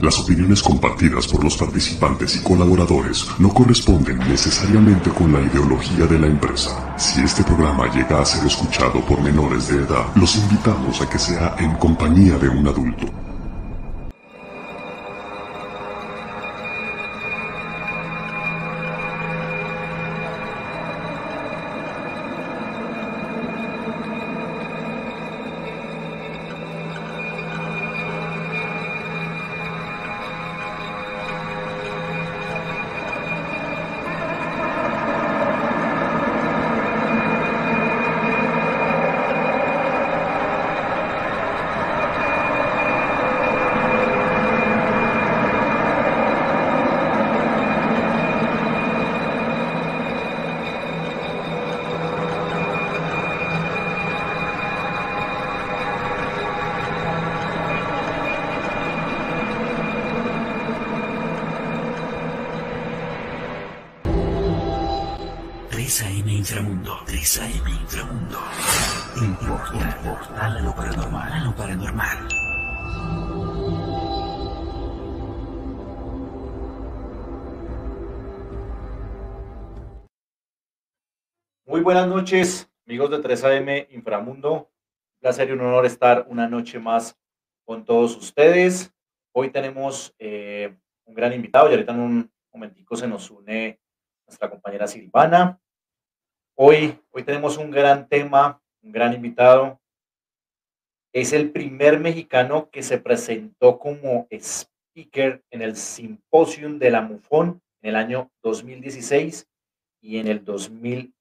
Las 0.00 0.18
opiniones 0.18 0.62
compartidas 0.62 1.26
por 1.26 1.42
los 1.42 1.56
participantes 1.56 2.36
y 2.36 2.42
colaboradores 2.42 3.26
no 3.38 3.48
corresponden 3.48 4.18
necesariamente 4.18 5.08
con 5.10 5.32
la 5.32 5.40
ideología 5.40 6.06
de 6.06 6.18
la 6.18 6.26
empresa. 6.26 6.94
Si 6.98 7.22
este 7.22 7.42
programa 7.42 7.86
llega 7.94 8.20
a 8.20 8.24
ser 8.24 8.46
escuchado 8.46 9.00
por 9.06 9.22
menores 9.22 9.68
de 9.68 9.76
edad, 9.82 10.06
los 10.16 10.36
invitamos 10.36 11.00
a 11.00 11.08
que 11.08 11.18
sea 11.18 11.56
en 11.58 11.74
compañía 11.76 12.36
de 12.36 12.48
un 12.48 12.66
adulto. 12.66 13.23
Noche 86.64 86.78
más 86.78 87.14
con 87.66 87.84
todos 87.84 88.16
ustedes. 88.16 88.90
Hoy 89.34 89.50
tenemos 89.50 90.14
eh, 90.18 90.74
un 91.04 91.14
gran 91.14 91.34
invitado 91.34 91.68
y 91.68 91.72
ahorita 91.72 91.92
en 91.92 92.00
un 92.00 92.32
momentico 92.50 92.96
se 92.96 93.06
nos 93.06 93.30
une 93.30 93.78
nuestra 94.26 94.48
compañera 94.48 94.86
Silvana. 94.86 95.60
Hoy, 96.56 96.98
hoy 97.10 97.22
tenemos 97.22 97.58
un 97.58 97.70
gran 97.70 98.08
tema, 98.08 98.62
un 98.82 98.92
gran 98.92 99.12
invitado. 99.12 99.78
Es 101.12 101.34
el 101.34 101.52
primer 101.52 102.00
mexicano 102.00 102.70
que 102.70 102.82
se 102.82 102.96
presentó 102.96 103.78
como 103.78 104.26
speaker 104.30 105.44
en 105.50 105.60
el 105.60 105.76
Simposium 105.76 106.78
de 106.78 106.90
la 106.90 107.02
MUFON 107.02 107.60
en 107.82 107.90
el 107.90 107.96
año 107.96 108.30
2016 108.42 109.46
y 110.00 110.16
en 110.16 110.28
el 110.28 110.42
2000 110.42 111.14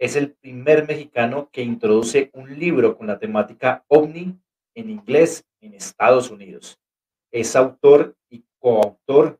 es 0.00 0.16
el 0.16 0.32
primer 0.32 0.88
mexicano 0.88 1.50
que 1.52 1.62
introduce 1.62 2.30
un 2.32 2.58
libro 2.58 2.96
con 2.96 3.06
la 3.06 3.18
temática 3.18 3.84
ovni 3.86 4.40
en 4.74 4.88
inglés 4.88 5.46
en 5.60 5.74
Estados 5.74 6.30
Unidos. 6.30 6.80
Es 7.30 7.54
autor 7.54 8.16
y 8.30 8.42
coautor 8.58 9.38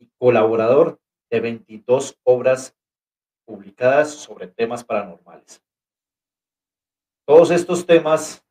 y 0.00 0.08
colaborador 0.18 1.00
de 1.30 1.40
22 1.40 2.18
obras 2.24 2.76
publicadas 3.46 4.10
sobre 4.10 4.48
temas 4.48 4.82
paranormales. 4.82 5.62
Todos 7.24 7.52
estos 7.52 7.86
temas, 7.86 8.44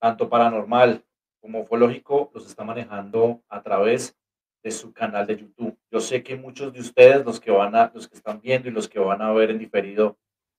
tanto 0.00 0.28
paranormal 0.28 1.04
como 1.40 1.60
ufológico, 1.60 2.32
los 2.34 2.48
está 2.48 2.64
manejando 2.64 3.44
a 3.48 3.62
través 3.62 4.18
de 4.64 4.72
su 4.72 4.92
canal 4.92 5.24
de 5.24 5.36
YouTube. 5.36 5.78
Yo 5.88 6.00
sé 6.00 6.24
que 6.24 6.34
muchos 6.34 6.72
de 6.72 6.80
ustedes, 6.80 7.24
los 7.24 7.38
que 7.38 7.52
van 7.52 7.76
a, 7.76 7.92
los 7.94 8.08
que 8.08 8.16
están 8.16 8.40
viendo 8.40 8.68
y 8.68 8.72
los 8.72 8.88
que 8.88 8.98
van 8.98 9.22
a 9.22 9.32
ver 9.32 9.52
en 9.52 9.58
diferido 9.60 10.18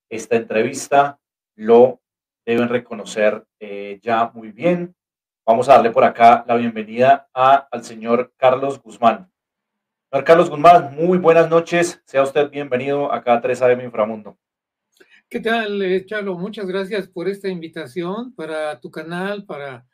esta 0.10 0.36
entrevista, 0.36 1.20
lo 1.56 2.02
deben 2.46 2.70
reconocer 2.70 3.46
eh, 3.60 4.00
ya 4.02 4.32
muy 4.34 4.52
bien. 4.52 4.96
Vamos 5.46 5.70
a 5.70 5.74
darle 5.74 5.92
por 5.92 6.04
acá 6.04 6.44
la 6.48 6.56
bienvenida 6.56 7.30
a, 7.34 7.68
al 7.72 7.84
señor 7.84 8.34
Carlos 8.38 8.82
Guzmán. 8.82 9.32
Señor 10.10 10.26
Carlos 10.26 10.50
Guzmán, 10.50 10.96
muy 10.96 11.18
buenas 11.18 11.50
noches. 11.50 12.02
Sea 12.06 12.24
usted 12.24 12.50
bienvenido 12.50 13.12
acá 13.12 13.34
a 13.34 13.42
3AM 13.42 13.84
Inframundo. 13.84 14.38
¿Qué 15.30 15.40
tal, 15.40 15.82
eh, 15.82 16.06
Chalo? 16.06 16.38
Muchas 16.38 16.66
gracias 16.68 17.08
por 17.08 17.28
esta 17.28 17.50
invitación 17.50 18.34
para 18.34 18.80
tu 18.80 18.90
canal, 18.90 19.46
para 19.46 19.86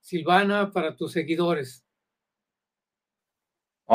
Silvana, 0.00 0.70
para 0.70 0.96
tus 0.96 1.12
seguidores 1.12 1.84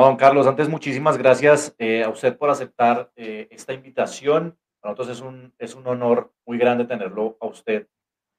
don 0.02 0.16
Carlos, 0.16 0.48
antes 0.48 0.70
muchísimas 0.70 1.18
gracias 1.18 1.76
eh, 1.80 2.04
a 2.04 2.10
usted 2.10 2.38
por 2.38 2.50
aceptar 2.50 3.12
eh, 3.16 3.48
esta 3.52 3.74
invitación. 3.74 4.58
Para 4.80 4.94
nosotros 4.94 5.18
es 5.18 5.22
un, 5.22 5.54
es 5.58 5.76
un 5.76 5.88
honor 5.88 6.34
muy 6.46 6.58
grande 6.58 6.86
tenerlo 6.86 7.38
a 7.42 7.48
usted 7.48 7.88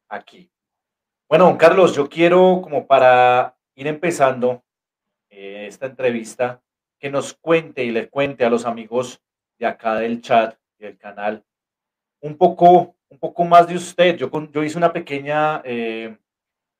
aquí. 0.09 0.51
Bueno, 1.29 1.47
don 1.47 1.57
Carlos, 1.57 1.95
yo 1.95 2.09
quiero 2.09 2.61
como 2.63 2.87
para 2.87 3.57
ir 3.75 3.87
empezando 3.87 4.65
eh, 5.31 5.67
esta 5.69 5.87
entrevista, 5.87 6.63
que 6.99 7.11
nos 7.11 7.35
cuente 7.35 7.85
y 7.85 7.91
le 7.91 8.09
cuente 8.09 8.45
a 8.45 8.51
los 8.51 8.65
amigos 8.65 9.23
de 9.59 9.67
acá 9.67 9.97
del 9.97 10.21
chat 10.21 10.59
y 10.79 10.85
del 10.85 10.99
canal 10.99 11.45
un 12.21 12.37
poco, 12.37 12.97
un 13.09 13.19
poco 13.19 13.45
más 13.45 13.69
de 13.69 13.77
usted. 13.77 14.17
Yo, 14.17 14.31
yo 14.51 14.63
hice 14.65 14.79
una 14.79 14.93
pequeña 14.93 15.63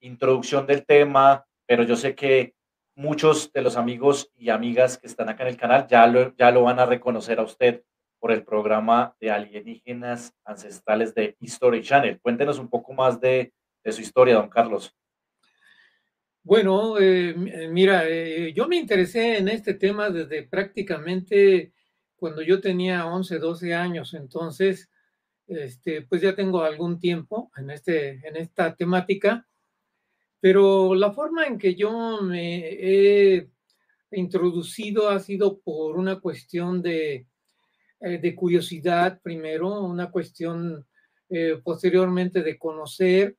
introducción 0.01 0.67
del 0.67 0.85
tema, 0.85 1.47
pero 1.67 1.83
yo 1.83 1.97
sé 1.97 2.15
que 2.15 2.55
muchos 2.95 3.53
de 3.53 3.63
los 3.63 3.77
amigos 3.77 4.33
y 4.37 4.51
amigas 4.51 4.99
que 4.99 5.07
están 5.07 5.29
acá 5.29 5.45
en 5.45 5.51
el 5.51 5.57
canal 5.57 5.87
ya 5.87 6.07
lo, 6.07 6.35
ya 6.35 6.51
lo 6.51 6.63
van 6.65 6.81
a 6.81 6.87
reconocer 6.87 7.39
a 7.39 7.45
usted 7.45 7.85
por 8.19 8.33
el 8.33 8.45
programa 8.45 9.15
de 9.21 9.31
alienígenas 9.31 10.35
ancestrales 10.45 11.15
de 11.15 11.37
History 11.41 11.83
Channel. 11.83 12.21
Cuéntenos 12.21 12.59
un 12.59 12.69
poco 12.69 12.93
más 12.93 13.21
de, 13.21 13.53
su 13.85 14.03
historia, 14.03 14.35
don 14.35 14.51
Carlos. 14.51 14.95
Bueno, 16.43 16.99
eh, 16.99 17.31
eh, 17.31 17.69
mira, 17.69 18.03
eh, 18.07 18.53
yo 18.55 18.69
me 18.69 18.77
interesé 18.77 19.39
en 19.39 19.49
este 19.49 19.75
tema 19.75 20.11
desde 20.11 20.43
prácticamente 20.43 21.73
cuando 22.17 22.43
yo 22.43 22.61
tenía 22.61 23.07
11, 23.07 23.39
12 23.39 23.75
años, 23.75 24.13
entonces, 24.13 24.91
este, 25.47 26.03
pues 26.03 26.21
ya 26.21 26.35
tengo 26.35 26.63
algún 26.63 26.99
tiempo 26.99 27.51
en, 27.57 27.71
este, 27.71 28.27
en 28.27 28.37
esta 28.37 28.75
temática 28.75 29.49
pero 30.41 30.95
la 30.95 31.13
forma 31.13 31.47
en 31.47 31.59
que 31.59 31.75
yo 31.75 32.23
me 32.23 32.59
he 32.71 33.49
introducido 34.13 35.09
ha 35.09 35.19
sido 35.19 35.61
por 35.61 35.99
una 35.99 36.21
cuestión 36.21 36.81
de, 36.81 37.27
eh, 38.01 38.35
curiosidad 38.35 39.21
primero, 39.23 39.83
una 39.83 40.11
cuestión 40.11 40.87
eh, 41.29 41.61
posteriormente 41.63 42.43
de 42.43 42.59
conocer 42.59 43.37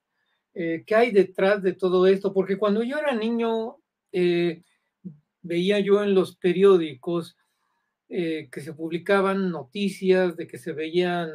eh, 0.54 0.84
qué 0.86 0.94
hay 0.94 1.10
detrás 1.12 1.62
de 1.62 1.72
todo 1.72 2.06
esto, 2.06 2.32
porque 2.32 2.58
cuando 2.58 2.82
yo 2.82 2.98
era 2.98 3.14
niño 3.14 3.76
veía 5.42 5.78
yo 5.78 6.02
en 6.02 6.14
los 6.14 6.36
periódicos 6.36 7.36
que 8.08 8.50
se 8.50 8.72
publicaban 8.72 9.50
noticias 9.50 10.36
de 10.36 10.48
que 10.48 10.58
se 10.58 10.72
veían 10.72 11.30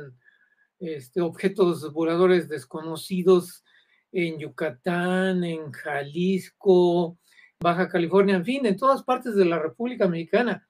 este, 0.77 1.21
objetos 1.21 1.93
voladores 1.93 2.49
desconocidos 2.49 3.63
en 4.11 4.39
Yucatán, 4.39 5.45
en 5.45 5.71
Jalisco, 5.71 7.17
Baja 7.61 7.87
California, 7.87 8.35
en 8.35 8.43
fin, 8.43 8.65
en 8.65 8.75
todas 8.75 9.03
partes 9.03 9.35
de 9.35 9.45
la 9.45 9.57
República 9.57 10.09
Mexicana. 10.09 10.67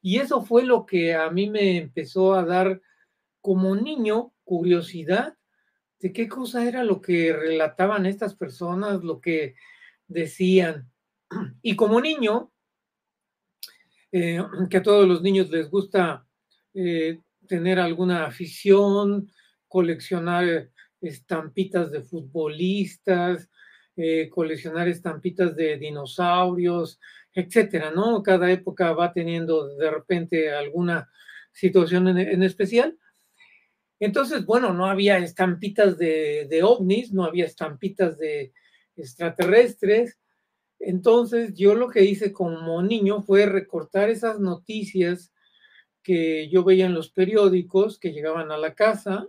Y 0.00 0.18
eso 0.18 0.42
fue 0.42 0.64
lo 0.64 0.86
que 0.86 1.14
a 1.14 1.30
mí 1.30 1.50
me 1.50 1.76
empezó 1.76 2.34
a 2.34 2.44
dar 2.44 2.80
como 3.40 3.74
niño 3.74 4.32
curiosidad 4.44 5.36
de 6.00 6.12
qué 6.12 6.28
cosa 6.28 6.66
era 6.66 6.84
lo 6.84 7.00
que 7.00 7.32
relataban 7.32 8.06
estas 8.06 8.34
personas, 8.34 9.02
lo 9.02 9.20
que 9.20 9.54
decían. 10.06 10.90
Y 11.62 11.76
como 11.76 12.00
niño, 12.00 12.52
eh, 14.12 14.42
que 14.70 14.76
a 14.78 14.82
todos 14.82 15.06
los 15.06 15.20
niños 15.22 15.50
les 15.50 15.68
gusta 15.68 16.26
eh, 16.72 17.20
tener 17.46 17.78
alguna 17.78 18.26
afición, 18.26 19.30
coleccionar 19.66 20.70
estampitas 21.00 21.90
de 21.90 22.02
futbolistas, 22.02 23.48
eh, 23.96 24.28
coleccionar 24.30 24.88
estampitas 24.88 25.54
de 25.56 25.76
dinosaurios, 25.76 27.00
etcétera, 27.38 27.92
¿no? 27.92 28.20
Cada 28.24 28.50
época 28.50 28.92
va 28.92 29.12
teniendo 29.12 29.68
de 29.76 29.90
repente 29.90 30.50
alguna 30.50 31.08
situación 31.52 32.08
en, 32.08 32.42
especial. 32.42 32.98
Entonces, 34.00 34.44
bueno, 34.44 34.74
no 34.74 34.86
había 34.86 35.18
estampitas 35.18 35.98
de, 35.98 36.60
ovnis, 36.64 37.12
no 37.12 37.24
había 37.24 37.44
estampitas 37.44 38.18
de 38.18 38.52
extraterrestres, 38.96 40.18
Entonces 40.80 41.54
yo 41.54 41.76
lo 41.76 41.88
que 41.88 42.04
hice 42.04 42.32
como 42.32 42.82
niño 42.82 43.22
fue 43.22 43.46
recortar 43.46 44.10
esas 44.10 44.40
noticias 44.40 45.32
que 46.02 46.48
yo 46.48 46.64
veía 46.64 46.86
en 46.86 46.94
los 46.94 47.10
periódicos 47.10 48.00
que 48.00 48.12
llegaban 48.12 48.50
a 48.50 48.56
la 48.56 48.74
casa 48.74 49.28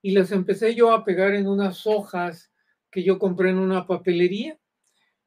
y 0.00 0.12
las 0.12 0.30
empecé 0.30 0.76
yo 0.76 0.92
a 0.92 1.04
pegar 1.04 1.34
en 1.34 1.48
unas 1.48 1.86
hojas 1.86 2.52
que 2.90 3.02
yo 3.02 3.18
compré 3.18 3.50
en 3.50 3.58
una 3.58 3.86
papelería. 3.86 4.59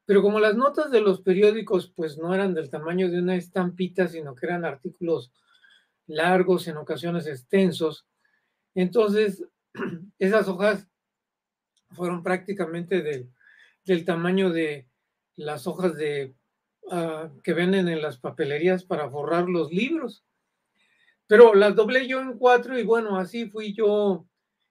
Pero 0.06 0.22
como 0.22 0.38
las 0.38 0.54
notas 0.54 0.90
de 0.90 1.00
los 1.00 1.22
periódicos 1.22 1.92
pues 1.94 2.18
no 2.18 2.34
eran 2.34 2.54
del 2.54 2.70
tamaño 2.70 3.10
de 3.10 3.20
una 3.20 3.36
estampita, 3.36 4.08
sino 4.08 4.34
que 4.34 4.46
eran 4.46 4.64
artículos 4.64 5.32
largos, 6.06 6.68
en 6.68 6.76
ocasiones 6.76 7.26
extensos, 7.26 8.06
entonces 8.74 9.44
esas 10.18 10.48
hojas 10.48 10.88
fueron 11.90 12.22
prácticamente 12.22 13.02
del, 13.02 14.04
tamaño 14.04 14.50
de 14.50 14.88
las 15.36 15.66
hojas 15.66 15.96
de, 15.96 16.34
ah, 16.90 17.30
que 17.42 17.54
venden 17.54 17.88
en 17.88 18.02
las 18.02 18.18
papelerías 18.18 18.84
para 18.84 19.08
forrar 19.08 19.48
los 19.48 19.72
libros. 19.72 20.24
Pero 21.26 21.54
las 21.54 21.74
doblé 21.74 22.06
yo 22.06 22.20
en 22.20 22.36
cuatro 22.36 22.78
y 22.78 22.82
bueno, 22.82 23.16
así 23.16 23.48
fui 23.48 23.72
yo 23.72 24.26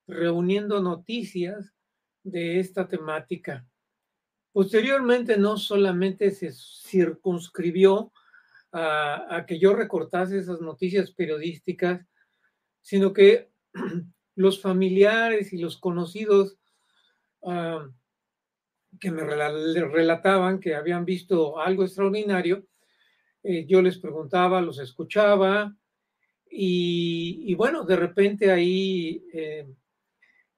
reuniendo 0.05 0.81
noticias 0.81 1.73
de 2.23 2.59
esta 2.59 2.87
temática. 2.87 3.65
Posteriormente 4.53 5.35
no 5.37 5.57
solamente 5.57 6.29
se 6.29 6.51
circunscribió 6.51 8.13
a, 8.71 9.45
que 9.47 9.59
yo 9.59 9.73
recortase 9.73 10.37
esas 10.37 10.61
noticias 10.61 11.11
periodísticas, 11.11 12.05
sino 12.81 13.13
que 13.13 13.51
los 14.35 14.61
familiares 14.61 15.53
y 15.53 15.57
los 15.57 15.77
conocidos 15.77 16.57
ah, 17.43 17.89
que 18.99 19.11
me 19.11 19.23
relataban 19.23 20.59
que 20.59 20.75
habían 20.75 21.03
visto 21.03 21.59
algo 21.59 21.83
extraordinario, 21.83 22.67
eh, 23.43 23.65
yo 23.67 23.81
les 23.81 23.97
preguntaba, 23.97 24.61
los 24.61 24.79
escuchaba 24.79 25.75
y, 26.49 27.55
bueno, 27.55 27.83
de 27.83 27.95
repente 27.95 28.51
ahí 28.51 29.25
eh, 29.33 29.67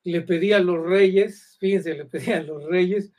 le 0.03 0.21
pedí 0.21 0.51
a 0.51 0.59
los 0.59 0.86
reyes, 0.86 1.56
fíjense, 1.59 1.94
le 1.95 2.06
pedí 2.06 2.33
a 2.33 2.44
los 2.44 2.65
reyes 2.65 3.13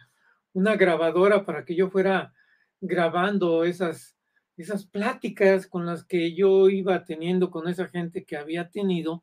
una 0.57 0.75
grabadora 0.75 1.45
para 1.45 1.67
que 1.67 1.75
yo 1.75 1.91
fuera 1.91 2.33
grabando 2.81 3.65
esas, 3.65 4.17
esas 4.57 4.87
pláticas 4.87 5.67
con 5.67 5.85
las 5.85 6.03
que 6.03 6.35
yo 6.35 6.71
iba 6.71 7.05
teniendo 7.05 7.51
con 7.51 7.69
esa 7.69 7.89
gente 7.89 8.25
que 8.25 8.39
había 8.39 8.71
tenido 8.71 9.23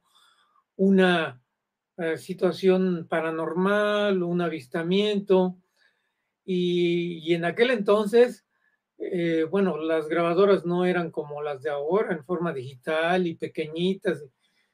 una 0.76 1.42
eh, 1.98 2.18
situación 2.18 3.08
paranormal, 3.10 4.22
un 4.22 4.42
avistamiento. 4.42 5.58
Y, 6.46 7.34
en 7.34 7.46
aquel 7.46 7.72
entonces, 7.72 8.46
eh, 9.00 9.48
bueno, 9.50 9.78
las 9.78 10.08
grabadoras 10.08 10.68
no 10.68 10.86
eran 10.86 11.10
como 11.10 11.42
las 11.42 11.64
de 11.64 11.72
ahora, 11.72 12.14
en 12.14 12.24
forma 12.24 12.54
digital 12.54 13.26
y 13.26 13.34
pequeñitas, 13.34 14.24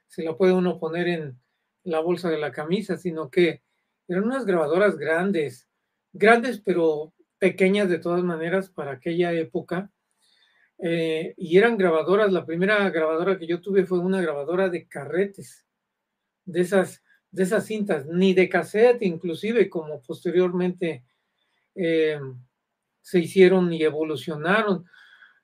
se 0.07 0.23
la 0.23 0.35
puede 0.35 0.51
uno 0.51 0.77
poner 0.77 1.07
en, 1.07 1.39
la 1.85 2.01
bolsa 2.01 2.29
de 2.29 2.37
la 2.37 2.51
camisa, 2.51 2.97
sino 2.97 3.29
que 3.29 3.63
eran 4.09 4.25
unas 4.25 4.45
grabadoras 4.45 4.97
grandes, 4.97 5.68
grandes 6.13 6.59
pero 6.59 7.13
pequeñas 7.39 7.89
de 7.89 7.99
todas 7.99 8.23
maneras 8.23 8.69
para 8.69 8.91
aquella 8.91 9.33
época. 9.33 9.91
Eh, 10.81 11.33
y 11.37 11.57
eran 11.57 11.77
grabadoras, 11.77 12.31
la 12.31 12.45
primera 12.45 12.89
grabadora 12.89 13.37
que 13.37 13.47
yo 13.47 13.61
tuve 13.61 13.85
fue 13.85 13.99
una 13.99 14.21
grabadora 14.21 14.69
de 14.69 14.87
carretes, 14.87 15.65
de 16.45 16.61
esas, 16.61 17.03
de 17.31 17.43
esas 17.43 17.65
cintas, 17.65 18.05
ni 18.05 18.33
de 18.33 18.47
cassette, 18.47 19.01
inclusive 19.01 19.69
como 19.69 20.01
posteriormente 20.01 21.03
eh, 21.75 22.19
se 23.01 23.19
hicieron 23.19 23.73
y 23.73 23.83
evolucionaron, 23.83 24.85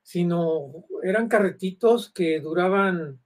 sino 0.02 0.86
eran 1.04 1.28
carretitos 1.28 2.12
que 2.14 2.40
duraban 2.40 3.20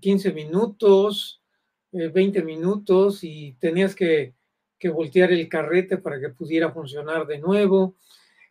15 0.00 0.32
minutos, 0.32 1.42
20 1.90 2.38
eh, 2.38 2.42
minutos 2.44 3.24
y 3.24 3.54
tenías 3.58 3.94
que, 3.94 4.34
voltear 4.90 5.32
el 5.32 5.48
carrete 5.48 5.98
para 5.98 6.20
que 6.20 6.30
pudiera 6.30 6.70
funcionar 6.70 7.26
de 7.26 7.38
nuevo. 7.38 7.96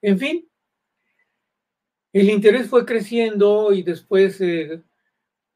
En 0.02 0.18
fin, 0.18 0.48
el 2.14 2.30
interés 2.30 2.68
fue 2.68 2.86
creciendo 2.86 3.72
y 3.74 3.84
después 3.84 4.42
eh, 4.42 4.82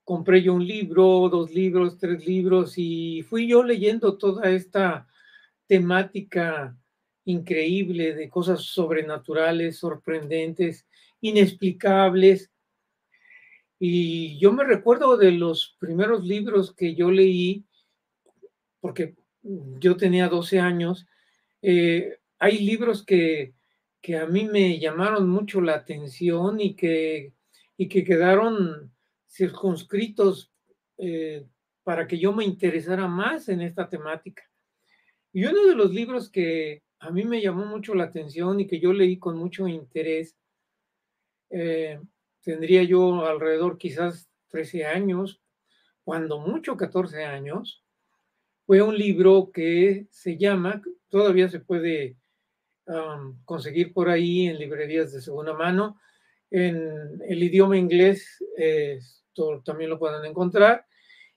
compré 0.04 0.42
yo 0.42 0.54
un 0.54 0.66
libro, 0.66 1.28
dos 1.30 1.52
libros, 1.52 1.98
tres 1.98 2.26
libros 2.26 2.76
y 2.78 3.24
fui 3.24 3.48
yo 3.48 3.64
leyendo 3.64 4.18
toda 4.18 4.50
esta 4.52 5.08
temática 5.68 6.78
increíble 7.26 8.14
de 8.14 8.30
cosas 8.30 8.62
sobrenaturales, 8.64 9.78
sorprendentes, 9.78 10.88
inexplicables. 11.22 12.52
Y 13.80 14.38
yo 14.40 14.54
me 14.54 14.64
recuerdo 14.64 15.18
de 15.18 15.32
los 15.32 15.76
primeros 15.80 16.24
libros 16.24 16.74
que 16.74 16.96
yo 16.96 17.12
leí, 17.12 17.66
porque 18.80 19.16
yo 19.80 19.96
tenía 19.96 20.28
12 20.28 20.60
años, 20.60 21.08
eh, 21.62 22.18
hay 22.40 22.60
libros 22.60 23.04
que, 23.04 23.54
a 24.22 24.26
mí 24.28 24.46
me 24.46 24.78
llamaron 24.80 25.28
mucho 25.28 25.62
la 25.62 25.74
atención 25.74 26.60
y 26.62 26.76
que, 26.76 27.34
y 27.76 27.88
que 27.88 28.04
quedaron 28.04 28.94
circunscritos 29.28 30.52
eh, 30.98 31.46
para 31.84 32.08
que 32.08 32.20
yo 32.20 32.32
me 32.32 32.46
interesara 32.46 33.08
más 33.08 33.50
en 33.50 33.62
esta 33.62 33.90
temática. 33.90 34.44
Y 35.34 35.46
uno 35.46 35.66
de 35.66 35.76
los 35.76 35.92
libros 35.92 36.30
que 36.30 36.84
a 37.00 37.10
mí 37.12 37.24
me 37.24 37.42
llamó 37.42 37.66
mucho 37.66 37.96
la 37.96 38.06
atención 38.06 38.60
y 38.60 38.68
que 38.68 38.80
yo 38.80 38.94
leí 38.94 39.18
con 39.18 39.38
mucho 39.38 39.68
interés, 39.68 40.36
eh, 41.50 42.00
tendría 42.42 42.84
yo 42.84 43.26
alrededor 43.26 43.78
quizás 43.78 44.30
13 44.50 44.86
años, 44.86 45.42
cuando 46.04 46.40
mucho 46.40 46.78
14 46.78 47.26
años, 47.26 47.85
fue 48.66 48.82
un 48.82 48.98
libro 48.98 49.52
que 49.54 50.08
se 50.10 50.38
llama, 50.38 50.82
todavía 51.10 51.50
se 51.50 51.60
puede 51.60 52.18
conseguir 53.46 53.94
por 53.94 54.10
ahí 54.10 54.48
en 54.48 54.60
librerías 54.60 55.12
de 55.12 55.22
segunda 55.22 55.54
mano, 55.54 56.00
en 56.52 57.20
el 57.28 57.44
idioma 57.44 57.78
inglés 57.78 58.44
también 59.64 59.90
lo 59.90 60.00
pueden 60.00 60.24
encontrar, 60.26 60.86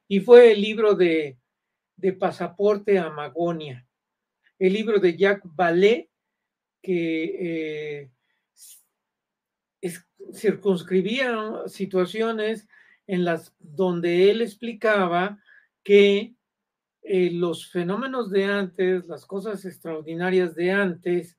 y 0.06 0.20
fue 0.20 0.52
el 0.52 0.60
libro 0.60 0.94
de, 0.94 1.38
de 1.96 2.12
Pasaporte 2.12 2.98
a 2.98 3.10
Magonia, 3.10 3.86
el 4.58 4.72
libro 4.72 4.98
de 4.98 5.16
Jacques 5.16 5.50
Vallée, 5.54 6.10
que 6.82 8.10
eh, 9.82 9.90
circunscribía 10.32 11.62
situaciones 11.66 12.68
en 13.06 13.24
las 13.24 13.54
donde 13.58 14.30
él 14.30 14.42
explicaba 14.42 15.42
que 15.82 16.34
eh, 17.10 17.30
los 17.32 17.70
fenómenos 17.70 18.30
de 18.30 18.44
antes, 18.44 19.08
las 19.08 19.24
cosas 19.24 19.64
extraordinarias 19.64 20.54
de 20.54 20.72
antes, 20.72 21.38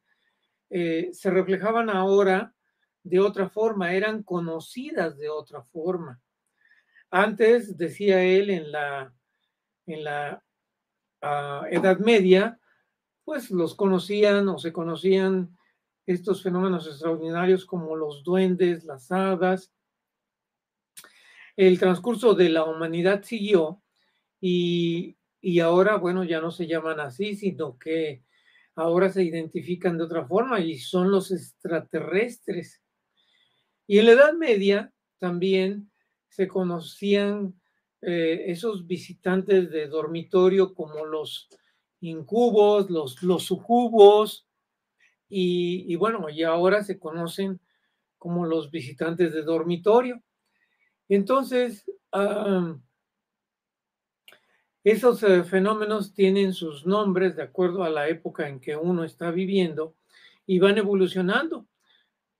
eh, 0.71 1.09
se 1.11 1.29
reflejaban 1.29 1.91
ahora 1.91 2.55
de 3.03 3.19
otra 3.19 3.49
forma, 3.49 3.93
eran 3.93 4.23
conocidas 4.23 5.15
de 5.19 5.29
otra 5.29 5.61
forma. 5.61 6.19
Antes, 7.11 7.77
decía 7.77 8.23
él, 8.23 8.49
en 8.49 8.71
la, 8.71 9.13
en 9.85 10.03
la 10.03 10.43
ah, 11.21 11.67
Edad 11.69 11.99
Media, 11.99 12.59
pues 13.23 13.51
los 13.51 13.75
conocían 13.75 14.49
o 14.49 14.57
se 14.57 14.73
conocían 14.73 15.55
estos 16.07 16.41
fenómenos 16.41 16.87
extraordinarios 16.87 17.63
como 17.63 17.95
los 17.95 18.23
duendes, 18.23 18.85
las 18.85 19.11
hadas. 19.11 19.71
El 21.55 21.77
transcurso 21.77 22.33
de 22.33 22.49
la 22.49 22.63
humanidad 22.63 23.21
siguió 23.21 23.83
y 24.41 25.18
y 25.41 25.59
ahora, 25.59 25.97
bueno, 25.97 26.23
ya 26.23 26.41
no 26.41 26.51
se 26.51 26.67
llaman 26.67 26.99
así, 26.99 27.35
sino 27.35 27.77
que 27.77 28.23
ahora 28.75 29.09
se 29.09 29.23
identifican 29.23 29.97
de 29.97 30.03
otra 30.03 30.25
forma 30.25 30.59
y 30.59 30.77
son 30.77 31.11
los 31.11 31.31
extraterrestres. 31.31 32.81
Y 33.87 33.99
en 33.99 34.05
la 34.05 34.11
Edad 34.13 34.33
Media 34.33 34.93
también 35.17 35.91
se 36.29 36.47
conocían 36.47 37.59
eh, 38.01 38.45
esos 38.47 38.87
visitantes 38.87 39.71
de 39.71 39.87
dormitorio 39.87 40.73
como 40.73 41.05
los 41.05 41.49
incubos, 42.01 42.89
los, 42.89 43.21
los 43.23 43.51
y, 45.31 45.95
bueno, 45.95 46.29
y 46.29 46.43
ahora 46.43 46.83
se 46.83 46.97
conocen 46.97 47.59
como 48.17 48.45
los 48.45 48.71
visitantes 48.71 49.33
de 49.33 49.43
dormitorio. 49.43 50.23
Entonces, 51.07 51.85
esos 54.83 55.21
eh, 55.23 55.43
fenómenos 55.43 56.13
tienen 56.13 56.53
sus 56.53 56.85
nombres 56.85 57.35
de 57.35 57.43
acuerdo 57.43 57.83
a 57.83 57.89
la 57.89 58.07
época 58.07 58.47
en 58.47 58.59
que 58.59 58.75
uno 58.75 59.03
está 59.03 59.31
viviendo 59.31 59.95
y 60.45 60.59
van 60.59 60.77
evolucionando, 60.77 61.67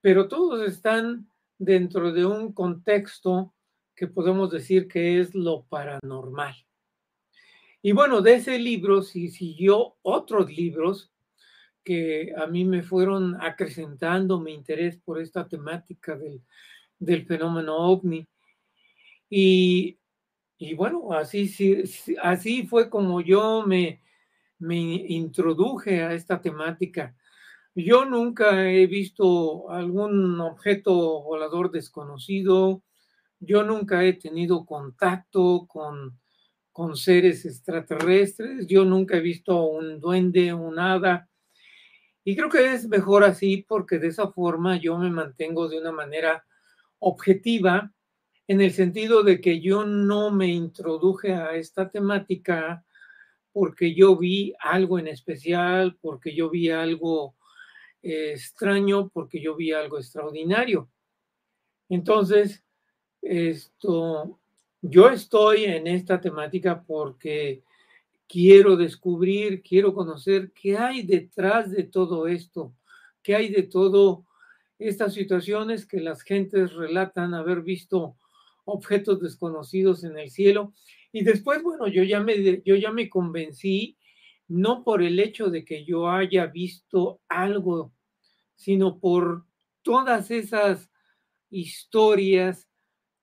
pero 0.00 0.28
todos 0.28 0.66
están 0.66 1.28
dentro 1.58 2.12
de 2.12 2.24
un 2.24 2.52
contexto 2.52 3.54
que 3.94 4.06
podemos 4.06 4.50
decir 4.50 4.88
que 4.88 5.20
es 5.20 5.34
lo 5.34 5.64
paranormal. 5.64 6.54
Y 7.82 7.92
bueno, 7.92 8.22
de 8.22 8.34
ese 8.34 8.58
libro 8.58 9.02
si 9.02 9.28
siguió 9.28 9.96
otros 10.02 10.50
libros 10.50 11.12
que 11.84 12.32
a 12.36 12.46
mí 12.46 12.64
me 12.64 12.82
fueron 12.82 13.36
acrecentando 13.40 14.40
mi 14.40 14.52
interés 14.52 14.96
por 14.98 15.20
esta 15.20 15.46
temática 15.46 16.16
del, 16.16 16.42
del 16.98 17.26
fenómeno 17.26 17.76
ovni. 17.76 18.26
Y, 19.28 19.99
y 20.62 20.74
bueno, 20.74 21.14
así, 21.14 21.50
así 22.22 22.66
fue 22.66 22.90
como 22.90 23.22
yo 23.22 23.64
me, 23.66 24.02
me 24.58 24.76
introduje 24.76 26.02
a 26.02 26.12
esta 26.12 26.42
temática. 26.42 27.16
Yo 27.74 28.04
nunca 28.04 28.70
he 28.70 28.86
visto 28.86 29.70
algún 29.70 30.38
objeto 30.38 31.22
volador 31.22 31.70
desconocido, 31.70 32.82
yo 33.38 33.62
nunca 33.64 34.04
he 34.04 34.12
tenido 34.12 34.66
contacto 34.66 35.66
con, 35.66 36.20
con 36.72 36.94
seres 36.94 37.46
extraterrestres, 37.46 38.66
yo 38.66 38.84
nunca 38.84 39.16
he 39.16 39.20
visto 39.20 39.64
un 39.64 39.98
duende, 39.98 40.52
un 40.52 40.78
hada, 40.78 41.30
y 42.22 42.36
creo 42.36 42.50
que 42.50 42.74
es 42.74 42.86
mejor 42.86 43.24
así 43.24 43.64
porque 43.66 43.98
de 43.98 44.08
esa 44.08 44.30
forma 44.30 44.76
yo 44.76 44.98
me 44.98 45.10
mantengo 45.10 45.70
de 45.70 45.78
una 45.78 45.90
manera 45.90 46.44
objetiva 46.98 47.94
en 48.50 48.60
el 48.60 48.72
sentido 48.72 49.22
de 49.22 49.40
que 49.40 49.60
yo 49.60 49.86
no 49.86 50.32
me 50.32 50.48
introduje 50.48 51.32
a 51.32 51.54
esta 51.54 51.88
temática 51.88 52.84
porque 53.52 53.94
yo 53.94 54.16
vi 54.16 54.54
algo 54.58 54.98
en 54.98 55.06
especial, 55.06 55.96
porque 56.00 56.34
yo 56.34 56.50
vi 56.50 56.68
algo 56.68 57.36
eh, 58.02 58.32
extraño, 58.32 59.08
porque 59.08 59.40
yo 59.40 59.54
vi 59.54 59.70
algo 59.70 59.98
extraordinario. 59.98 60.90
Entonces, 61.88 62.64
esto, 63.22 64.40
yo 64.82 65.10
estoy 65.10 65.66
en 65.66 65.86
esta 65.86 66.20
temática 66.20 66.82
porque 66.82 67.62
quiero 68.26 68.74
descubrir, 68.74 69.62
quiero 69.62 69.94
conocer 69.94 70.50
qué 70.50 70.76
hay 70.76 71.02
detrás 71.02 71.70
de 71.70 71.84
todo 71.84 72.26
esto, 72.26 72.74
qué 73.22 73.36
hay 73.36 73.48
de 73.50 73.62
todo 73.62 74.26
estas 74.76 75.14
situaciones 75.14 75.86
que 75.86 76.00
las 76.00 76.22
gentes 76.22 76.72
relatan 76.72 77.34
haber 77.34 77.62
visto 77.62 78.16
objetos 78.64 79.20
desconocidos 79.20 80.04
en 80.04 80.18
el 80.18 80.30
cielo. 80.30 80.72
Y 81.12 81.24
después, 81.24 81.62
bueno, 81.62 81.88
yo 81.88 82.02
ya 82.02 82.20
me, 82.20 82.62
yo 82.64 82.76
ya 82.76 82.92
me 82.92 83.08
convencí, 83.08 83.96
no 84.48 84.84
por 84.84 85.02
el 85.02 85.18
hecho 85.20 85.50
de 85.50 85.64
que 85.64 85.84
yo 85.84 86.10
haya 86.10 86.46
visto 86.46 87.20
algo, 87.28 87.92
sino 88.56 88.98
por 88.98 89.46
todas 89.82 90.30
esas 90.30 90.90
historias 91.50 92.68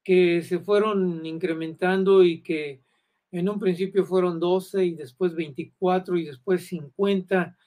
que 0.03 0.41
se 0.41 0.59
fueron 0.59 1.25
incrementando 1.25 2.23
y 2.23 2.41
que 2.41 2.81
en 3.31 3.49
un 3.49 3.59
principio 3.59 4.05
fueron 4.05 4.39
12 4.39 4.85
y 4.85 4.95
después 4.95 5.35
24 5.35 6.17
y 6.17 6.25
después 6.25 6.65
50 6.67 7.57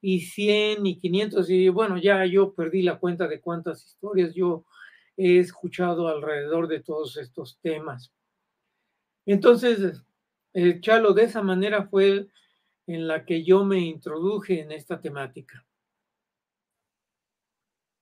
y 0.00 0.20
100 0.20 0.86
y 0.86 0.98
500 0.98 1.50
y 1.50 1.68
bueno, 1.68 1.96
ya 1.98 2.26
yo 2.26 2.52
perdí 2.52 2.82
la 2.82 2.98
cuenta 2.98 3.26
de 3.28 3.40
cuántas 3.40 3.86
historias 3.86 4.34
yo 4.34 4.64
he 5.16 5.38
escuchado 5.38 6.08
alrededor 6.08 6.68
de 6.68 6.80
todos 6.80 7.16
estos 7.16 7.58
temas. 7.60 8.12
Entonces, 9.26 10.02
eh, 10.52 10.80
Chalo, 10.80 11.12
de 11.12 11.24
esa 11.24 11.42
manera 11.42 11.86
fue 11.86 12.26
en 12.86 13.06
la 13.06 13.24
que 13.24 13.42
yo 13.42 13.64
me 13.64 13.78
introduje 13.78 14.60
en 14.60 14.72
esta 14.72 15.00
temática. 15.00 15.64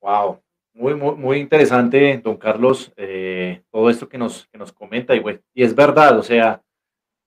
Wow, 0.00 0.42
muy, 0.74 0.94
muy, 0.94 1.14
muy 1.14 1.38
interesante, 1.38 2.20
don 2.22 2.36
Carlos, 2.36 2.92
eh, 2.96 3.62
todo 3.70 3.88
esto 3.88 4.08
que 4.08 4.18
nos, 4.18 4.46
que 4.48 4.58
nos 4.58 4.72
comenta. 4.72 5.14
Y, 5.14 5.22
y 5.54 5.62
es 5.62 5.74
verdad, 5.74 6.18
o 6.18 6.22
sea, 6.22 6.60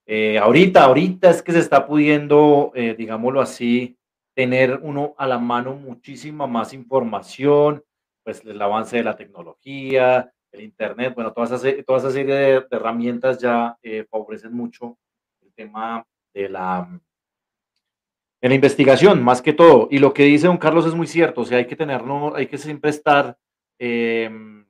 eh, 0.04 0.38
ahorita, 0.38 0.84
ahorita 0.84 1.30
es 1.30 1.42
que 1.42 1.52
se 1.52 1.60
está 1.60 1.86
pudiendo, 1.86 2.72
digámoslo 2.74 3.40
así, 3.40 3.96
tener 4.36 4.78
uno 4.82 5.14
a 5.16 5.26
la 5.26 5.38
mano 5.38 5.74
muchísima 5.74 6.46
más 6.46 6.74
información, 6.74 7.82
pues 8.26 8.44
el 8.44 8.60
avance 8.60 8.96
de 8.96 9.04
la 9.04 9.14
tecnología, 9.14 10.28
el 10.50 10.62
Internet, 10.62 11.14
bueno, 11.14 11.32
toda 11.32 11.56
esa, 11.56 11.84
toda 11.84 12.00
esa 12.00 12.10
serie 12.10 12.34
de, 12.34 12.66
herramientas 12.72 13.38
ya 13.38 13.78
eh, 13.80 14.04
favorecen 14.10 14.52
mucho 14.52 14.98
el 15.42 15.54
tema 15.54 16.04
de 16.34 16.48
la, 16.48 17.00
de 18.42 18.48
la 18.48 18.54
investigación, 18.56 19.22
más 19.22 19.40
que 19.40 19.52
todo. 19.52 19.86
Y 19.92 20.00
lo 20.00 20.12
que 20.12 20.24
dice 20.24 20.48
don 20.48 20.58
Carlos 20.58 20.86
es 20.86 20.94
muy 20.94 21.06
cierto, 21.06 21.42
o 21.42 21.44
sea, 21.44 21.58
hay 21.58 21.68
que 21.68 21.76
tenerlo, 21.76 22.34
hay 22.34 22.48
que 22.48 22.58
siempre 22.58 22.90
estar 22.90 23.38
em, 23.78 24.66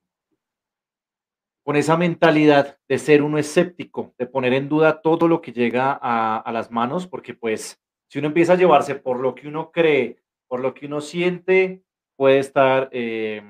con 1.64 1.76
esa 1.76 1.96
mentalidad 1.96 2.76
de 2.86 2.98
ser 2.98 3.22
uno 3.22 3.38
escéptico, 3.38 4.12
de 4.18 4.26
poner 4.26 4.52
en 4.52 4.68
duda 4.68 5.00
todo 5.00 5.28
lo 5.28 5.40
que 5.40 5.52
llega 5.52 5.98
a, 6.02 6.36
a 6.36 6.52
las 6.52 6.70
manos, 6.70 7.06
porque 7.06 7.32
pues 7.32 7.80
si 8.08 8.18
uno 8.18 8.28
empieza 8.28 8.52
a 8.52 8.56
llevarse 8.56 8.96
por 8.96 9.18
lo 9.18 9.34
que 9.34 9.48
uno 9.48 9.72
cree, 9.72 10.18
por 10.46 10.60
lo 10.60 10.75
que 10.75 10.84
uno 10.84 11.00
siente, 11.00 11.86
puede 12.16 12.38
estar 12.38 12.88
eh, 12.92 13.42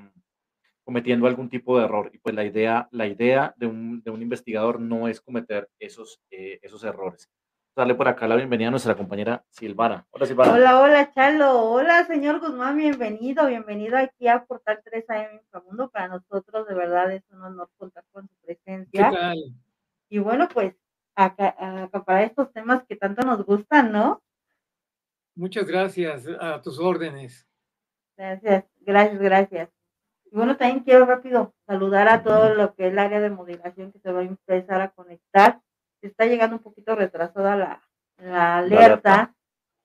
cometiendo 0.83 1.27
algún 1.27 1.49
tipo 1.49 1.77
de 1.77 1.85
error. 1.85 2.11
Y 2.13 2.19
pues 2.19 2.35
la 2.35 2.45
idea, 2.45 2.87
la 2.91 3.07
idea 3.07 3.53
de, 3.57 3.65
un, 3.65 4.01
de 4.03 4.11
un 4.11 4.21
investigador 4.21 4.79
no 4.79 5.07
es 5.07 5.21
cometer 5.21 5.69
esos, 5.79 6.21
eh, 6.29 6.59
esos 6.61 6.83
errores. 6.83 7.29
Darle 7.75 7.93
por 7.93 8.07
acá 8.07 8.27
la 8.27 8.35
bienvenida 8.35 8.69
a 8.69 8.71
nuestra 8.71 8.95
compañera 8.95 9.43
Silvana. 9.49 10.05
Hola, 10.09 10.25
Silvana. 10.25 10.53
Hola, 10.53 10.81
hola, 10.81 11.11
Chalo. 11.13 11.69
Hola, 11.69 12.05
señor 12.05 12.39
Guzmán, 12.39 12.75
bienvenido. 12.75 13.45
Bienvenido 13.45 13.97
aquí 13.97 14.27
a 14.27 14.45
Portal 14.45 14.81
3 14.83 15.09
AM 15.09 15.35
Inframundo. 15.35 15.89
Para 15.89 16.07
nosotros, 16.07 16.67
de 16.67 16.73
verdad, 16.73 17.11
es 17.11 17.23
un 17.29 17.43
honor 17.43 17.69
contar 17.77 18.03
con 18.11 18.27
su 18.27 18.35
presencia. 18.43 19.35
Y 20.09 20.17
bueno, 20.17 20.47
pues, 20.51 20.73
acá, 21.15 21.55
acá 21.83 22.03
para 22.03 22.23
estos 22.23 22.51
temas 22.51 22.83
que 22.87 22.95
tanto 22.95 23.21
nos 23.21 23.45
gustan, 23.45 23.91
¿no? 23.91 24.23
Muchas 25.35 25.67
gracias, 25.67 26.25
a 26.39 26.59
tus 26.63 26.79
órdenes. 26.79 27.46
Gracias, 28.17 28.65
gracias, 28.81 29.19
gracias. 29.19 29.69
Y 30.25 30.35
bueno, 30.35 30.57
también 30.57 30.83
quiero 30.83 31.05
rápido 31.05 31.53
saludar 31.67 32.09
a 32.09 32.23
todo 32.23 32.53
lo 32.53 32.73
que 32.73 32.87
es 32.87 32.91
el 32.91 32.99
área 32.99 33.21
de 33.21 33.29
moderación 33.29 33.91
que 33.91 33.99
se 33.99 34.11
va 34.11 34.21
a 34.21 34.23
empezar 34.23 34.81
a 34.81 34.89
conectar. 34.89 35.61
Está 36.01 36.25
llegando 36.25 36.57
un 36.57 36.63
poquito 36.63 36.95
retrasada 36.95 37.55
la, 37.55 37.81
la 38.17 38.57
alerta, 38.57 39.33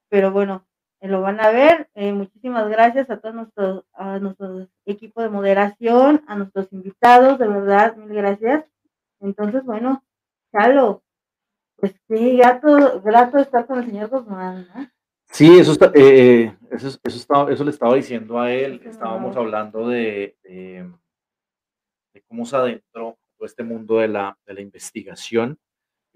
pero 0.08 0.32
bueno, 0.32 0.66
eh, 1.00 1.08
lo 1.08 1.20
van 1.20 1.40
a 1.40 1.50
ver. 1.50 1.90
Eh, 1.94 2.12
muchísimas 2.12 2.68
gracias 2.68 3.10
a 3.10 3.18
todos 3.18 3.34
nuestros, 3.34 3.84
a 3.92 4.18
nuestro 4.18 4.68
equipo 4.86 5.22
de 5.22 5.28
moderación, 5.28 6.24
a 6.26 6.36
nuestros 6.36 6.72
invitados, 6.72 7.38
de 7.38 7.48
verdad, 7.48 7.96
mil 7.96 8.14
gracias. 8.14 8.64
Entonces, 9.20 9.62
bueno, 9.64 10.02
Chalo, 10.52 11.02
pues 11.76 11.94
sí, 12.08 12.36
grato, 12.38 13.00
grato 13.02 13.38
estar 13.38 13.66
con 13.66 13.78
el 13.78 13.86
señor 13.86 14.08
Guzmán, 14.08 14.66
¿no? 14.74 14.86
Sí, 15.32 15.58
eso, 15.58 15.72
está, 15.72 15.86
eh, 15.94 16.42
eh, 16.42 16.56
eso, 16.70 16.88
eso, 17.02 17.48
eso, 17.48 17.64
le 17.64 17.70
estaba 17.70 17.94
diciendo 17.94 18.38
a 18.38 18.52
él, 18.52 18.82
estábamos 18.84 19.34
hablando 19.34 19.88
de, 19.88 20.36
de, 20.44 20.84
cómo 22.28 22.44
se 22.44 22.54
adentró 22.54 23.18
todo 23.38 23.46
este 23.46 23.62
mundo 23.62 23.98
de 23.98 24.08
la, 24.08 24.38
de 24.44 24.52
la 24.52 24.60
investigación. 24.60 25.58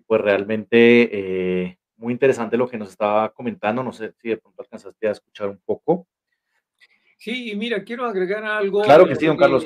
Pues 0.07 0.21
realmente 0.21 1.09
eh, 1.11 1.79
muy 1.97 2.13
interesante 2.13 2.59
lo 2.59 2.69
que 2.69 2.77
nos 2.77 2.91
estaba 2.91 3.33
comentando, 3.33 3.83
no 3.83 3.91
sé 3.91 4.13
si 4.21 4.29
de 4.29 4.37
pronto 4.37 4.61
alcanzaste 4.61 5.09
a 5.09 5.13
escuchar 5.13 5.49
un 5.49 5.63
poco. 5.65 6.07
Sí, 7.17 7.53
y 7.53 7.57
mira, 7.57 7.83
quiero 7.85 8.05
agregar 8.05 8.45
algo. 8.45 8.83
Claro 8.83 9.07
que 9.07 9.17
sí, 9.17 9.25
don 9.25 9.39
Carlos. 9.39 9.65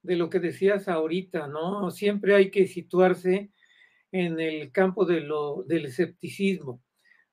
De, 0.00 0.16
lo 0.16 0.30
que 0.30 0.40
decías 0.40 0.88
ahorita, 0.88 1.46
¿no? 1.46 1.90
Siempre 1.90 2.34
hay 2.34 2.50
que 2.50 2.66
situarse 2.66 3.50
en 4.12 4.40
el 4.40 4.72
campo 4.72 5.04
de 5.04 5.20
lo, 5.20 5.62
del 5.64 5.84
escepticismo 5.84 6.80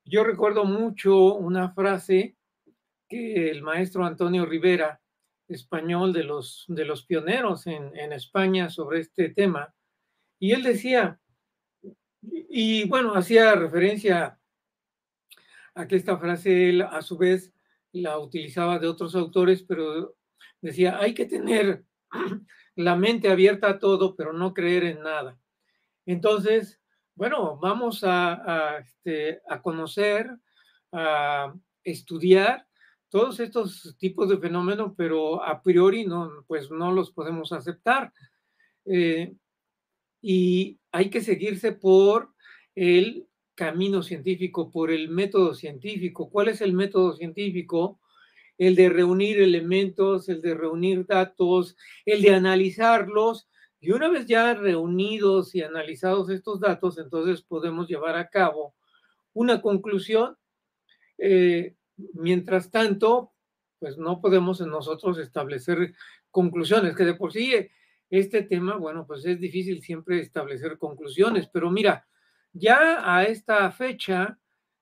yo 0.06 0.22
recuerdo 0.22 0.64
mucho 0.64 1.34
una 1.34 1.70
frase 1.70 2.36
que 3.08 3.50
el 3.50 3.62
maestro 3.62 4.04
Antonio 4.04 4.46
Rivera, 4.46 5.00
español 5.48 6.12
de 6.12 6.24
los, 6.24 6.64
de 6.68 6.84
los 6.84 7.04
pioneros 7.04 7.66
en, 7.66 8.12
España 8.12 8.70
sobre 8.70 9.00
este 9.00 9.30
tema, 9.30 9.74
y 10.38 10.52
él 10.52 10.62
decía, 10.62 11.20
y 12.22 12.88
bueno, 12.88 13.14
hacía 13.14 13.54
referencia 13.54 14.38
a 15.74 15.86
que 15.86 15.96
esta 15.96 16.18
frase 16.18 16.70
él 16.70 16.82
a 16.82 17.02
su 17.02 17.18
vez 17.18 17.52
la 17.92 18.18
utilizaba 18.18 18.78
de 18.78 18.88
otros 18.88 19.14
autores, 19.14 19.62
pero 19.62 20.16
decía, 20.60 20.98
hay 20.98 21.14
que 21.14 21.26
tener 21.26 21.84
la 22.76 22.96
mente 22.96 23.28
abierta 23.28 23.70
a 23.70 23.78
todo, 23.78 24.14
pero 24.14 24.32
no 24.32 24.54
creer 24.54 24.84
en 24.84 25.02
nada. 25.02 25.38
Entonces, 26.06 26.80
bueno, 27.16 27.56
vamos 27.56 28.04
a, 28.04 28.78
este, 28.78 29.40
a, 29.48 29.62
conocer, 29.62 30.30
a 30.92 31.52
estudiar 31.82 32.66
todos 33.08 33.40
estos 33.40 33.96
tipos 33.98 34.28
de 34.28 34.36
fenómenos, 34.36 34.92
pero 34.96 35.42
a 35.42 35.62
priori 35.62 36.04
no, 36.04 36.44
pues 36.46 36.70
no 36.70 36.92
los 36.92 37.10
podemos 37.12 37.52
aceptar. 37.52 38.12
Eh, 38.84 39.34
y 40.20 40.78
hay 40.92 41.08
que 41.08 41.22
seguirse 41.22 41.72
por 41.72 42.34
el 42.74 43.26
camino 43.54 44.02
científico, 44.02 44.70
por 44.70 44.90
el 44.90 45.08
método 45.08 45.54
científico. 45.54 46.28
¿Cuál 46.28 46.48
es 46.48 46.60
el 46.60 46.74
método 46.74 47.16
científico? 47.16 47.98
El 48.58 48.74
de 48.74 48.90
reunir 48.90 49.40
elementos, 49.40 50.28
el 50.28 50.42
de 50.42 50.54
reunir 50.54 51.06
datos, 51.06 51.76
el 52.04 52.20
de 52.20 52.34
analizarlos 52.34 53.48
y 53.86 53.92
una 53.92 54.08
vez 54.08 54.26
ya 54.26 54.52
reunidos 54.52 55.54
y 55.54 55.62
analizados 55.62 56.28
estos 56.28 56.58
datos, 56.58 56.98
entonces 56.98 57.42
podemos 57.42 57.86
llevar 57.86 58.16
a 58.16 58.28
cabo 58.28 58.74
una 59.32 59.62
conclusión 59.62 60.36
eh, 61.18 61.76
mientras 62.14 62.72
tanto, 62.72 63.32
pues 63.78 63.96
no 63.96 64.20
podemos 64.20 64.60
nosotros 64.62 65.18
establecer 65.18 65.94
conclusiones, 66.32 66.96
que 66.96 67.04
de 67.04 67.14
por 67.14 67.32
sí 67.32 67.52
este 68.10 68.42
tema, 68.42 68.76
bueno, 68.76 69.06
pues 69.06 69.24
es 69.24 69.38
difícil 69.38 69.80
siempre 69.80 70.18
establecer 70.18 70.78
conclusiones, 70.78 71.46
pero 71.46 71.70
mira, 71.70 72.08
ya 72.52 73.14
a 73.14 73.22
esta 73.22 73.70
fecha, 73.70 74.36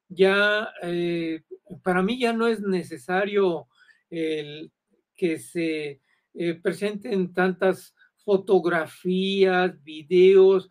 ya 0.09 0.71
eh, 0.81 1.43
para 1.83 2.03
mí 2.03 2.19
ya 2.19 2.33
no 2.33 2.47
es 2.47 2.63
necesario 2.63 3.69
el 4.09 4.73
que 5.15 5.39
se 5.39 6.01
eh, 6.33 6.55
presenten 6.55 7.35
tantas 7.35 7.94
fotografías, 8.25 9.83
videos, 9.83 10.69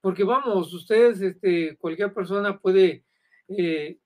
porque 0.00 0.24
vamos, 0.24 0.72
ustedes, 0.72 1.20
este, 1.20 1.76
cualquier 1.76 2.12
persona 2.12 2.58
puede 2.58 3.04
eh, 3.48 3.98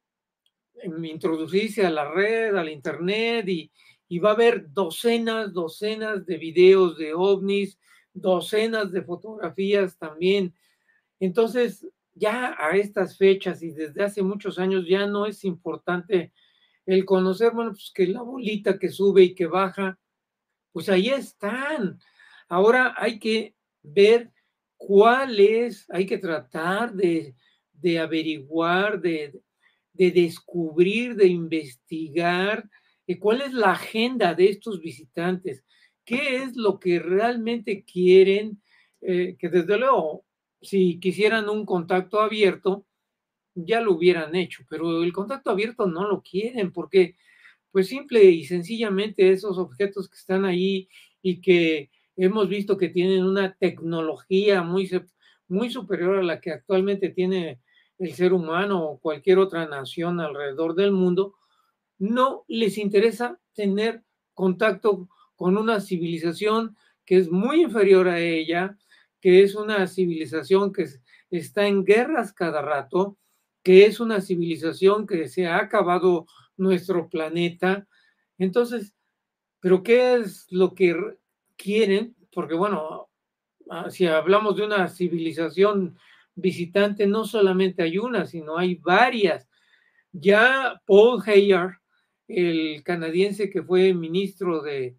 introducirse 1.03 1.85
a 1.85 1.91
la 1.91 2.11
red, 2.11 2.55
al 2.57 2.69
internet 2.69 3.49
y, 3.49 3.71
y 4.09 4.19
va 4.19 4.31
a 4.31 4.35
haber 4.35 4.73
docenas, 4.73 5.53
docenas 5.53 6.27
de 6.27 6.37
videos 6.37 6.97
de 6.99 7.15
ovnis, 7.15 7.79
docenas 8.13 8.93
de 8.93 9.03
fotografías 9.03 9.99
también. 9.99 10.55
Entonces, 11.19 11.87
ya 12.15 12.57
a 12.59 12.77
estas 12.77 13.17
fechas 13.17 13.63
y 13.63 13.71
desde 13.71 14.03
hace 14.03 14.23
muchos 14.23 14.59
años 14.59 14.87
ya 14.89 15.07
no 15.07 15.27
es 15.27 15.45
importante 15.45 16.33
el 16.87 17.05
conocer, 17.05 17.53
bueno, 17.53 17.71
pues 17.71 17.93
que 17.95 18.07
la 18.07 18.23
bolita 18.23 18.79
que 18.79 18.89
sube 18.89 19.23
y 19.23 19.35
que 19.35 19.47
baja, 19.47 19.99
pues 20.73 20.89
ahí 20.89 21.09
están. 21.09 22.01
Ahora 22.51 22.95
hay 22.99 23.21
que 23.21 23.55
ver 23.81 24.33
cuál 24.77 25.39
es, 25.39 25.87
hay 25.89 26.05
que 26.05 26.19
tratar 26.19 26.93
de, 26.93 27.37
de 27.73 28.01
averiguar, 28.01 29.01
de, 29.01 29.41
de, 29.93 30.11
descubrir, 30.11 31.15
de 31.15 31.29
investigar 31.29 32.69
eh, 33.07 33.21
cuál 33.21 33.43
es 33.43 33.53
la 33.55 33.71
agenda 33.71 34.35
de 34.35 34.49
estos 34.49 34.81
visitantes, 34.81 35.65
qué 36.05 36.43
es 36.43 36.57
lo 36.57 36.81
que 36.81 36.99
realmente 36.99 37.85
quieren, 37.85 38.61
eh, 39.01 39.37
que 39.39 39.49
desde 39.49 39.79
luego, 39.79 40.25
si 40.61 40.99
quisieran 40.99 41.49
un 41.49 41.65
contacto 41.65 42.21
abierto, 42.21 42.85
ya 43.55 43.81
lo 43.81 43.93
hubieran 43.95 44.35
hecho, 44.35 44.65
pero 44.69 45.05
el 45.05 45.13
contacto 45.13 45.51
abierto 45.51 45.87
no 45.87 46.09
lo 46.09 46.21
quieren 46.21 46.73
porque, 46.73 47.15
pues 47.71 47.87
simple 47.87 48.25
y 48.25 48.45
sencillamente 48.45 49.31
esos 49.31 49.57
objetos 49.57 50.09
que 50.09 50.17
están 50.17 50.45
ahí 50.45 50.89
y 51.23 51.41
que 51.41 51.91
hemos 52.25 52.49
visto 52.49 52.77
que 52.77 52.91
tienen 52.91 53.25
una 53.25 53.55
tecnología 53.55 54.63
muy, 54.63 54.91
muy 55.49 55.71
superior 55.71 56.19
a 56.19 56.23
la 56.23 56.41
que 56.41 56.53
actualmente 56.53 57.09
tiene 57.09 57.61
el 57.99 58.13
ser 58.13 58.33
humano 58.33 58.85
o 58.85 58.99
cualquier 58.99 59.39
otra 59.39 59.67
nación 59.67 60.21
alrededor 60.21 60.75
del 60.75 60.93
mundo, 60.93 61.35
no 61.99 62.45
les 62.49 62.79
interesa 62.79 63.39
tener 63.55 64.05
contacto 64.35 65.09
con 65.35 65.57
una 65.57 65.81
civilización 65.81 66.77
que 67.05 67.17
es 67.17 67.31
muy 67.31 67.63
inferior 67.63 68.09
a 68.09 68.21
ella, 68.21 68.79
que 69.21 69.43
es 69.43 69.55
una 69.55 69.87
civilización 69.87 70.73
que 70.73 70.87
está 71.31 71.67
en 71.67 71.85
guerras 71.85 72.33
cada 72.33 72.63
rato, 72.63 73.19
que 73.63 73.87
es 73.87 74.01
una 74.01 74.21
civilización 74.21 75.07
que 75.07 75.29
se 75.29 75.47
ha 75.47 75.59
acabado 75.59 76.27
nuestro 76.57 77.09
planeta. 77.09 77.87
Entonces, 78.39 78.95
¿pero 79.61 79.83
qué 79.83 80.15
es 80.15 80.47
lo 80.51 80.75
que 80.75 81.19
quieren? 81.63 82.17
Porque 82.33 82.55
bueno, 82.55 83.09
ah, 83.71 83.91
si 83.91 84.07
hablamos 84.07 84.57
de 84.57 84.65
una 84.65 84.89
civilización 84.89 85.99
visitante, 86.35 87.07
no 87.07 87.25
solamente 87.25 87.83
hay 87.83 87.99
una, 87.99 88.27
sino 88.27 88.57
hay 88.57 88.77
varias. 88.77 89.49
Ya 90.13 90.81
Paul 90.87 91.23
Heyer, 91.25 91.79
el 92.29 92.83
canadiense 92.83 93.51
que 93.51 93.63
fue 93.63 93.93
ministro 93.95 94.63
de 94.63 94.97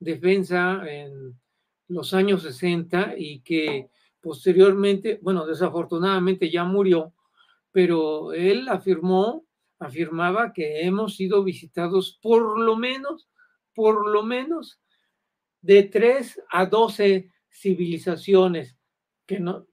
defensa 0.00 0.82
en 0.86 1.38
los 1.88 2.14
años 2.14 2.42
60 2.42 3.14
y 3.16 3.40
que 3.40 3.90
posteriormente, 4.20 5.18
bueno, 5.22 5.46
desafortunadamente 5.46 6.50
ya 6.50 6.64
murió, 6.64 7.14
pero 7.72 8.32
él 8.32 8.68
afirmó, 8.68 9.44
afirmaba 9.78 10.52
que 10.52 10.82
hemos 10.82 11.16
sido 11.16 11.44
visitados 11.44 12.18
por 12.20 12.58
lo 12.58 12.76
menos, 12.76 13.28
por 13.74 14.08
lo 14.08 14.22
menos 14.22 14.80
de 15.68 15.82
3 15.82 16.40
a 16.50 16.64
12 16.64 17.30
civilizaciones 17.50 18.78
que 19.26 19.38
no 19.38 19.66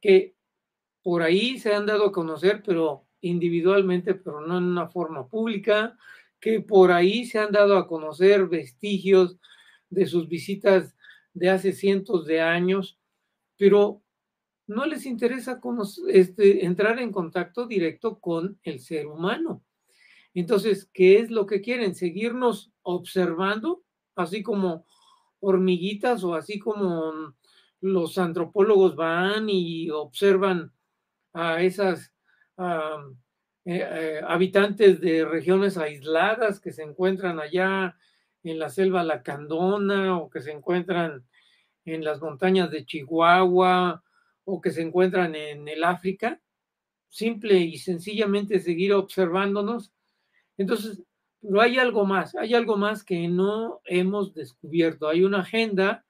que 0.00 0.34
por 1.00 1.22
ahí 1.22 1.60
se 1.60 1.72
han 1.72 1.86
dado 1.86 2.06
a 2.06 2.12
conocer, 2.12 2.60
pero 2.66 3.06
individualmente, 3.20 4.14
pero 4.14 4.40
no 4.40 4.58
en 4.58 4.64
una 4.64 4.88
forma 4.88 5.28
pública, 5.28 5.96
que 6.40 6.60
por 6.60 6.90
ahí 6.90 7.24
se 7.24 7.38
han 7.38 7.52
dado 7.52 7.76
a 7.76 7.86
conocer 7.86 8.48
vestigios 8.48 9.38
de 9.90 10.06
sus 10.06 10.28
visitas 10.28 10.96
de 11.34 11.50
hace 11.50 11.72
cientos 11.72 12.26
de 12.26 12.40
años, 12.40 12.98
pero 13.56 14.02
no 14.66 14.86
les 14.86 15.06
interesa 15.06 15.60
este, 16.08 16.66
entrar 16.66 16.98
en 16.98 17.12
contacto 17.12 17.68
directo 17.68 18.18
con 18.18 18.58
el 18.64 18.80
ser 18.80 19.06
humano. 19.06 19.62
Entonces, 20.34 20.90
¿qué 20.92 21.20
es 21.20 21.30
lo 21.30 21.46
que 21.46 21.60
quieren? 21.60 21.94
¿Seguirnos 21.94 22.72
observando, 22.82 23.84
así 24.16 24.42
como 24.42 24.84
hormiguitas 25.40 26.24
o 26.24 26.34
así 26.34 26.58
como 26.58 27.34
los 27.80 28.18
antropólogos 28.18 28.96
van 28.96 29.48
y 29.48 29.90
observan 29.90 30.72
a 31.32 31.62
esas 31.62 32.12
eh, 32.58 32.64
eh, 33.64 34.20
habitantes 34.26 35.00
de 35.00 35.24
regiones 35.24 35.76
aisladas 35.76 36.60
que 36.60 36.72
se 36.72 36.82
encuentran 36.82 37.38
allá 37.40 37.96
en 38.42 38.58
la 38.58 38.70
selva 38.70 39.02
lacandona 39.02 40.18
o 40.18 40.30
que 40.30 40.40
se 40.40 40.52
encuentran 40.52 41.24
en 41.84 42.04
las 42.04 42.20
montañas 42.20 42.70
de 42.70 42.84
Chihuahua 42.84 44.02
o 44.44 44.60
que 44.60 44.70
se 44.70 44.82
encuentran 44.82 45.34
en 45.34 45.66
el 45.68 45.84
África, 45.84 46.40
simple 47.08 47.58
y 47.58 47.78
sencillamente 47.78 48.60
seguir 48.60 48.92
observándonos. 48.92 49.92
Entonces, 50.56 51.02
pero 51.46 51.60
hay 51.60 51.78
algo 51.78 52.04
más, 52.04 52.34
hay 52.34 52.54
algo 52.54 52.76
más 52.76 53.04
que 53.04 53.28
no 53.28 53.80
hemos 53.84 54.34
descubierto. 54.34 55.08
Hay 55.08 55.22
una 55.22 55.40
agenda 55.40 56.04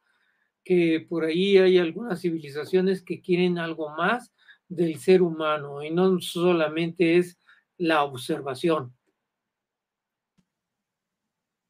que 0.64 1.04
por 1.08 1.24
ahí 1.24 1.58
hay 1.58 1.78
algunas 1.78 2.22
civilizaciones 2.22 3.02
que 3.02 3.20
quieren 3.20 3.58
algo 3.58 3.90
más 3.90 4.32
del 4.66 4.98
ser 4.98 5.20
humano 5.20 5.82
y 5.82 5.90
no 5.90 6.18
solamente 6.20 7.18
es 7.18 7.38
la 7.76 8.02
observación. 8.02 8.96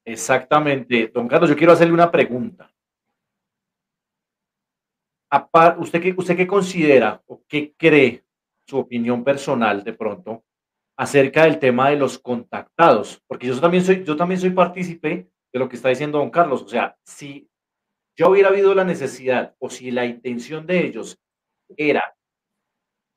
Exactamente. 0.04 1.10
Don 1.12 1.26
Carlos, 1.26 1.50
yo 1.50 1.56
quiero 1.56 1.72
hacerle 1.72 1.94
una 1.94 2.10
pregunta. 2.10 2.72
¿Usted 5.78 6.00
qué, 6.00 6.14
¿Usted 6.16 6.36
qué 6.36 6.46
considera 6.46 7.20
o 7.26 7.42
qué 7.48 7.74
cree, 7.76 8.24
su 8.64 8.78
opinión 8.78 9.22
personal 9.22 9.82
de 9.84 9.92
pronto, 9.92 10.45
acerca 10.96 11.44
del 11.44 11.58
tema 11.58 11.90
de 11.90 11.96
los 11.96 12.18
contactados? 12.18 13.22
Porque 13.26 13.46
yo 13.46 13.60
también 13.60 13.84
soy, 13.84 14.04
yo 14.04 14.16
también 14.16 14.40
soy 14.40 14.50
partícipe 14.50 15.30
de 15.52 15.58
lo 15.58 15.68
que 15.68 15.76
está 15.76 15.88
diciendo 15.88 16.18
don 16.18 16.30
Carlos. 16.30 16.62
O 16.62 16.68
sea, 16.68 16.96
si 17.04 17.48
ya 18.16 18.28
hubiera 18.28 18.48
habido 18.48 18.74
la 18.74 18.84
necesidad 18.84 19.54
o 19.58 19.68
si 19.68 19.90
la 19.90 20.06
intención 20.06 20.66
de 20.66 20.86
ellos 20.86 21.18
era 21.76 22.16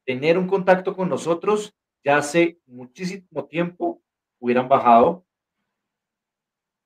tener 0.05 0.37
un 0.37 0.47
contacto 0.47 0.95
con 0.95 1.09
nosotros, 1.09 1.75
ya 2.03 2.17
hace 2.17 2.59
muchísimo 2.65 3.45
tiempo 3.45 4.01
hubieran 4.39 4.67
bajado 4.67 5.25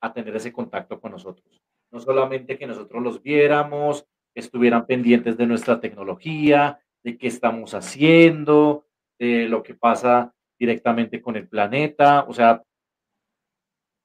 a 0.02 0.14
tener 0.14 0.36
ese 0.36 0.52
contacto 0.52 1.00
con 1.00 1.12
nosotros. 1.12 1.62
No 1.92 2.00
solamente 2.00 2.58
que 2.58 2.68
nosotros 2.68 3.02
los 3.02 3.22
viéramos, 3.22 4.06
estuvieran 4.36 4.86
pendientes 4.86 5.38
de 5.38 5.46
nuestra 5.48 5.80
tecnología, 5.80 6.80
de 7.04 7.18
qué 7.18 7.28
estamos 7.28 7.74
haciendo, 7.74 8.86
de 9.20 9.48
lo 9.48 9.64
que 9.64 9.76
pasa 9.76 10.34
directamente 10.64 11.22
con 11.22 11.36
el 11.36 11.48
planeta. 11.48 12.26
O 12.28 12.34
sea, 12.34 12.64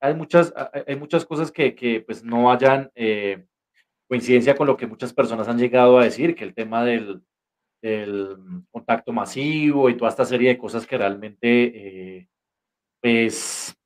hay 0.00 0.14
muchas, 0.14 0.52
hay 0.86 0.96
muchas 0.96 1.24
cosas 1.24 1.52
que, 1.52 1.74
que 1.74 2.00
pues 2.00 2.24
no 2.24 2.50
hayan 2.50 2.90
eh, 2.94 3.46
coincidencia 4.08 4.56
con 4.56 4.66
lo 4.66 4.76
que 4.76 4.88
muchas 4.88 5.12
personas 5.12 5.46
han 5.48 5.58
llegado 5.58 5.98
a 5.98 6.04
decir, 6.04 6.34
que 6.34 6.44
el 6.44 6.54
tema 6.54 6.84
del, 6.84 7.22
contacto 8.72 9.12
masivo 9.12 9.88
y 9.88 9.96
toda 9.96 10.10
esta 10.10 10.24
serie 10.24 10.48
de 10.48 10.58
cosas 10.58 10.84
que 10.84 10.98
realmente, 10.98 12.18
eh, 12.18 12.28
pues, 13.00 13.76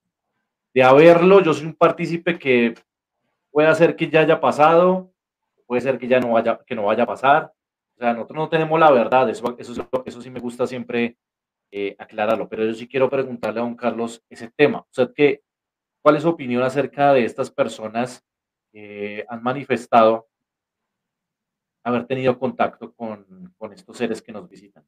de 0.72 0.82
haberlo, 0.82 1.42
yo 1.42 1.52
soy 1.52 1.66
un 1.66 1.74
partícipe 1.74 2.38
que 2.38 2.74
puede 3.50 3.74
ser 3.74 3.94
que 3.94 4.08
ya 4.08 4.20
haya 4.20 4.40
pasado, 4.40 5.12
puede 5.66 5.82
ser 5.82 5.98
que 5.98 6.08
ya 6.08 6.20
no 6.20 6.32
vaya, 6.32 6.58
que 6.66 6.74
no 6.74 6.84
vaya 6.84 7.02
a 7.02 7.06
pasar. 7.06 7.52
O 7.96 7.98
sea, 7.98 8.14
nosotros 8.14 8.36
no 8.38 8.48
tenemos 8.48 8.80
la 8.80 8.90
verdad, 8.90 9.28
eso, 9.28 9.54
eso, 9.58 9.88
eso 10.06 10.22
sí 10.22 10.30
me 10.30 10.40
gusta 10.40 10.66
siempre 10.66 11.18
eh, 11.72 11.96
aclararlo, 11.98 12.48
pero 12.48 12.64
yo 12.64 12.74
sí 12.74 12.86
quiero 12.86 13.10
preguntarle 13.10 13.60
a 13.60 13.64
don 13.64 13.74
Carlos 13.74 14.22
ese 14.30 14.52
tema. 14.54 14.78
O 14.78 14.88
sea, 14.92 15.10
que, 15.12 15.42
¿cuál 16.00 16.16
es 16.16 16.22
su 16.22 16.28
opinión 16.28 16.62
acerca 16.62 17.12
de 17.12 17.24
estas 17.24 17.50
personas 17.50 18.24
han 19.28 19.42
manifestado 19.42 20.28
haber 21.84 22.06
tenido 22.06 22.38
contacto 22.38 22.94
con, 22.94 23.26
estos 23.72 23.96
seres 23.96 24.22
que 24.22 24.32
nos 24.32 24.48
visitan. 24.48 24.84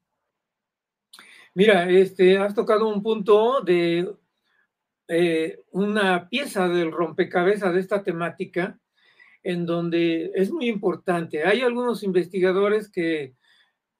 Mira, 1.54 1.88
este, 1.88 2.38
has 2.38 2.54
tocado 2.54 2.88
un 2.88 3.02
punto 3.02 3.60
de 3.60 4.12
eh, 5.08 5.62
una 5.70 6.28
pieza 6.28 6.68
del 6.68 6.90
rompecabezas 6.90 7.72
de 7.74 7.80
esta 7.80 8.02
temática 8.02 8.78
en 9.42 9.66
donde 9.66 10.32
es 10.34 10.50
muy 10.50 10.68
importante. 10.68 11.44
Hay 11.44 11.60
algunos 11.60 12.02
investigadores 12.02 12.90
que 12.90 13.34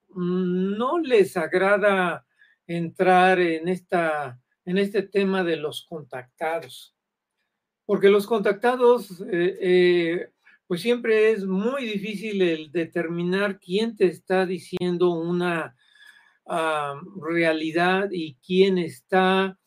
mm, 0.09 0.77
no 0.77 0.99
les 0.99 1.37
agrada 1.37 2.24
entrar 2.67 3.41
en, 3.41 3.69
esta, 3.69 4.41
en 4.65 4.79
este 4.79 5.03
tema 5.03 5.45
de 5.45 5.57
los 5.57 5.85
contactados, 5.87 6.95
porque 7.87 8.09
los 8.09 8.27
contactados, 8.27 9.21
eh, 9.31 9.59
eh, 9.61 10.29
pues 10.67 10.81
siempre 10.81 11.31
es 11.33 11.45
muy 11.45 11.85
difícil 11.85 12.41
el 12.43 12.73
determinar 12.73 13.59
quién 13.59 13.97
te 13.97 14.07
está 14.07 14.47
diciendo 14.47 15.11
una 15.11 15.77
realidad 17.23 18.11
y 18.13 18.37
quién 18.45 18.77
está 18.77 19.59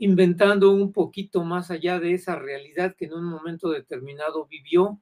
inventando 0.00 0.72
un 0.72 0.92
poquito 0.92 1.44
más 1.44 1.70
allá 1.70 2.00
de 2.00 2.14
esa 2.14 2.34
realidad 2.36 2.94
que 2.96 3.04
en 3.04 3.12
un 3.12 3.24
momento 3.24 3.68
determinado 3.70 4.46
vivió. 4.46 5.00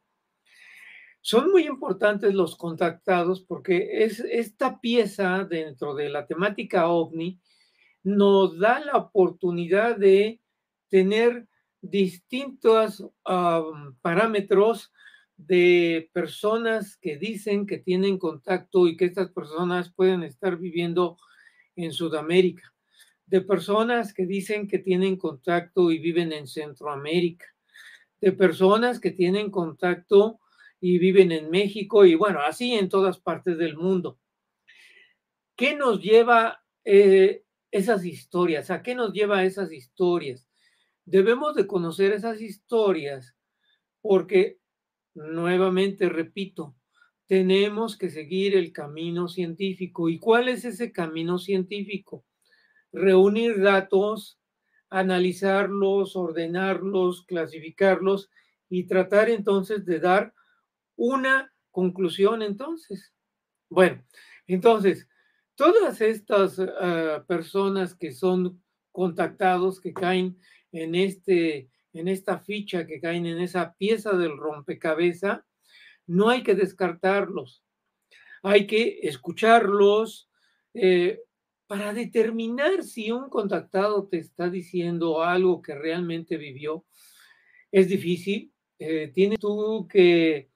Son 1.21 1.51
muy 1.51 1.67
importantes 1.67 2.35
los 2.35 2.57
contactados 2.57 3.43
porque 3.43 4.05
es 4.05 4.21
esta 4.21 4.81
pieza 4.81 5.45
dentro 5.45 5.95
de 5.95 6.09
la 6.09 6.27
temática 6.27 6.89
ovni 6.89 7.41
nos 8.05 8.59
da 8.59 8.81
la 8.81 8.97
oportunidad 8.97 9.97
de 9.97 10.41
tener 10.89 11.47
distintos 11.83 13.05
parámetros 14.01 14.93
de 15.37 16.11
personas 16.13 16.97
que 16.97 17.19
dicen 17.19 17.67
que 17.67 17.79
tienen 17.79 18.19
contacto 18.19 18.89
y 18.89 18.97
que 18.97 19.05
estas 19.05 19.31
personas 19.31 19.93
pueden 19.93 20.23
estar 20.23 20.57
viviendo 20.57 21.19
en 21.77 21.93
Sudamérica 21.93 22.73
de 23.29 23.43
personas 23.43 24.15
que 24.15 24.25
dicen 24.25 24.67
que 24.67 24.79
tienen 24.79 25.17
contacto 25.17 25.91
y 25.91 25.99
viven 25.99 26.33
en 26.33 26.47
Centroamérica, 26.47 27.45
de 28.21 28.33
personas 28.33 29.01
que 29.01 29.11
tienen 29.11 29.51
contacto 29.51 30.41
y 30.81 30.99
viven 30.99 31.33
en 31.33 31.51
México 31.51 32.05
y 32.05 32.15
bueno, 32.15 32.41
así 32.41 32.75
en 32.75 32.89
todas 32.89 33.19
partes 33.19 33.59
del 33.59 33.77
mundo. 33.77 34.19
¿Qué 35.57 35.75
nos 35.75 36.01
lleva 36.01 36.65
eh, 36.85 37.45
esas 37.71 38.05
historias? 38.05 38.71
¿A 38.71 38.83
qué 38.83 38.95
nos 38.95 39.13
lleva 39.13 39.45
esas 39.45 39.73
historias? 39.73 40.49
Debemos 41.05 41.55
de 41.55 41.67
conocer 41.67 42.13
esas 42.13 42.41
historias 42.41 43.37
porque, 44.01 44.59
nuevamente 45.15 46.09
repito, 46.09 46.77
tenemos 47.27 47.97
que 47.97 48.11
seguir 48.11 48.57
el 48.57 48.73
camino 48.73 49.29
científico. 49.29 50.09
¿Y 50.09 50.19
cuál 50.19 50.49
es 50.49 50.65
ese 50.65 50.93
camino 50.93 51.39
científico? 51.39 52.25
reunir 52.93 53.61
datos, 53.61 54.39
analizarlos, 54.91 56.17
ordenarlos, 56.17 57.25
clasificarlos 57.27 58.31
y 58.69 58.85
tratar 58.85 59.29
entonces 59.29 59.85
de 59.85 60.01
dar 60.01 60.35
una 60.99 61.51
conclusión 61.71 62.43
entonces. 62.43 63.15
Bueno, 63.71 64.05
entonces, 64.47 65.09
todas 65.55 66.01
estas 66.03 66.59
ah, 66.59 67.25
personas 67.27 67.95
que 67.95 68.13
son 68.13 68.63
contactados, 68.93 69.81
que 69.81 69.95
caen 69.95 70.39
en, 70.73 70.95
este, 70.95 71.71
en 71.93 72.09
esta 72.09 72.41
ficha, 72.41 72.87
que 72.87 73.01
caen 73.01 73.25
en 73.27 73.39
esa 73.39 73.75
pieza 73.75 74.13
del 74.13 74.37
rompecabezas, 74.37 75.41
no 76.07 76.29
hay 76.29 76.43
que 76.43 76.55
descartarlos. 76.55 77.63
Hay 78.43 78.67
que 78.67 79.01
escucharlos, 79.03 80.29
eh, 80.75 81.21
para 81.69 81.93
determinar 81.93 82.83
si 82.83 83.13
un 83.13 83.29
contactado 83.29 84.09
te 84.09 84.19
está 84.19 84.49
diciendo 84.49 85.23
algo 85.23 85.61
que 85.61 85.75
realmente 85.75 86.39
vivió, 86.39 86.87
es 87.71 87.89
difícil. 87.89 88.53
Eh, 88.79 89.13
tienes 89.15 89.39
tú 89.39 89.87
que 89.87 90.48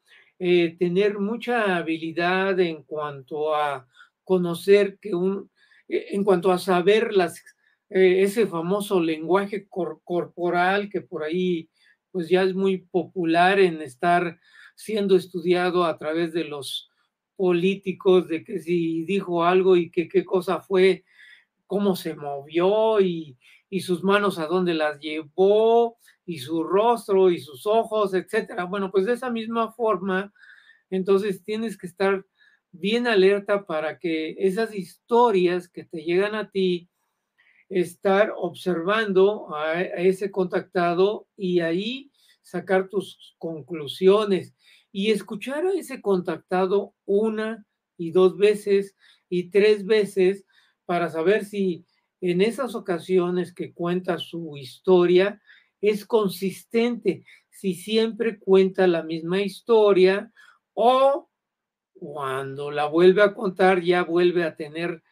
eh, 0.45 0.75
tener 0.77 1.21
mucha 1.21 1.77
habilidad 1.77 2.59
en 2.59 2.83
cuanto 2.83 3.55
a 3.55 3.87
conocer 4.25 4.99
que 5.01 5.15
un, 5.15 5.49
eh, 5.87 6.07
en 6.11 6.25
cuanto 6.25 6.51
a 6.51 6.59
saber 6.59 7.15
las, 7.15 7.41
ese 7.89 8.49
famoso 8.49 9.01
lenguaje 9.01 9.69
corporal 9.69 10.89
que 10.91 11.01
por 11.01 11.23
ahí 11.23 11.69
pues 12.11 12.29
ya 12.29 12.43
es 12.43 12.55
muy 12.55 12.79
popular 12.79 13.61
en 13.61 13.83
estar 13.83 14.41
siendo 14.75 15.15
estudiado 15.15 15.85
a 15.85 15.97
través 15.97 16.33
de 16.33 16.43
los 16.43 16.91
políticos, 17.37 18.27
de 18.27 18.43
que 18.43 18.59
si 18.59 19.05
dijo 19.05 19.45
algo 19.45 19.77
y 19.77 19.91
que 19.93 20.09
qué 20.09 20.25
cosa 20.25 20.61
fue, 20.61 21.05
cómo 21.69 21.95
se 21.95 22.17
movió 22.17 23.01
y, 23.01 23.37
y 23.73 23.81
sus 23.81 24.05
manos 24.05 24.39
a 24.39 24.49
dónde 24.49 24.75
las 24.75 25.01
llevó 25.01 25.97
y 26.27 26.41
su 26.41 26.63
rostro 26.63 27.31
y 27.31 27.41
sus 27.41 27.67
ojos, 27.67 28.13
etcétera. 28.13 28.65
Bueno, 28.65 28.91
pues 28.91 29.07
de 29.07 29.15
esa 29.15 29.31
misma 29.31 29.73
forma, 29.73 30.31
entonces 30.91 31.43
tienes 31.43 31.79
que 31.79 31.87
estar 31.87 32.27
bien 32.71 33.07
alerta 33.07 33.65
para 33.65 33.99
que 33.99 34.37
esas 34.37 34.75
historias 34.75 35.71
que 35.71 35.85
te 35.85 36.03
llegan 36.03 36.35
a 36.35 36.51
ti, 36.51 36.91
estar 37.71 38.35
observando 38.37 39.55
a, 39.57 39.81
ese 39.81 40.31
contactado 40.31 41.27
y 41.35 41.61
ahí 41.61 42.13
sacar 42.43 42.91
tus 42.91 43.35
conclusiones 43.39 44.55
y 44.93 45.13
escuchar 45.13 45.65
a 45.65 45.73
ese 45.73 46.03
contactado 46.03 46.93
una 47.07 47.65
y 47.97 48.11
dos 48.11 48.37
veces 48.37 48.95
y 49.31 49.49
tres 49.49 49.87
veces 49.87 50.45
para 50.85 51.09
saber 51.09 51.47
si 51.47 51.87
en 52.23 52.41
esas 52.41 52.75
ocasiones 52.77 53.53
que 53.53 53.73
cuenta 53.73 54.17
su 54.17 54.57
historia 54.57 55.43
es 55.81 56.07
consistente, 56.07 57.27
si 57.51 57.75
siempre 57.75 58.39
cuenta 58.39 58.87
la 58.87 59.03
misma 59.03 59.43
historia 59.43 60.33
o 60.73 61.29
cuando 61.93 62.71
la 62.71 62.87
vuelve 62.87 63.23
a 63.23 63.35
contar 63.35 63.83
ya 63.83 64.05
vuelve 64.05 64.45
a 64.45 64.55
tener 64.55 65.03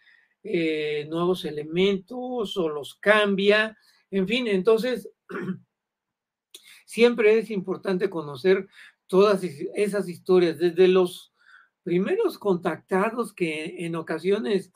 eh, 0.45 1.07
nuevos 1.11 1.45
elementos 1.45 2.57
o 2.57 2.69
los 2.69 2.95
cambia. 2.95 3.77
En 4.13 4.29
fin, 4.29 4.47
entonces 4.47 5.11
siempre 6.87 7.39
es 7.39 7.51
importante 7.51 8.09
conocer 8.09 8.69
todas 9.09 9.43
esas 9.43 10.09
historias, 10.09 10.59
desde 10.59 10.87
los 10.87 11.35
primeros 11.83 12.39
contactados 12.39 13.33
que 13.35 13.85
en 13.85 13.97
ocasiones, 13.97 14.73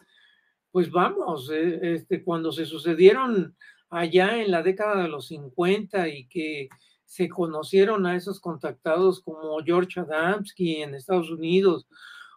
pues 0.74 0.90
vamos, 0.90 1.52
eh, 1.52 1.78
este, 1.94 2.24
cuando 2.24 2.50
se 2.50 2.66
sucedieron 2.66 3.56
allá 3.90 4.42
en 4.42 4.50
la 4.50 4.60
década 4.60 5.04
de 5.04 5.08
los 5.08 5.28
50 5.28 6.08
y 6.08 6.26
que 6.26 6.68
se 7.04 7.28
conocieron 7.28 8.06
a 8.06 8.16
esos 8.16 8.40
contactados 8.40 9.20
como 9.20 9.62
George 9.64 10.00
Adamski 10.00 10.82
en 10.82 10.96
Estados 10.96 11.30
Unidos 11.30 11.86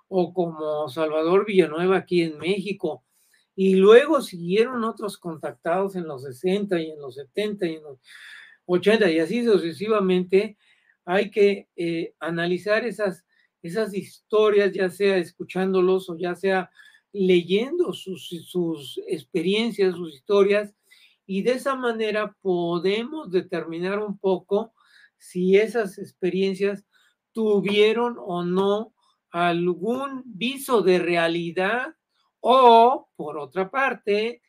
o 0.07 0.35
como 0.35 0.87
Salvador 0.87 1.47
Villanueva 1.47 1.97
aquí 1.97 2.21
en 2.21 2.37
México. 2.37 3.03
Y 3.55 3.73
luego 3.73 4.21
siguieron 4.21 4.83
otros 4.83 5.17
contactados 5.17 5.95
en 5.95 6.07
los 6.07 6.21
60 6.21 6.79
y 6.79 6.91
en 6.91 7.01
los 7.01 7.15
70 7.15 7.65
y 7.65 7.73
en 7.77 7.81
los 7.81 7.97
80 8.67 9.09
y 9.09 9.17
así 9.17 9.43
sucesivamente 9.43 10.59
hay 11.05 11.31
que 11.31 11.69
eh, 11.75 12.13
analizar 12.19 12.85
esas, 12.85 13.25
esas 13.63 13.95
historias, 13.95 14.73
ya 14.73 14.91
sea 14.91 15.17
escuchándolos 15.17 16.07
o 16.11 16.19
ya 16.19 16.35
sea 16.35 16.69
leyendo 17.19 17.93
sus, 17.93 18.29
sus 18.45 18.99
experiencias, 19.07 19.95
sus 19.95 20.13
historias, 20.13 20.73
y 21.25 21.41
de 21.41 21.53
esa 21.53 21.75
manera 21.75 22.35
podemos 22.41 23.31
determinar 23.31 23.99
un 23.99 24.17
poco 24.17 24.73
si 25.17 25.57
esas 25.57 25.97
experiencias 25.97 26.85
tuvieron 27.33 28.15
o 28.19 28.43
no 28.43 28.93
algún 29.29 30.23
viso 30.25 30.81
de 30.81 30.99
realidad 30.99 31.95
o, 32.39 33.09
por 33.15 33.37
otra 33.37 33.69
parte, 33.69 34.41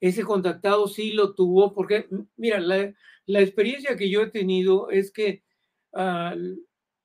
ese 0.00 0.24
contactado 0.24 0.86
sí 0.88 1.12
lo 1.12 1.34
tuvo, 1.34 1.72
porque, 1.72 2.06
mira, 2.36 2.60
la, 2.60 2.94
la 3.26 3.40
experiencia 3.40 3.96
que 3.96 4.10
yo 4.10 4.22
he 4.22 4.30
tenido 4.30 4.90
es 4.90 5.10
que 5.10 5.42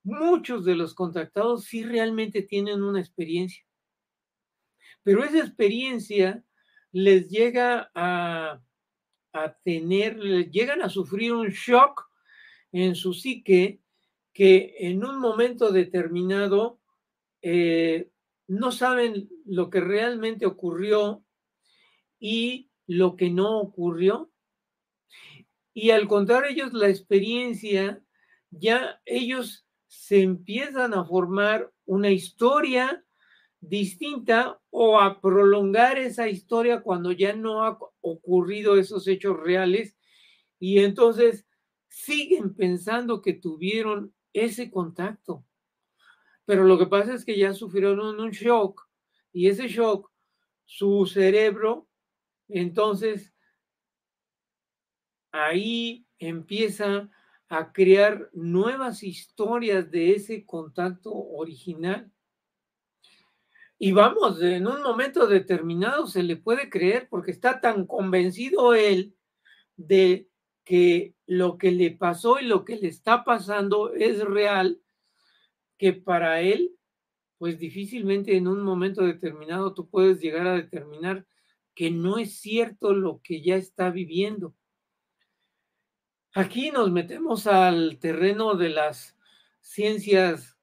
muchos 0.04 0.66
de 0.66 0.76
los 0.76 0.94
contactados 0.94 1.64
sí 1.66 1.84
realmente 1.84 2.42
tienen 2.42 2.84
una 2.84 3.00
experiencia, 3.00 3.64
pero 5.04 5.24
esa 5.24 5.40
experiencia 5.40 6.44
les 6.92 7.30
llega 7.30 7.92
a, 7.94 8.62
tener, 9.64 10.18
llegan 10.52 10.82
a 10.82 10.90
sufrir 10.90 11.34
un 11.34 11.50
shock 11.50 12.08
en 12.72 12.96
su 12.96 13.14
psique 13.14 13.82
que 14.32 14.76
en 14.80 15.04
un 15.04 15.20
momento 15.20 15.72
determinado 15.72 16.80
eh, 17.42 18.12
no 18.48 18.72
saben 18.72 19.30
lo 19.46 19.70
que 19.70 19.82
realmente 19.82 20.46
ocurrió 20.46 21.24
y 22.20 22.70
lo 22.88 23.16
que 23.16 23.30
no 23.30 23.60
ocurrió. 23.60 24.32
Y 25.74 25.90
al 25.90 26.08
contar 26.08 26.46
ellos 26.46 26.74
la 26.74 26.90
experiencia, 26.90 28.04
ya 28.52 29.02
ellos 29.06 29.66
se 29.88 30.22
empiezan 30.22 30.94
a 30.94 31.06
formar 31.06 31.72
una 31.86 32.12
historia 32.12 33.04
distinta 33.70 34.60
o 34.70 35.00
a 35.00 35.22
prolongar 35.22 35.98
esa 35.98 36.28
historia 36.28 36.82
cuando 36.82 37.12
ya 37.12 37.34
no 37.34 37.80
ocurrido 38.02 38.78
esos 38.78 39.08
hechos 39.08 39.40
reales 39.40 39.96
y 40.60 40.80
entonces 40.80 41.46
siguen 41.88 42.56
pensando 42.56 43.22
que 43.22 43.34
tuvieron 43.34 44.14
ese 44.34 44.70
contacto. 44.70 45.46
Pero 46.46 46.66
lo 46.66 46.78
que 46.78 46.88
pasa 46.88 47.14
es 47.14 47.24
que 47.24 47.38
ya 47.38 47.54
sufrieron 47.54 48.20
un 48.20 48.32
shock 48.32 48.88
y 49.32 49.48
ese 49.48 49.68
shock, 49.68 50.12
su 50.66 51.06
cerebro, 51.06 51.88
entonces 52.50 53.34
ahí 55.32 56.06
empieza 56.20 57.10
a 57.48 57.72
crear 57.72 58.30
nuevas 58.34 59.04
historias 59.04 59.90
de 59.90 60.16
ese 60.16 60.46
contacto 60.46 61.14
original. 61.14 62.13
Y 63.80 63.92
vamos, 63.92 64.42
en 64.42 64.68
un 64.68 64.82
momento 64.82 65.28
determinado 65.28 66.08
se 66.08 66.24
le 66.24 66.38
puede 66.38 66.70
creer 66.70 67.08
porque 67.10 67.32
está 67.32 67.60
tan 67.60 67.86
convencido 67.86 68.74
él 68.74 69.16
de 69.76 70.30
que 70.64 71.16
lo 71.26 71.58
que 71.58 71.72
le 71.72 71.92
pasó 71.92 72.40
y 72.40 72.46
lo 72.46 72.64
que 72.64 72.78
le 72.78 72.88
está 72.88 73.24
pasando 73.24 73.94
es 73.94 74.24
real, 74.24 74.80
que 75.78 75.94
para 75.94 76.42
él, 76.42 76.78
pues 77.38 77.60
difícilmente 77.60 78.38
en 78.38 78.48
un 78.48 78.62
momento 78.62 79.04
determinado 79.04 79.74
tú 79.74 79.90
puedes 79.90 80.22
llegar 80.22 80.48
a 80.48 80.56
determinar 80.56 81.26
que 81.76 81.92
no 81.92 82.18
es 82.18 82.40
cierto 82.40 82.94
lo 82.94 83.22
que 83.22 83.42
ya 83.42 83.56
está 83.56 83.90
viviendo. 83.90 84.56
Aquí 86.36 86.72
nos 86.72 86.90
metemos 86.92 87.48
al 87.48 88.00
terreno 88.00 88.56
de 88.56 88.70
las 88.70 89.18
ciencias 89.60 90.58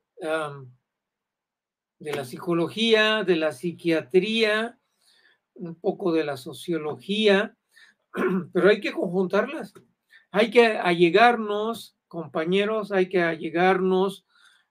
de 2.00 2.12
la 2.12 2.24
psicología, 2.24 3.22
de 3.24 3.36
la 3.36 3.52
psiquiatría, 3.52 4.78
un 5.54 5.74
poco 5.74 6.12
de 6.12 6.24
la 6.24 6.36
sociología, 6.36 7.56
pero 8.52 8.68
hay 8.70 8.80
que 8.80 8.92
conjuntarlas. 8.92 9.74
Hay 10.32 10.50
que 10.50 10.78
allegarnos, 10.78 11.96
compañeros, 12.08 12.90
hay 12.90 13.08
que 13.08 13.22
allegarnos, 13.22 14.26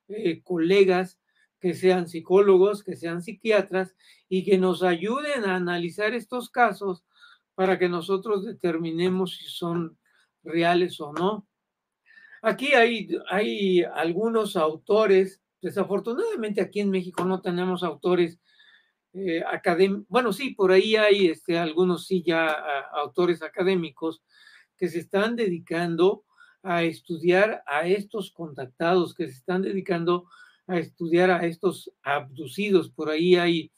eh, 0.07 0.41
colegas, 0.43 1.19
que 1.59 1.75
sean 1.75 2.07
psicólogos, 2.07 2.83
que 2.83 2.95
sean 2.95 3.21
psiquiatras 3.21 3.95
y 4.27 4.43
que 4.43 4.57
nos 4.57 4.81
ayuden 4.81 5.45
a 5.45 5.55
analizar 5.55 6.13
estos 6.13 6.49
casos 6.49 7.03
para 7.53 7.77
que 7.77 7.89
nosotros 7.89 8.45
determinemos 8.45 9.37
si 9.37 9.45
son 9.45 9.97
reales 10.43 10.99
o 10.99 11.13
no. 11.13 11.47
Aquí 12.41 12.73
hay, 12.73 13.09
hay 13.29 13.83
algunos 13.83 14.55
autores, 14.55 15.41
desafortunadamente 15.61 16.61
aquí 16.61 16.79
en 16.79 16.89
México 16.89 17.23
no 17.25 17.41
tenemos 17.41 17.83
autores 17.83 18.39
eh, 19.13 19.43
académicos, 19.45 20.05
bueno, 20.07 20.31
sí, 20.33 20.53
por 20.53 20.71
ahí 20.71 20.95
hay 20.95 21.27
este, 21.27 21.57
algunos 21.57 22.05
sí 22.05 22.23
ya 22.25 22.47
autores 22.93 23.41
académicos 23.41 24.21
que 24.77 24.87
se 24.87 24.99
están 24.99 25.35
dedicando 25.35 26.23
a 26.63 26.83
estudiar 26.83 27.63
a 27.65 27.87
estos 27.87 28.31
contactados, 28.31 29.13
que 29.13 29.27
se 29.27 29.33
están 29.33 29.61
dedicando 29.61 30.27
a 30.67 30.77
estudiar 30.77 31.31
a 31.31 31.45
estos 31.45 31.91
abducidos. 32.03 32.89
Por 32.89 33.09
ahí 33.09 33.35
hay 33.35 33.71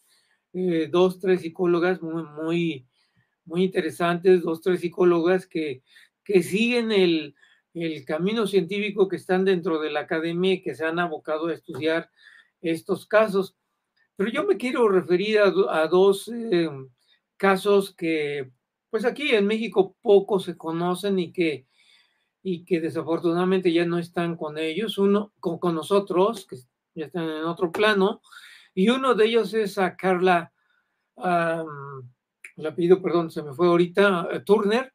eh, 0.53 0.87
dos, 0.91 1.19
tres 1.19 1.41
psicólogas 1.41 2.01
muy, 2.01 2.23
muy, 2.23 2.87
muy 3.45 3.63
interesantes, 3.63 4.43
dos, 4.43 4.61
tres 4.61 4.81
psicólogas 4.81 5.47
que, 5.47 5.83
que 6.23 6.43
siguen 6.43 6.91
el, 6.91 7.35
el 7.73 8.05
camino 8.05 8.47
científico 8.47 9.07
que 9.07 9.15
están 9.15 9.45
dentro 9.45 9.79
de 9.79 9.91
la 9.91 10.01
academia 10.01 10.53
y 10.53 10.61
que 10.61 10.75
se 10.75 10.85
han 10.85 10.99
abocado 10.99 11.47
a 11.47 11.53
estudiar 11.53 12.09
estos 12.61 13.05
casos. 13.05 13.55
Pero 14.15 14.29
yo 14.29 14.43
me 14.43 14.57
quiero 14.57 14.87
referir 14.89 15.39
a, 15.39 15.87
dos 15.87 16.29
eh, 16.33 16.69
casos 17.37 17.95
que, 17.95 18.51
pues 18.89 19.05
aquí 19.05 19.29
en 19.29 19.47
México 19.47 19.95
poco 20.01 20.39
se 20.39 20.57
conocen 20.57 21.17
y 21.17 21.31
que, 21.31 21.65
y 22.43 22.65
que 22.65 22.81
desafortunadamente 22.81 23.71
ya 23.71 23.85
no 23.85 23.97
están 23.97 24.35
con 24.35 24.57
ellos, 24.57 24.97
uno 24.97 25.33
con, 25.39 25.73
nosotros, 25.73 26.45
que 26.45 26.57
ya 26.93 27.05
están 27.05 27.23
en 27.23 27.45
otro 27.45 27.71
plano, 27.71 28.21
y 28.73 28.89
uno 28.89 29.15
de 29.15 29.25
ellos 29.25 29.53
es 29.53 29.77
a 29.77 29.95
Carla, 29.95 30.53
la 31.17 32.75
pido 32.75 33.01
perdón, 33.01 33.31
se 33.31 33.43
me 33.43 33.53
fue 33.53 33.67
ahorita, 33.67 34.27
eh, 34.31 34.39
Turner, 34.41 34.93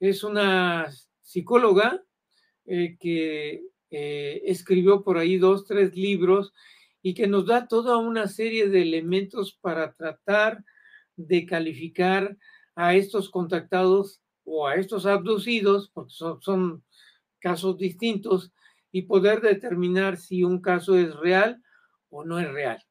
es 0.00 0.24
una 0.24 0.88
psicóloga 1.32 2.04
eh, 2.66 2.96
que 3.00 3.64
eh, 3.90 4.42
escribió 4.44 5.02
por 5.02 5.16
ahí 5.16 5.38
dos, 5.38 5.64
tres 5.64 5.96
libros 5.96 6.52
y 7.00 7.14
que 7.14 7.26
nos 7.26 7.46
da 7.46 7.66
toda 7.66 7.96
una 7.96 8.28
serie 8.28 8.68
de 8.68 8.82
elementos 8.82 9.58
para 9.60 9.94
tratar 9.94 10.62
de 11.16 11.46
calificar 11.46 12.36
a 12.74 12.94
estos 12.94 13.30
contactados 13.30 14.20
o 14.44 14.66
a 14.66 14.74
estos 14.74 15.06
abducidos, 15.06 15.90
porque 15.92 16.12
son, 16.12 16.84
casos 17.38 17.76
distintos, 17.78 18.52
y 18.92 19.02
poder 19.02 19.40
determinar 19.40 20.18
si 20.18 20.44
un 20.44 20.60
caso 20.60 20.96
es 20.96 21.16
real 21.16 21.62
o 22.10 22.24
no 22.24 22.38
es 22.38 22.52
real. 22.52 22.84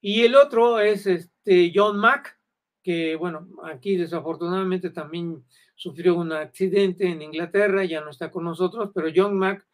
Y 0.00 0.22
el 0.22 0.36
otro 0.36 0.78
es 0.78 1.06
este 1.06 1.72
John 1.74 1.98
Mack, 1.98 2.38
que 2.82 3.16
bueno, 3.16 3.48
aquí 3.64 3.96
desafortunadamente 3.96 4.90
también 4.90 5.44
sufrió 5.76 6.16
un 6.16 6.32
accidente 6.32 7.06
en 7.06 7.22
Inglaterra, 7.22 7.84
ya 7.84 8.00
no 8.00 8.10
está 8.10 8.30
con 8.30 8.44
nosotros, 8.44 8.90
pero 8.94 9.08
John 9.14 9.38
Mack, 9.38 9.64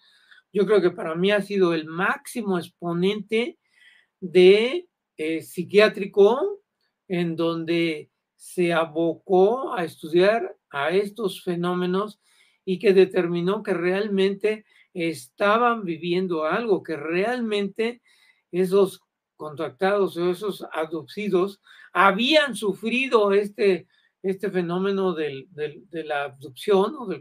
yo 0.52 0.66
creo 0.66 0.82
que 0.82 0.90
para 0.90 1.14
mí 1.14 1.30
ha 1.30 1.40
sido 1.40 1.72
el 1.72 1.86
máximo 1.86 2.58
exponente 2.58 3.58
de 4.20 4.88
eh, 5.16 5.42
psiquiátrico 5.42 6.60
en 7.08 7.36
donde 7.36 8.10
se 8.36 8.72
abocó 8.72 9.72
a 9.72 9.84
estudiar 9.84 10.56
a 10.70 10.90
estos 10.90 11.42
fenómenos 11.42 12.20
y 12.64 12.78
que 12.78 12.92
determinó 12.92 13.62
que 13.62 13.72
realmente 13.72 14.64
estaban 14.94 15.84
viviendo 15.84 16.44
algo, 16.44 16.82
que 16.82 16.96
realmente 16.96 18.02
esos 18.50 19.00
contactados 19.36 20.16
o 20.16 20.30
esos 20.30 20.64
adopcidos 20.72 21.60
habían 21.92 22.54
sufrido 22.54 23.32
este, 23.32 23.86
este 24.22 24.50
fenómeno 24.50 25.14
de 25.14 25.46
la 26.04 26.24
abducción 26.24 26.94
o 26.96 27.06
del, 27.06 27.20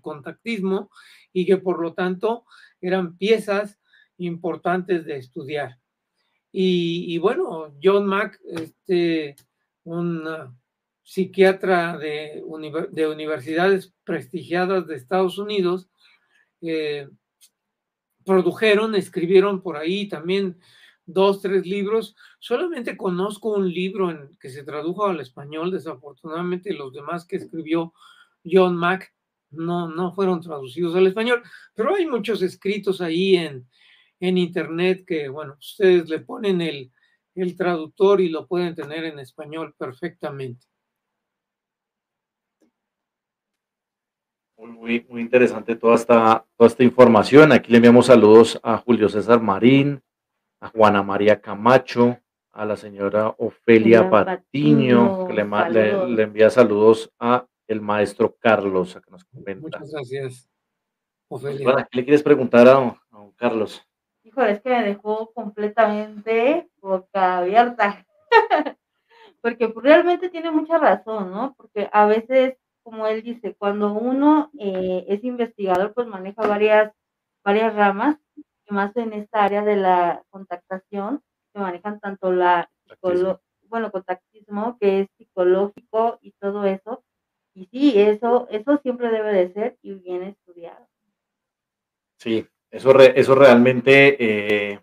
contactismo 0.00 0.90
y 1.32 1.46
que 1.46 1.56
por 1.56 1.80
lo 1.80 1.94
tanto 1.94 2.44
eran 2.80 3.16
piezas 3.16 3.78
importantes 4.18 5.04
de 5.04 5.16
estudiar. 5.16 5.78
Y, 6.54 7.16
bueno, 7.18 7.74
John 7.82 8.06
Mack, 8.06 8.38
este, 8.44 9.36
un 9.84 10.22
psiquiatra 11.02 11.96
de, 11.96 12.44
de, 12.90 13.08
universidades 13.08 13.94
prestigiadas 14.04 14.86
de 14.86 14.96
Estados 14.96 15.38
Unidos, 15.38 15.88
eh, 16.60 17.08
produjeron, 18.24 18.94
escribieron 18.94 19.62
por 19.62 19.76
ahí 19.78 20.08
también 20.08 20.58
dos, 21.06 21.40
tres 21.40 21.66
libros. 21.66 22.16
Solamente 22.38 22.96
conozco 22.96 23.50
un 23.50 23.72
libro 23.72 24.10
en, 24.10 24.36
que 24.38 24.50
se 24.50 24.64
tradujo 24.64 25.06
al 25.06 25.20
español, 25.20 25.70
desafortunadamente 25.70 26.72
los 26.72 26.92
demás 26.92 27.26
que 27.26 27.36
escribió 27.36 27.92
John 28.44 28.76
Mack 28.76 29.12
no, 29.50 29.88
no 29.88 30.12
fueron 30.12 30.40
traducidos 30.40 30.94
al 30.94 31.06
español, 31.06 31.42
pero 31.74 31.94
hay 31.94 32.06
muchos 32.06 32.42
escritos 32.42 33.00
ahí 33.00 33.36
en, 33.36 33.68
en 34.20 34.38
internet 34.38 35.04
que, 35.06 35.28
bueno, 35.28 35.56
ustedes 35.58 36.08
le 36.08 36.20
ponen 36.20 36.60
el, 36.60 36.90
el 37.34 37.56
traductor 37.56 38.20
y 38.20 38.28
lo 38.28 38.46
pueden 38.46 38.74
tener 38.74 39.04
en 39.04 39.18
español 39.18 39.74
perfectamente. 39.76 40.66
Muy, 44.56 45.04
muy, 45.08 45.20
interesante 45.20 45.74
toda 45.74 45.96
esta, 45.96 46.46
toda 46.56 46.68
esta 46.68 46.84
información. 46.84 47.50
Aquí 47.50 47.72
le 47.72 47.78
enviamos 47.78 48.06
saludos 48.06 48.60
a 48.62 48.78
Julio 48.78 49.08
César 49.08 49.40
Marín, 49.40 50.00
a 50.62 50.68
Juana 50.68 51.02
María 51.02 51.40
Camacho, 51.40 52.18
a 52.52 52.64
la 52.64 52.76
señora 52.76 53.34
Ofelia 53.38 54.08
Patiño, 54.08 55.26
que 55.26 55.34
le, 55.34 56.22
envía 56.22 56.50
saludos 56.50 57.12
a 57.18 57.44
el 57.66 57.80
maestro 57.80 58.36
Carlos, 58.38 58.94
a 58.94 59.00
que 59.00 59.10
nos 59.10 59.24
comenta. 59.24 59.60
Muchas 59.80 59.90
gracias, 59.90 60.48
Ofelia. 61.28 61.88
¿qué 61.90 61.98
le 61.98 62.04
quieres 62.04 62.22
preguntar 62.22 62.68
a, 62.68 62.76
a 62.76 63.30
Carlos? 63.34 63.84
Híjole, 64.22 64.52
es 64.52 64.60
que 64.60 64.70
me 64.70 64.84
dejó 64.84 65.32
completamente 65.32 66.70
boca 66.80 67.38
abierta. 67.38 68.06
Porque 69.40 69.72
realmente 69.74 70.28
tiene 70.30 70.52
mucha 70.52 70.78
razón, 70.78 71.32
¿no? 71.32 71.54
Porque 71.56 71.90
a 71.92 72.06
veces, 72.06 72.56
como 72.84 73.08
él 73.08 73.22
dice, 73.22 73.56
cuando 73.58 73.92
uno 73.92 74.52
eh, 74.60 75.04
es 75.08 75.24
investigador, 75.24 75.92
pues 75.92 76.06
maneja 76.06 76.46
varias, 76.46 76.92
varias 77.42 77.74
ramas 77.74 78.21
más 78.72 78.96
en 78.96 79.12
esta 79.12 79.44
área 79.44 79.62
de 79.62 79.76
la 79.76 80.24
contactación, 80.30 81.22
que 81.52 81.60
manejan 81.60 82.00
tanto 82.00 82.32
la, 82.32 82.70
bueno, 83.68 83.90
contactismo, 83.92 84.76
que 84.80 85.00
es 85.00 85.08
psicológico 85.16 86.18
y 86.20 86.32
todo 86.32 86.64
eso. 86.64 87.04
Y 87.54 87.66
sí, 87.66 87.92
eso, 88.00 88.48
eso 88.50 88.78
siempre 88.78 89.10
debe 89.10 89.32
de 89.32 89.52
ser 89.52 89.78
y 89.82 89.94
bien 89.94 90.22
estudiado. 90.22 90.88
Sí, 92.18 92.46
eso, 92.70 92.98
eso 92.98 93.34
realmente, 93.34 94.16
eh, 94.18 94.80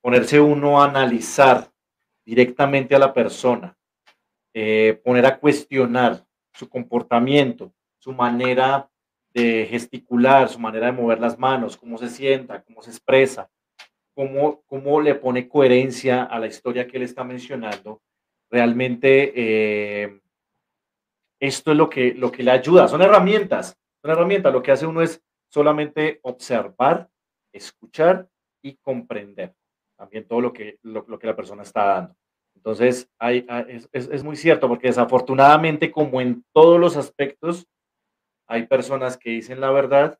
ponerse 0.00 0.40
uno 0.40 0.80
a 0.80 0.86
analizar 0.86 1.70
directamente 2.24 2.94
a 2.94 2.98
la 2.98 3.12
persona, 3.12 3.76
eh, 4.52 5.00
poner 5.02 5.24
a 5.26 5.38
cuestionar 5.38 6.24
su 6.52 6.68
comportamiento, 6.68 7.72
su 7.98 8.12
manera 8.12 8.90
gesticular, 9.68 10.48
su 10.48 10.58
manera 10.58 10.86
de 10.86 10.92
mover 10.92 11.20
las 11.20 11.38
manos, 11.38 11.76
cómo 11.76 11.98
se 11.98 12.08
sienta, 12.08 12.62
cómo 12.62 12.82
se 12.82 12.90
expresa, 12.90 13.50
cómo, 14.14 14.62
cómo 14.66 15.00
le 15.00 15.14
pone 15.14 15.48
coherencia 15.48 16.24
a 16.24 16.38
la 16.38 16.46
historia 16.46 16.86
que 16.86 16.96
él 16.96 17.04
está 17.04 17.24
mencionando, 17.24 18.00
realmente 18.50 19.32
eh, 19.34 20.20
esto 21.40 21.70
es 21.70 21.76
lo 21.76 21.88
que, 21.88 22.14
lo 22.14 22.32
que 22.32 22.42
le 22.42 22.50
ayuda. 22.50 22.88
Son 22.88 23.02
herramientas, 23.02 23.78
son 24.02 24.10
herramientas. 24.10 24.52
Lo 24.52 24.62
que 24.62 24.72
hace 24.72 24.86
uno 24.86 25.02
es 25.02 25.22
solamente 25.48 26.20
observar, 26.22 27.08
escuchar 27.52 28.28
y 28.62 28.76
comprender 28.76 29.54
también 29.96 30.26
todo 30.26 30.40
lo 30.40 30.52
que, 30.52 30.78
lo, 30.82 31.18
que 31.18 31.26
la 31.26 31.36
persona 31.36 31.62
está 31.62 31.84
dando. 31.84 32.16
Entonces, 32.54 33.08
es, 33.68 33.88
es, 33.92 34.24
muy 34.24 34.36
cierto, 34.36 34.68
porque 34.68 34.88
desafortunadamente, 34.88 35.90
como 35.90 36.20
en 36.20 36.44
todos 36.52 36.78
los 36.78 36.96
aspectos, 36.96 37.66
hay 38.48 38.66
personas 38.66 39.16
que 39.16 39.30
dicen 39.30 39.60
la 39.60 39.70
verdad 39.70 40.18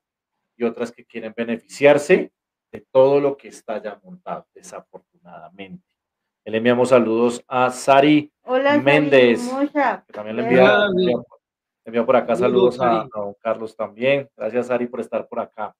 y 0.56 0.64
otras 0.64 0.92
que 0.92 1.04
quieren 1.04 1.32
beneficiarse 1.36 2.32
de 2.70 2.86
todo 2.92 3.20
lo 3.20 3.36
que 3.36 3.48
está 3.48 3.82
ya 3.82 3.98
montado, 4.04 4.46
desafortunadamente. 4.54 5.84
Le 6.44 6.58
enviamos 6.58 6.90
saludos 6.90 7.42
a 7.46 7.70
Sari 7.70 8.32
Méndez, 8.82 9.50
que 10.06 10.12
también 10.12 10.36
le 10.36 10.42
envía, 11.84 12.06
por 12.06 12.16
acá 12.16 12.36
saludos, 12.36 12.80
a, 12.80 13.06
don 13.14 13.34
Carlos 13.40 13.76
también. 13.76 14.28
Gracias, 14.36 14.66
Sari, 14.68 14.86
por 14.86 15.00
estar 15.00 15.26
por 15.26 15.40
acá. 15.40 15.74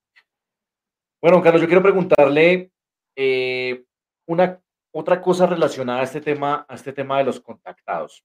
Bueno, 1.23 1.43
Carlos, 1.43 1.63
yo 1.63 1.69
quiero 1.69 1.83
preguntarle 1.83 2.71
eh, 3.17 3.85
una 4.27 4.61
otra 4.93 5.21
cosa 5.21 5.47
relacionada 5.47 6.01
a 6.01 6.05
este 6.05 6.21
tema, 6.21 6.67
a 6.69 6.75
este 6.75 6.93
tema 6.93 7.19
de 7.19 7.25
los 7.25 7.41
contactados. 7.41 8.25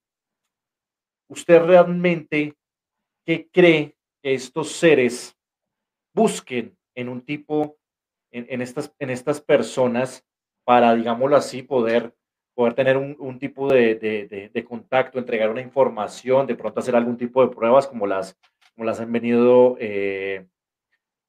¿Usted 1.30 1.62
realmente 1.64 2.56
qué 3.26 3.50
cree 3.52 3.90
que 3.90 4.03
estos 4.24 4.72
seres 4.72 5.38
busquen 6.14 6.78
en 6.96 7.10
un 7.10 7.22
tipo, 7.22 7.78
en, 8.32 8.62
estas, 8.62 8.94
en 9.00 9.10
estas 9.10 9.42
personas 9.42 10.26
para, 10.64 10.96
digámoslo 10.96 11.36
así, 11.36 11.62
poder, 11.62 12.16
poder 12.56 12.74
tener 12.74 12.98
un, 12.98 13.40
tipo 13.40 13.68
de, 13.68 14.66
contacto, 14.68 15.20
entregar 15.20 15.50
una 15.50 15.62
información, 15.62 16.48
de 16.48 16.56
pronto 16.56 16.80
hacer 16.80 16.96
algún 16.96 17.18
tipo 17.18 17.46
de 17.46 17.54
pruebas 17.54 17.88
como 17.88 18.08
las, 18.08 18.38
como 18.74 18.86
las 18.86 19.00
han 19.00 19.12
venido 19.12 19.76
eh, 19.80 20.48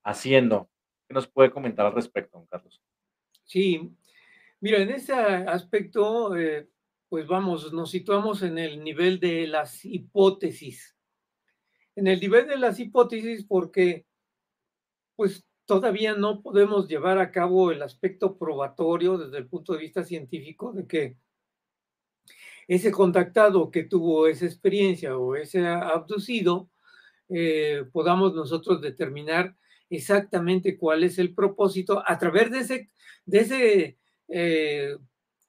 haciendo? 0.04 0.70
¿Qué 1.08 1.14
nos 1.14 1.26
puede 1.26 1.50
comentar 1.50 1.86
al 1.86 1.94
respecto, 1.94 2.38
don 2.38 2.46
Carlos? 2.46 2.80
Sí, 3.42 3.90
mira, 4.60 4.78
en 4.78 4.90
ese 4.90 5.12
aspecto, 5.12 6.36
eh, 6.36 6.68
pues 7.08 7.26
vamos, 7.26 7.72
nos 7.72 7.90
situamos 7.90 8.42
en 8.42 8.58
el 8.58 8.82
nivel 8.82 9.18
de 9.18 9.46
las 9.46 9.84
hipótesis. 9.84 10.93
En 11.96 12.06
el 12.06 12.20
nivel 12.20 12.46
de 12.48 12.58
las 12.58 12.80
hipótesis 12.80 13.44
porque, 13.44 14.06
pues 15.16 15.44
todavía 15.66 16.14
no 16.14 16.42
podemos 16.42 16.88
llevar 16.88 17.18
a 17.18 17.30
cabo 17.30 17.70
el 17.70 17.82
aspecto 17.82 18.36
probatorio 18.36 19.16
desde 19.16 19.38
el 19.38 19.46
punto 19.46 19.72
de 19.72 19.78
vista 19.78 20.04
científico 20.04 20.72
de 20.72 20.86
que 20.86 21.16
ese 22.68 22.90
contactado 22.90 23.70
que 23.70 23.84
tuvo 23.84 24.26
esa 24.26 24.46
experiencia 24.46 25.16
o 25.16 25.36
ese 25.36 25.66
abducido, 25.66 26.70
eh, 27.28 27.84
podamos 27.92 28.34
nosotros 28.34 28.80
determinar 28.80 29.56
exactamente 29.90 30.76
cuál 30.76 31.04
es 31.04 31.18
el 31.18 31.34
propósito 31.34 32.02
a 32.06 32.18
través 32.18 32.50
de 32.50 32.58
ese, 32.58 32.90
de 33.26 33.38
ese, 33.38 33.98
eh, 34.28 34.96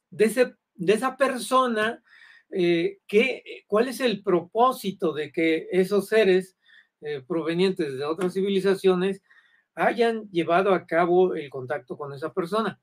de, 0.10 0.56
esa 0.88 1.18
persona, 1.18 2.04
eh, 2.52 3.00
que, 3.08 3.64
cuál 3.68 3.88
es 3.88 4.00
el 4.00 4.24
propósito 4.24 5.14
de 5.14 5.32
que 5.32 5.68
esos 5.72 6.08
seres 6.08 6.58
eh, 7.02 7.22
provenientes 7.28 7.98
de 7.98 8.06
otras 8.06 8.34
civilizaciones 8.34 9.22
hayan 9.76 10.30
llevado 10.32 10.74
a 10.74 10.86
cabo 10.86 11.36
el 11.36 11.50
contacto 11.50 11.98
con 11.98 12.14
esa 12.14 12.34
persona. 12.34 12.80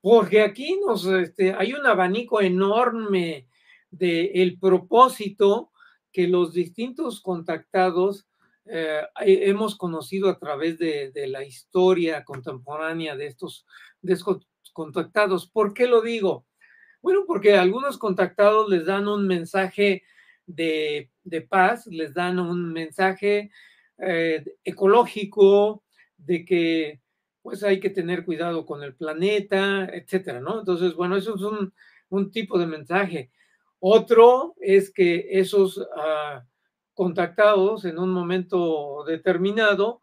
Porque 0.00 0.42
aquí 0.42 0.78
nos, 0.84 1.06
este, 1.06 1.54
hay 1.54 1.72
un 1.72 1.86
abanico 1.86 2.40
enorme 2.40 3.48
del 3.90 4.30
el 4.34 4.58
propósito 4.58 5.72
que 6.12 6.28
los 6.28 6.52
distintos 6.52 7.20
contactados 7.20 8.26
eh, 8.66 9.02
hemos 9.20 9.76
conocido 9.76 10.28
a 10.28 10.38
través 10.38 10.78
de, 10.78 11.12
la 11.28 11.44
historia 11.44 12.24
contemporánea 12.24 13.16
de 13.16 13.26
estos, 13.26 13.66
contactados. 14.72 15.48
¿Por 15.50 15.72
qué 15.72 15.86
lo 15.86 16.02
digo? 16.02 16.46
Bueno, 17.02 17.24
porque 17.26 17.54
algunos 17.54 17.98
contactados 17.98 18.68
les 18.68 18.86
dan 18.86 19.08
un 19.08 19.26
mensaje 19.26 20.02
de, 20.46 21.10
paz, 21.48 21.86
les 21.86 22.14
dan 22.14 22.38
un 22.38 22.72
mensaje 22.72 23.50
eh, 23.98 24.44
ecológico, 24.64 25.82
de 26.16 26.44
que 26.44 27.00
pues 27.42 27.62
hay 27.62 27.78
que 27.78 27.90
tener 27.90 28.24
cuidado 28.24 28.66
con 28.66 28.82
el 28.82 28.96
planeta, 28.96 29.86
etcétera, 29.92 30.40
¿no? 30.40 30.58
Entonces, 30.58 30.94
bueno, 30.94 31.16
eso 31.16 31.36
es 31.36 31.42
un, 32.10 32.30
tipo 32.32 32.58
de 32.58 32.66
mensaje. 32.66 33.30
Otro 33.78 34.56
es 34.60 34.90
que 34.90 35.28
esos 35.30 35.80
ah, 35.96 36.44
contactados 36.92 37.84
en 37.84 37.98
un 37.98 38.10
momento 38.10 39.04
determinado 39.06 40.00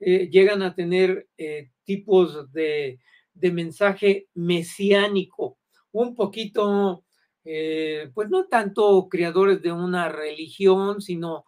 eh, 0.00 0.28
llegan 0.30 0.62
a 0.62 0.74
tener 0.74 1.28
eh, 1.36 1.70
tipos 1.84 2.50
de, 2.52 2.98
mensaje 3.34 4.28
mesiánico, 4.34 5.58
un 6.02 6.14
poquito, 6.14 7.04
eh, 7.44 8.10
pues 8.14 8.28
no 8.28 8.46
tanto 8.46 9.08
creadores 9.08 9.62
de 9.62 9.72
una 9.72 10.08
religión, 10.08 11.00
sino 11.00 11.44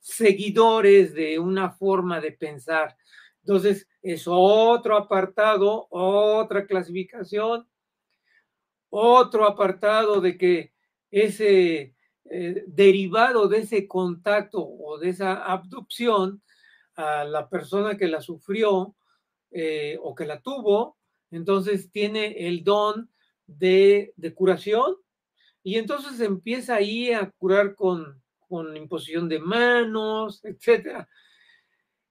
seguidores 0.00 1.14
de 1.14 1.38
una 1.38 1.70
forma 1.70 2.20
de 2.20 2.32
pensar. 2.32 2.96
Entonces, 3.44 3.88
es 4.02 4.24
otro 4.26 4.96
apartado, 4.96 5.86
otra 5.90 6.66
clasificación, 6.66 7.66
otro 8.90 9.46
apartado 9.46 10.20
de 10.20 10.36
que 10.36 10.72
ese 11.10 11.94
eh, 12.24 12.64
derivado 12.66 13.48
de 13.48 13.58
ese 13.58 13.88
contacto 13.88 14.64
o 14.64 14.98
de 14.98 15.10
esa 15.10 15.44
abducción 15.44 16.42
a 16.94 17.24
la 17.24 17.48
persona 17.48 17.96
que 17.96 18.06
la 18.06 18.20
sufrió 18.20 18.94
eh, 19.50 19.98
o 20.00 20.14
que 20.14 20.24
la 20.24 20.40
tuvo, 20.40 20.98
entonces 21.30 21.90
tiene 21.90 22.46
el 22.48 22.64
don 22.64 23.10
de, 23.58 24.12
curación 24.34 24.96
y 25.62 25.76
entonces 25.76 26.20
empieza 26.20 26.76
ahí 26.76 27.12
a 27.12 27.30
curar 27.30 27.74
con, 27.74 28.22
con 28.48 28.76
imposición 28.76 29.28
de 29.28 29.38
manos, 29.38 30.44
etcétera. 30.44 31.08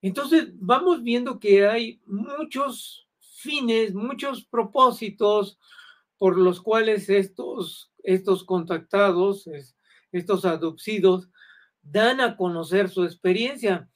Entonces 0.02 0.50
vamos 0.54 1.04
viendo 1.04 1.40
que 1.40 1.68
hay 1.68 2.02
muchos 2.06 3.08
fines, 3.20 3.94
muchos 3.94 4.46
propósitos 4.46 5.60
por 6.18 6.38
los 6.38 6.62
cuales 6.62 7.10
estos, 7.10 7.92
estos 8.04 8.44
contactados, 8.44 9.50
estos 10.12 10.46
adopcidos, 10.46 11.30
dan 11.82 12.22
a 12.22 12.38
conocer 12.38 12.90
su 12.90 13.04
experiencia. 13.04 13.90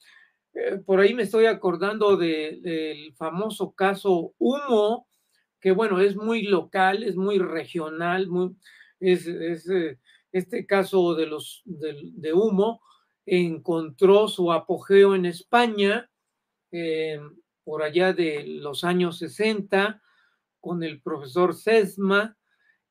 Eh, 0.54 0.78
por 0.84 1.00
ahí 1.00 1.14
me 1.14 1.22
estoy 1.22 1.46
acordando 1.46 2.16
del 2.16 3.14
famoso 3.14 3.72
caso 3.72 4.34
Humo, 4.38 5.06
que 5.60 5.72
bueno, 5.72 6.00
es 6.00 6.16
muy 6.16 6.42
local, 6.42 7.02
es 7.02 7.16
muy 7.16 7.38
regional, 7.38 8.28
es, 9.00 9.26
eh, 9.26 9.98
este 10.32 10.66
caso 10.66 11.14
de, 11.14 11.26
los, 11.26 11.62
de, 11.64 12.32
Humo 12.32 12.80
encontró 13.24 14.28
su 14.28 14.52
apogeo 14.52 15.14
en 15.14 15.26
España 15.26 16.10
eh, 16.70 17.20
por 17.64 17.82
allá 17.82 18.12
de 18.12 18.44
los 18.46 18.84
años 18.84 19.18
60 19.18 20.02
con 20.60 20.82
el 20.82 21.00
profesor 21.00 21.54
Sesma 21.54 22.36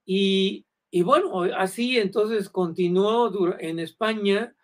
y 0.06 0.66
y 0.96 1.02
bueno, 1.02 1.42
así 1.58 1.98
entonces 1.98 2.48
continuó 2.48 3.58
en 3.60 3.80
España. 3.80 4.56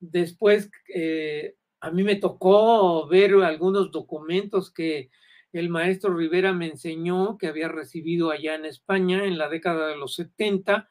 Después 0.00 0.72
eh, 0.92 1.54
a 1.78 1.92
mí 1.92 2.02
me 2.02 2.16
tocó 2.16 3.06
ver 3.06 3.34
algunos 3.34 3.92
documentos 3.92 4.72
que 4.72 5.08
el 5.52 5.68
maestro 5.68 6.14
Rivera 6.14 6.52
me 6.52 6.66
enseñó 6.66 7.38
que 7.38 7.46
había 7.46 7.68
recibido 7.68 8.30
allá 8.30 8.54
en 8.54 8.66
España 8.66 9.24
en 9.24 9.38
la 9.38 9.48
década 9.48 9.88
de 9.88 9.96
los 9.96 10.14
70, 10.14 10.88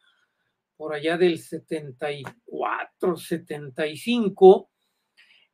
por 0.75 0.93
allá 0.93 1.17
del 1.17 1.39
74, 1.39 3.17
75, 3.17 4.69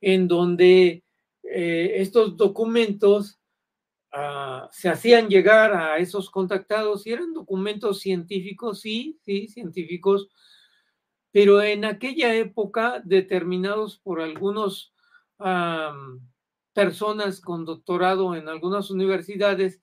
en 0.00 0.28
donde 0.28 1.04
eh, 1.42 1.92
estos 1.96 2.36
documentos 2.36 3.40
Ah, 4.16 4.68
se 4.70 4.88
hacían 4.88 5.28
llegar 5.28 5.72
a 5.72 5.98
esos 5.98 6.30
contactados 6.30 7.04
y 7.04 7.10
eran 7.10 7.32
documentos 7.34 7.98
científicos, 7.98 8.80
sí, 8.80 9.18
sí, 9.24 9.48
científicos, 9.48 10.28
pero 11.32 11.60
en 11.60 11.84
aquella 11.84 12.32
época 12.32 13.02
determinados 13.04 13.98
por 13.98 14.20
algunos 14.20 14.94
personas 16.74 17.40
con 17.40 17.64
doctorado 17.64 18.34
en 18.34 18.48
algunas 18.48 18.90
universidades, 18.90 19.80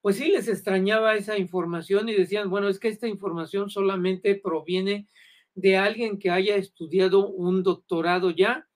pues 0.00 0.16
sí 0.16 0.30
les 0.30 0.46
extrañaba 0.48 1.16
esa 1.16 1.38
información 1.38 2.08
y 2.08 2.14
decían, 2.14 2.50
bueno, 2.50 2.68
es 2.68 2.78
que 2.78 2.88
esta 2.88 3.08
información 3.08 3.70
solamente 3.70 4.34
proviene 4.36 5.08
de 5.54 5.76
alguien 5.76 6.18
que 6.18 6.30
haya 6.30 6.56
estudiado 6.56 7.28
un 7.28 7.62
doctorado 7.62 8.30
ya, 8.30 8.68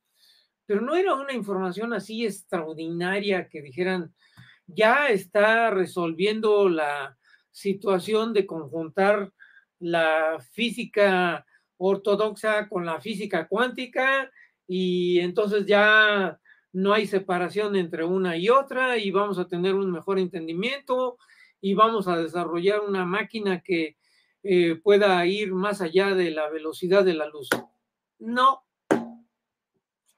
pero 0.66 0.80
no 0.80 0.97
era 0.97 1.14
una 1.14 1.32
información 1.32 1.93
así 1.93 2.24
extraordinaria 2.24 3.49
que 3.49 3.62
dijeran, 3.62 4.14
ya 4.66 5.09
está 5.09 5.70
resolviendo 5.70 6.68
la 6.68 7.18
situación 7.51 8.32
de 8.32 8.47
conjuntar 8.47 9.32
la 9.80 10.39
física 10.53 11.45
ortodoxa 11.76 12.68
con 12.68 12.84
la 12.84 13.01
física 13.01 13.49
cuántica 13.49 14.30
y 14.66 15.20
entonces 15.20 15.64
ya 15.66 16.39
no 16.72 16.92
hay 16.92 17.06
separación 17.06 17.76
entre 17.76 18.04
una 18.04 18.36
y 18.36 18.48
otra 18.48 18.98
y 18.98 19.10
vamos 19.10 19.38
a 19.38 19.48
tener 19.48 19.74
un 19.74 19.90
mejor 19.90 20.18
entendimiento 20.18 21.18
y 21.60 21.74
vamos 21.74 22.08
a 22.08 22.16
desarrollar 22.16 22.80
una 22.80 23.04
máquina 23.04 23.60
que 23.60 23.96
eh, 24.42 24.76
pueda 24.76 25.24
ir 25.26 25.52
más 25.52 25.80
allá 25.80 26.14
de 26.14 26.30
la 26.30 26.48
velocidad 26.48 27.04
de 27.04 27.14
la 27.14 27.26
luz. 27.26 27.48
No. 28.18 28.64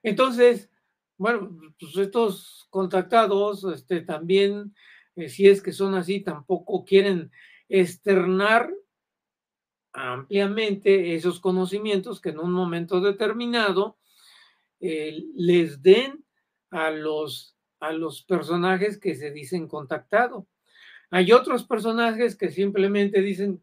Entonces, 0.02 0.70
bueno, 1.16 1.58
pues 1.78 1.96
estos 1.96 2.66
contactados 2.70 3.64
este, 3.64 4.00
también, 4.00 4.74
eh, 5.16 5.28
si 5.28 5.48
es 5.48 5.62
que 5.62 5.72
son 5.72 5.94
así, 5.94 6.20
tampoco 6.20 6.84
quieren 6.84 7.30
externar 7.68 8.72
ampliamente 9.92 11.14
esos 11.14 11.40
conocimientos 11.40 12.20
que 12.20 12.30
en 12.30 12.38
un 12.38 12.52
momento 12.52 13.00
determinado 13.00 13.98
eh, 14.80 15.24
les 15.34 15.82
den 15.82 16.24
a 16.70 16.90
los, 16.90 17.56
a 17.80 17.92
los 17.92 18.22
personajes 18.22 18.98
que 18.98 19.14
se 19.14 19.30
dicen 19.30 19.68
contactado. 19.68 20.46
Hay 21.10 21.32
otros 21.32 21.64
personajes 21.64 22.36
que 22.36 22.50
simplemente 22.50 23.20
dicen, 23.20 23.60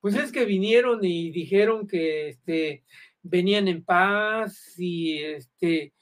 pues 0.00 0.14
es 0.14 0.32
que 0.32 0.44
vinieron 0.44 1.04
y 1.04 1.30
dijeron 1.30 1.86
que 1.86 2.28
este, 2.28 2.84
venían 3.22 3.68
en 3.68 3.84
paz 3.84 4.78
y 4.78 5.18
este, 5.18 5.92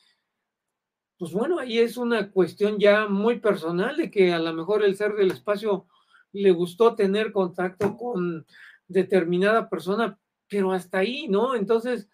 pues 1.19 1.33
bueno, 1.33 1.59
ahí 1.59 1.79
es 1.79 1.97
una 1.97 2.31
cuestión 2.31 2.79
ya 2.79 3.07
muy 3.07 3.41
personal 3.41 3.97
de 3.97 4.11
que 4.11 4.33
a 4.33 4.39
lo 4.39 4.53
mejor 4.53 4.85
el 4.85 4.97
ser 4.97 5.15
del 5.15 5.31
espacio 5.31 5.87
le 6.33 6.51
gustó 6.51 6.95
tener 6.95 7.33
contacto 7.33 7.97
con 7.97 8.47
determinada 8.87 9.69
persona, 9.69 10.19
pero 10.49 10.73
hasta 10.73 10.99
ahí, 10.99 11.27
¿no? 11.29 11.55
Entonces, 11.55 12.09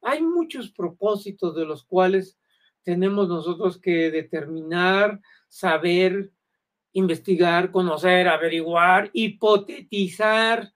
hay 0.00 0.22
muchos 0.22 0.70
propósitos 0.70 1.54
de 1.54 1.66
los 1.66 1.84
cuales 1.84 2.38
tenemos 2.82 3.28
nosotros 3.28 3.80
que 3.80 4.10
determinar, 4.10 5.20
saber, 5.48 6.32
investigar, 6.92 7.70
conocer, 7.70 8.28
averiguar, 8.28 9.10
hipotetizar, 9.12 10.72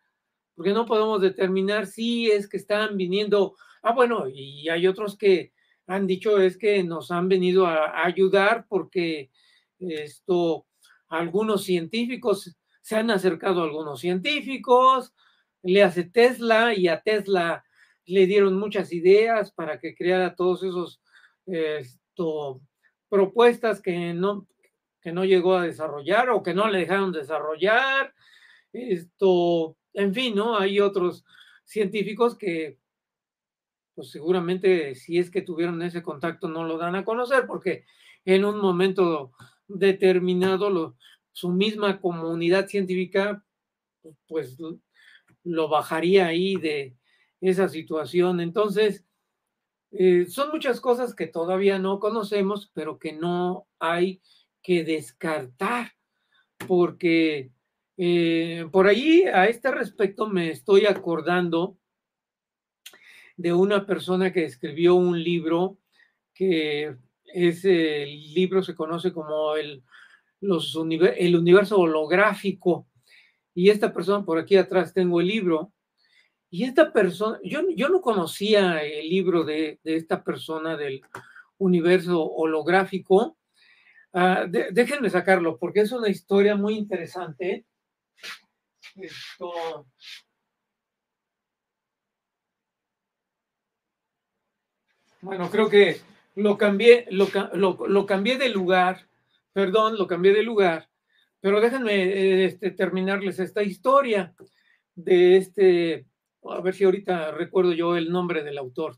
porque 0.54 0.72
no 0.72 0.86
podemos 0.86 1.20
determinar 1.20 1.86
si 1.86 2.30
es 2.30 2.48
que 2.48 2.56
están 2.56 2.96
viniendo, 2.96 3.56
ah, 3.82 3.92
bueno, 3.92 4.28
y 4.28 4.68
hay 4.68 4.86
otros 4.86 5.16
que 5.16 5.52
han 5.86 6.06
dicho 6.06 6.40
es 6.40 6.56
que 6.56 6.82
nos 6.82 7.10
han 7.10 7.28
venido 7.28 7.66
a, 7.66 8.04
ayudar 8.04 8.66
porque 8.68 9.30
esto, 9.78 10.66
algunos 11.08 11.64
científicos 11.64 12.56
se 12.80 12.96
han 12.96 13.10
acercado 13.10 13.62
a 13.62 13.64
algunos 13.64 14.00
científicos, 14.00 15.12
le 15.62 15.82
hace 15.82 16.04
Tesla 16.04 16.74
y 16.74 16.88
a 16.88 17.00
Tesla 17.00 17.64
le 18.04 18.26
dieron 18.26 18.58
muchas 18.58 18.92
ideas 18.92 19.52
para 19.52 19.78
que 19.78 19.94
creara 19.94 20.34
todos 20.34 20.62
esos 20.62 21.01
esto, 21.46 22.60
propuestas 23.08 23.80
que 23.80 24.14
no, 24.14 24.46
que 25.00 25.12
no 25.12 25.24
llegó 25.24 25.56
a 25.56 25.64
desarrollar 25.64 26.30
o 26.30 26.42
que 26.42 26.54
no 26.54 26.68
le 26.68 26.78
dejaron 26.78 27.12
desarrollar. 27.12 28.14
Esto, 28.72 29.76
en 29.92 30.14
fin, 30.14 30.34
¿no? 30.34 30.58
Hay 30.58 30.80
otros 30.80 31.24
científicos 31.64 32.36
que, 32.36 32.78
pues 33.94 34.10
seguramente 34.10 34.94
si 34.94 35.18
es 35.18 35.30
que 35.30 35.42
tuvieron 35.42 35.82
ese 35.82 36.02
contacto 36.02 36.48
no 36.48 36.64
lo 36.64 36.78
dan 36.78 36.94
a 36.94 37.04
conocer 37.04 37.46
porque 37.46 37.84
en 38.24 38.44
un 38.44 38.58
momento 38.58 39.32
determinado 39.68 40.96
su 41.32 41.50
misma 41.50 42.00
comunidad 42.00 42.68
científica, 42.68 43.44
pues 44.26 44.56
lo 45.44 45.68
bajaría 45.68 46.26
ahí 46.26 46.56
de 46.56 46.96
esa 47.40 47.68
situación. 47.68 48.40
Entonces, 48.40 49.04
eh, 49.92 50.26
son 50.26 50.50
muchas 50.50 50.80
cosas 50.80 51.14
que 51.14 51.26
todavía 51.26 51.78
no 51.78 52.00
conocemos, 52.00 52.70
pero 52.72 52.98
que 52.98 53.12
no 53.12 53.66
hay 53.78 54.22
que 54.62 54.84
descartar, 54.84 55.92
porque 56.66 57.50
eh, 57.98 58.66
por 58.72 58.86
ahí 58.86 59.22
a 59.24 59.46
este 59.48 59.70
respecto 59.70 60.26
me 60.26 60.50
estoy 60.50 60.86
acordando 60.86 61.76
de 63.36 63.52
una 63.52 63.86
persona 63.86 64.32
que 64.32 64.44
escribió 64.44 64.94
un 64.94 65.22
libro 65.22 65.78
que 66.34 66.96
ese 67.26 68.06
libro 68.06 68.62
se 68.62 68.74
conoce 68.74 69.12
como 69.12 69.56
el, 69.56 69.82
los, 70.40 70.74
el 71.16 71.36
universo 71.36 71.78
holográfico. 71.78 72.86
Y 73.54 73.68
esta 73.68 73.92
persona, 73.92 74.24
por 74.24 74.38
aquí 74.38 74.56
atrás 74.56 74.94
tengo 74.94 75.20
el 75.20 75.26
libro, 75.26 75.72
y 76.52 76.64
esta 76.64 76.92
persona, 76.92 77.40
yo, 77.42 77.62
yo 77.74 77.88
no 77.88 78.02
conocía 78.02 78.82
el 78.82 79.08
libro 79.08 79.42
de, 79.42 79.80
esta 79.84 80.22
persona 80.22 80.76
del 80.76 81.00
universo 81.56 82.22
holográfico. 82.22 83.38
Ah, 84.12 84.44
déjenme 84.46 85.08
sacarlo 85.08 85.58
porque 85.58 85.80
es 85.80 85.92
una 85.92 86.10
historia 86.10 86.54
muy 86.54 86.74
interesante. 86.74 87.64
Esto... 88.96 89.86
Bueno, 95.22 95.50
creo 95.50 95.70
que 95.70 96.02
lo 96.34 96.58
cambié, 96.58 97.06
lo, 97.12 97.28
lo, 97.54 98.04
cambié 98.04 98.36
de 98.36 98.50
lugar, 98.50 99.08
perdón, 99.54 99.96
lo 99.96 100.06
cambié 100.06 100.34
de 100.34 100.42
lugar, 100.42 100.90
pero 101.40 101.62
déjenme 101.62 102.44
este, 102.44 102.72
terminarles 102.72 103.38
esta 103.38 103.62
historia 103.62 104.34
de 104.94 105.38
este 105.38 106.11
a 106.50 106.60
ver 106.60 106.74
si 106.74 106.84
ahorita 106.84 107.30
recuerdo 107.32 107.72
yo 107.72 107.96
el 107.96 108.10
nombre 108.10 108.42
del 108.42 108.58
autor. 108.58 108.96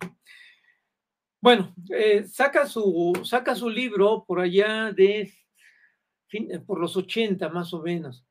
Bueno, 1.40 1.74
eh, 1.90 2.24
saca, 2.26 2.66
su, 2.66 3.12
saca 3.24 3.54
su 3.54 3.68
libro 3.68 4.24
por 4.26 4.40
allá 4.40 4.92
de, 4.92 5.30
por 6.66 6.80
los 6.80 6.96
80 6.96 7.48
más 7.50 7.74
o 7.74 7.82
menos, 7.82 8.24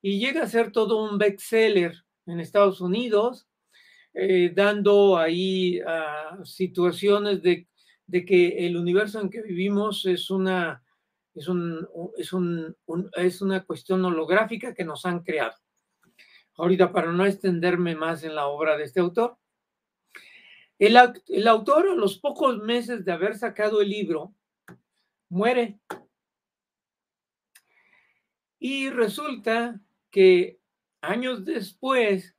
y 0.00 0.18
llega 0.18 0.42
a 0.42 0.48
ser 0.48 0.72
todo 0.72 1.08
un 1.08 1.18
bestseller 1.18 1.94
en 2.26 2.40
Estados 2.40 2.80
Unidos, 2.80 3.46
eh, 4.14 4.52
dando 4.54 5.16
ahí 5.16 5.80
uh, 5.80 6.44
situaciones 6.44 7.42
de, 7.42 7.68
de, 8.06 8.24
que 8.24 8.66
el 8.66 8.76
universo 8.76 9.20
en 9.20 9.30
que 9.30 9.40
vivimos 9.42 10.04
es 10.04 10.28
una, 10.28 10.82
es, 11.34 11.46
un, 11.46 11.88
es, 12.18 12.32
un, 12.32 12.76
es 13.12 13.40
una 13.40 13.64
cuestión 13.64 14.04
holográfica 14.04 14.74
que 14.74 14.84
nos 14.84 15.06
han 15.06 15.20
creado 15.20 15.61
ahorita 16.56 16.92
para 16.92 17.12
no 17.12 17.24
extenderme 17.26 17.94
más 17.94 18.24
en 18.24 18.34
la 18.34 18.46
obra 18.46 18.76
de 18.76 18.84
este 18.84 19.00
autor. 19.00 19.36
El, 20.78 20.96
autor, 21.46 21.88
a 21.88 21.94
los 21.94 22.18
pocos 22.18 22.58
meses 22.58 23.04
de 23.04 23.12
haber 23.12 23.36
sacado 23.38 23.80
el 23.80 23.88
libro, 23.88 24.34
muere. 25.28 25.78
Y 28.58 28.90
resulta 28.90 29.80
que 30.10 30.58
años 31.00 31.44
después, 31.44 32.36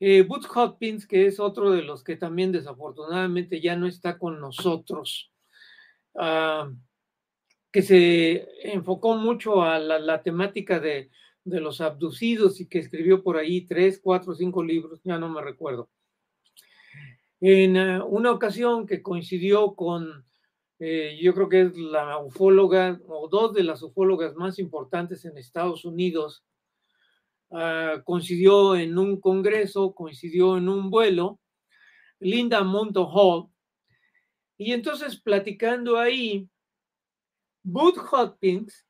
eh, 0.00 0.26
Hopkins, 0.28 1.06
que 1.06 1.26
es 1.26 1.38
otro 1.38 1.70
de 1.70 1.82
los 1.82 2.02
que 2.02 2.16
también 2.16 2.50
desafortunadamente 2.50 3.60
ya 3.60 3.76
no 3.76 3.86
está 3.86 4.18
con 4.18 4.40
nosotros, 4.40 5.32
ah, 6.16 6.72
que 7.70 7.82
se 7.82 8.48
enfocó 8.68 9.16
mucho 9.16 9.62
a 9.62 9.78
la 9.78 10.22
temática 10.22 10.80
de 10.80 11.10
de 11.44 11.60
los 11.60 11.80
abducidos 11.80 12.60
y 12.60 12.66
que 12.66 12.78
escribió 12.78 13.22
por 13.22 13.36
ahí 13.36 13.66
tres, 13.66 14.00
cuatro, 14.02 14.34
cinco 14.34 14.64
libros, 14.64 15.00
ya 15.04 15.18
no 15.18 15.28
me 15.28 15.42
recuerdo. 15.42 15.90
En 17.40 17.76
eh, 17.76 18.00
una 18.02 18.30
ocasión 18.32 18.86
que 18.86 19.02
coincidió 19.02 19.74
con, 19.74 20.24
eh, 20.78 21.18
yo 21.20 21.34
creo 21.34 21.48
que 21.48 21.60
es 21.62 21.76
la 21.76 22.18
ufóloga 22.18 22.98
o 23.06 23.28
dos 23.28 23.52
de 23.52 23.64
las 23.64 23.82
ufólogas 23.82 24.34
más 24.34 24.58
importantes 24.58 25.24
en 25.26 25.36
Estados 25.36 25.84
Unidos, 25.84 26.44
ah, 27.50 28.00
coincidió 28.04 28.74
en 28.76 28.96
un 28.96 29.20
congreso, 29.20 29.94
coincidió 29.94 30.56
en 30.56 30.68
un 30.68 30.90
vuelo, 30.90 31.38
Linda 32.20 32.62
Monto 32.62 33.06
Hall, 33.06 33.50
y 34.56 34.72
entonces 34.72 35.20
platicando 35.20 35.98
ahí, 35.98 36.48
Bud 37.62 37.98
Hopkins 38.10 38.86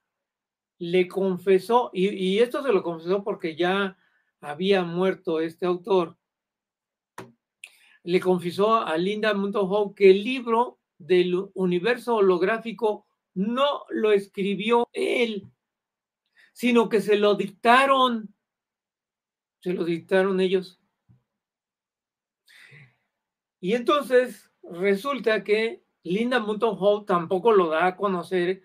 le 0.91 1.09
confesó, 1.09 1.91
y, 1.95 2.39
esto 2.41 2.63
se 2.63 2.73
lo 2.73 2.83
confesó 2.83 3.25
porque 3.25 3.57
ya 3.57 3.97
había 4.41 4.83
muerto 4.83 5.41
este 5.41 5.65
autor, 5.65 6.19
le 8.03 8.21
confesó 8.21 8.75
a 8.75 8.99
Linda 8.99 9.33
Muntohoe 9.33 9.95
que 9.95 10.11
el 10.11 10.23
libro 10.23 10.79
del 10.99 11.49
universo 11.55 12.17
holográfico 12.17 13.07
no 13.33 13.85
lo 13.89 14.13
escribió 14.13 14.87
él, 14.93 15.51
sino 16.53 16.91
que 16.91 17.01
se 17.01 17.17
lo 17.17 17.35
dictaron, 17.35 18.35
se 19.61 19.73
lo 19.73 19.85
dictaron 19.85 20.39
ellos. 20.39 20.79
Y 23.59 23.73
entonces 23.73 24.51
resulta 24.63 25.43
que 25.43 25.83
Linda 26.03 26.41
Moulton 26.41 27.07
tampoco 27.07 27.53
lo 27.53 27.71
da 27.71 27.87
a 27.87 27.97
conocer, 27.97 28.63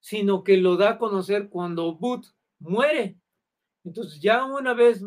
sino 0.00 0.42
que 0.42 0.56
lo 0.56 0.76
da 0.76 0.90
a 0.90 0.98
conocer 0.98 1.48
cuando 1.48 1.94
Booth 1.94 2.26
muere. 2.58 3.18
Entonces 3.84 4.20
ya 4.20 4.44
una 4.44 4.74
vez 4.74 5.02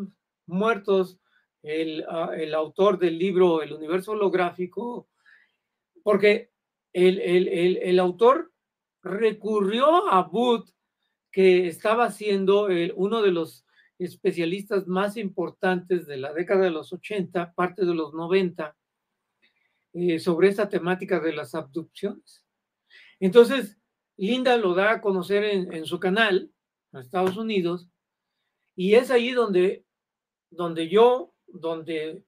muertos 0.46 1.18
el, 1.62 2.04
ah, 2.08 2.32
el 2.36 2.54
autor 2.54 2.98
del 2.98 3.18
libro 3.18 3.62
El 3.62 3.72
universo 3.72 4.12
holográfico, 4.12 5.08
porque 6.02 6.50
el, 6.92 7.18
el, 7.20 7.78
el 7.78 7.98
autor 7.98 8.52
recurrió 9.02 10.10
a 10.10 10.22
Booth, 10.22 10.70
que 11.30 11.66
estaba 11.66 12.10
siendo 12.10 12.68
uno 12.94 13.20
de 13.20 13.32
los 13.32 13.66
especialistas 13.98 14.86
más 14.86 15.16
importantes 15.16 16.06
de 16.06 16.16
la 16.16 16.32
década 16.32 16.64
de 16.64 16.70
los 16.70 16.92
80, 16.92 17.54
parte 17.54 17.84
de 17.84 17.94
los 17.94 18.14
90, 18.14 18.76
eh, 19.94 20.18
sobre 20.18 20.48
esta 20.48 20.68
temática 20.68 21.20
de 21.20 21.32
las 21.32 21.54
abducciones. 21.54 22.44
Entonces, 23.20 23.78
Linda 24.16 24.56
lo 24.56 24.74
da 24.74 24.92
a 24.92 25.00
conocer 25.00 25.44
en, 25.44 25.86
su 25.86 25.98
canal, 25.98 26.52
en 26.92 27.00
Estados 27.00 27.36
Unidos, 27.36 27.88
y 28.76 28.94
es 28.94 29.10
ahí 29.10 29.32
donde, 29.32 29.84
donde 30.50 30.88
yo, 30.88 31.34
donde 31.46 32.24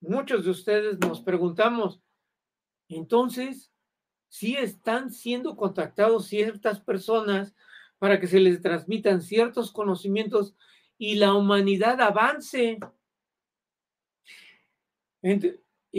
muchos 0.00 0.44
de 0.44 0.50
ustedes 0.50 0.98
nos 0.98 1.20
preguntamos, 1.20 2.00
entonces, 2.88 3.72
si 4.28 4.54
están 4.56 5.10
siendo 5.10 5.56
contactados 5.56 6.26
ciertas 6.26 6.80
personas 6.80 7.54
para 7.98 8.20
que 8.20 8.26
se 8.26 8.40
les 8.40 8.60
transmitan 8.60 9.22
ciertos 9.22 9.72
conocimientos 9.72 10.54
y 10.98 11.16
la 11.16 11.34
humanidad 11.34 12.00
avance. 12.00 12.78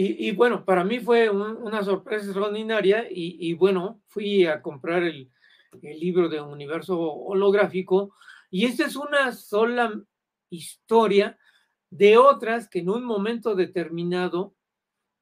Y, 0.00 0.30
bueno, 0.30 0.64
para 0.64 0.84
mí 0.84 1.00
fue 1.00 1.28
una 1.28 1.82
sorpresa 1.82 2.26
extraordinaria 2.26 3.08
y, 3.10 3.52
bueno, 3.54 4.00
fui 4.06 4.46
a 4.46 4.62
comprar 4.62 5.02
el, 5.02 5.28
libro 5.82 6.28
de 6.28 6.40
Universo 6.40 6.96
Holográfico 7.00 8.14
y 8.48 8.66
esta 8.66 8.86
es 8.86 8.94
una 8.94 9.32
sola 9.32 10.00
historia 10.50 11.36
de 11.90 12.16
otras 12.16 12.68
que 12.68 12.78
en 12.78 12.90
un 12.90 13.02
momento 13.02 13.56
determinado 13.56 14.54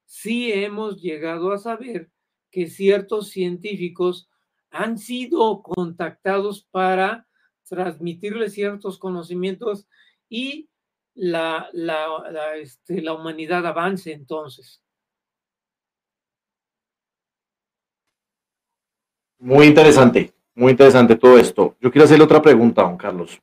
sí 0.04 0.52
hemos 0.52 1.00
llegado 1.00 1.52
a 1.52 1.58
saber 1.58 2.10
que 2.50 2.66
ciertos 2.66 3.30
científicos 3.30 4.28
han 4.68 4.98
sido 4.98 5.62
contactados 5.62 6.68
para 6.70 7.26
transmitirles 7.66 8.52
ciertos 8.52 8.98
conocimientos 8.98 9.88
y 10.28 10.68
la, 11.16 11.68
la, 11.72 12.56
este, 12.56 13.00
la 13.00 13.14
humanidad 13.14 13.66
avance 13.66 14.12
entonces. 14.12 14.82
Muy 19.38 19.66
interesante, 19.66 20.32
muy 20.54 20.72
interesante 20.72 21.16
todo 21.16 21.38
esto. 21.38 21.76
Yo 21.80 21.90
quiero 21.90 22.04
hacerle 22.04 22.24
otra 22.24 22.42
pregunta, 22.42 22.82
don 22.82 22.96
Carlos. 22.96 23.40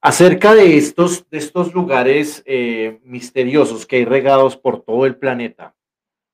Acerca 0.00 0.54
de 0.54 0.76
estos, 0.76 1.28
de 1.28 1.38
estos 1.38 1.74
lugares 1.74 2.42
eh, 2.46 3.00
misteriosos 3.04 3.86
que 3.86 3.96
hay 3.96 4.04
regados 4.04 4.56
por 4.56 4.82
todo 4.82 5.06
el 5.06 5.16
planeta, 5.16 5.74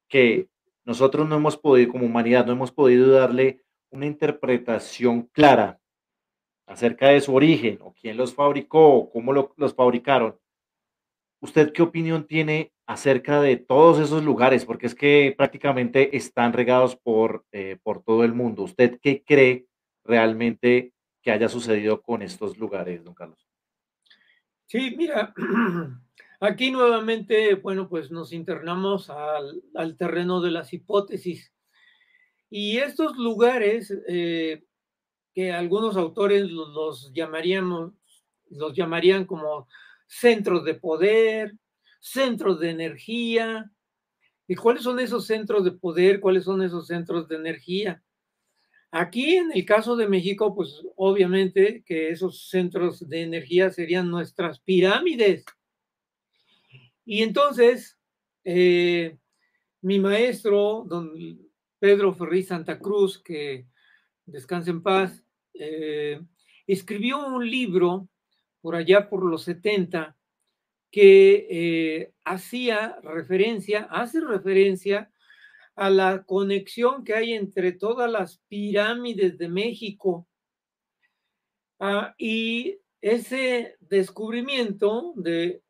que 0.08 0.48
nosotros 0.84 1.28
no 1.28 1.36
hemos 1.36 1.56
podido, 1.56 1.90
como 1.90 2.06
humanidad, 2.06 2.46
no 2.46 2.52
hemos 2.52 2.70
podido 2.70 3.10
darle 3.10 3.64
una 3.90 4.06
interpretación 4.06 5.22
clara 5.32 5.80
acerca 6.66 7.08
de 7.08 7.20
su 7.20 7.34
origen 7.34 7.78
o 7.80 7.94
quién 7.94 8.16
los 8.16 8.34
fabricó 8.34 8.94
o 8.94 9.10
cómo 9.10 9.32
los 9.32 9.74
fabricaron. 9.74 10.38
¿Usted 11.40 11.72
qué 11.72 11.82
opinión 11.82 12.26
tiene 12.26 12.72
acerca 12.86 13.40
de 13.40 13.56
todos 13.56 14.00
esos 14.00 14.24
lugares? 14.24 14.64
Porque 14.64 14.86
es 14.86 14.94
que 14.94 15.34
prácticamente 15.36 16.16
están 16.16 16.52
regados 16.52 16.96
por, 16.96 17.44
eh, 17.52 17.78
por 17.82 18.02
todo 18.02 18.24
el 18.24 18.32
mundo. 18.32 18.62
¿Usted 18.62 18.98
qué 19.00 19.22
cree 19.24 19.66
realmente 20.04 20.92
que 21.22 21.30
haya 21.30 21.48
sucedido 21.48 22.02
con 22.02 22.22
estos 22.22 22.58
lugares, 22.58 23.04
don 23.04 23.14
Carlos? 23.14 23.46
Sí, 24.66 24.94
mira, 24.96 25.34
aquí 26.40 26.70
nuevamente, 26.70 27.54
bueno, 27.54 27.88
pues 27.88 28.10
nos 28.10 28.32
internamos 28.32 29.10
al, 29.10 29.62
al 29.74 29.96
terreno 29.96 30.40
de 30.40 30.50
las 30.50 30.72
hipótesis. 30.72 31.52
Y 32.48 32.78
estos 32.78 33.16
lugares, 33.16 33.92
eh, 34.08 34.64
que 35.36 35.52
algunos 35.52 35.98
autores 35.98 36.50
los, 36.50 37.12
llamaríamos, 37.12 37.92
los 38.48 38.72
llamarían 38.72 39.26
como 39.26 39.68
centros 40.06 40.64
de 40.64 40.72
poder, 40.72 41.52
centros 42.00 42.58
de 42.58 42.70
energía. 42.70 43.70
¿Y 44.48 44.54
cuáles 44.54 44.82
son 44.82 44.98
esos 44.98 45.26
centros 45.26 45.62
de 45.62 45.72
poder? 45.72 46.20
¿Cuáles 46.20 46.44
son 46.44 46.62
esos 46.62 46.86
centros 46.86 47.28
de 47.28 47.36
energía? 47.36 48.02
Aquí 48.90 49.36
en 49.36 49.52
el 49.52 49.66
caso 49.66 49.94
de 49.94 50.08
México, 50.08 50.54
pues 50.54 50.82
obviamente 50.96 51.84
que 51.84 52.08
esos 52.08 52.48
centros 52.48 53.06
de 53.06 53.20
energía 53.20 53.68
serían 53.68 54.10
nuestras 54.10 54.58
pirámides. 54.60 55.44
Y 57.04 57.22
entonces, 57.22 57.98
eh, 58.42 59.18
mi 59.82 60.00
maestro, 60.00 60.86
don 60.88 61.12
Pedro 61.78 62.14
Ferri 62.14 62.42
Santa 62.42 62.78
Cruz, 62.78 63.22
que 63.22 63.66
descanse 64.24 64.70
en 64.70 64.82
paz, 64.82 65.25
eh, 65.58 66.20
escribió 66.66 67.26
un 67.26 67.48
libro 67.48 68.08
por 68.60 68.74
allá 68.74 69.08
por 69.08 69.24
los 69.24 69.42
70 69.44 70.16
que 70.90 71.46
eh, 71.50 72.12
hacía 72.24 72.98
referencia, 73.02 73.86
hace 73.90 74.20
referencia 74.20 75.10
a 75.74 75.90
la 75.90 76.24
conexión 76.24 77.04
que 77.04 77.14
hay 77.14 77.34
entre 77.34 77.72
todas 77.72 78.10
las 78.10 78.38
pirámides 78.48 79.38
de 79.38 79.48
México. 79.48 80.26
Ah, 81.78 82.14
y 82.18 82.78
ese 83.00 83.76
descubrimiento 83.80 85.12
de 85.16 85.62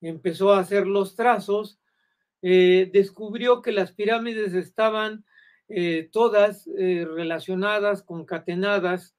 empezó 0.00 0.52
a 0.52 0.58
hacer 0.58 0.86
los 0.86 1.14
trazos, 1.14 1.78
eh, 2.42 2.90
descubrió 2.92 3.62
que 3.62 3.70
las 3.70 3.92
pirámides 3.92 4.54
estaban 4.54 5.24
todas 6.10 6.66
relacionadas, 6.76 8.02
concatenadas 8.02 9.16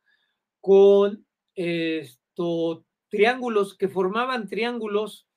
con 0.63 1.25
esto, 1.55 2.85
triángulos 3.09 3.75
que 3.75 3.89
formaban 3.89 4.47
triángulos 4.47 5.27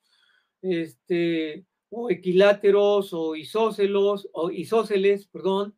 este, 0.62 1.66
o 1.90 2.10
equiláteros 2.10 3.12
o 3.12 3.34
isócelos 3.34 4.28
o 4.32 4.52
isósceles, 4.52 5.26
perdón. 5.26 5.76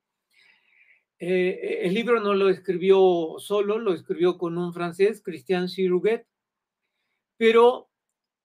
Eh, 1.19 1.81
el 1.85 1.95
libro 1.95 2.21
no 2.21 2.35
lo 2.35 2.51
escribió 2.51 3.37
solo, 3.39 3.79
lo 3.79 3.95
escribió 3.95 4.37
con 4.37 4.59
un 4.59 4.75
francés, 4.75 5.23
Christian 5.25 5.71
Siruguet, 5.71 6.27
pero 7.39 7.89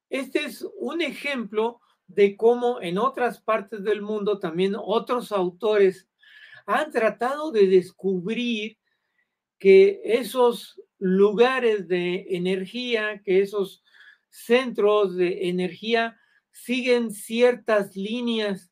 este 0.10 0.45
es 0.45 0.66
un 0.78 1.01
ejemplo 1.01 1.82
de 2.08 2.38
cómo 2.38 2.82
en 2.82 2.97
otras 2.97 3.41
partes 3.41 3.84
del 3.84 4.01
mundo 4.01 4.39
también 4.39 4.74
otros 4.78 5.34
autores 5.34 6.08
han 6.66 6.91
tratado 6.91 7.51
de 7.51 7.68
descubrir 7.68 8.78
que 9.64 10.01
esos 10.04 10.82
lugares 11.04 11.89
de 11.89 12.28
energía, 12.30 13.22
que 13.26 13.41
esos 13.41 13.84
centros 14.30 15.18
de 15.18 15.49
energía 15.49 16.18
siguen 16.49 17.12
ciertas 17.12 17.97
líneas. 17.97 18.72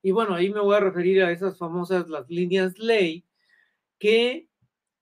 Y 0.00 0.12
bueno, 0.12 0.34
ahí 0.34 0.50
me 0.50 0.60
voy 0.60 0.76
a 0.76 0.80
referir 0.80 1.24
a 1.24 1.32
esas 1.32 1.58
famosas 1.58 2.08
las 2.08 2.30
líneas 2.30 2.78
ley, 2.78 3.26
que 3.98 4.48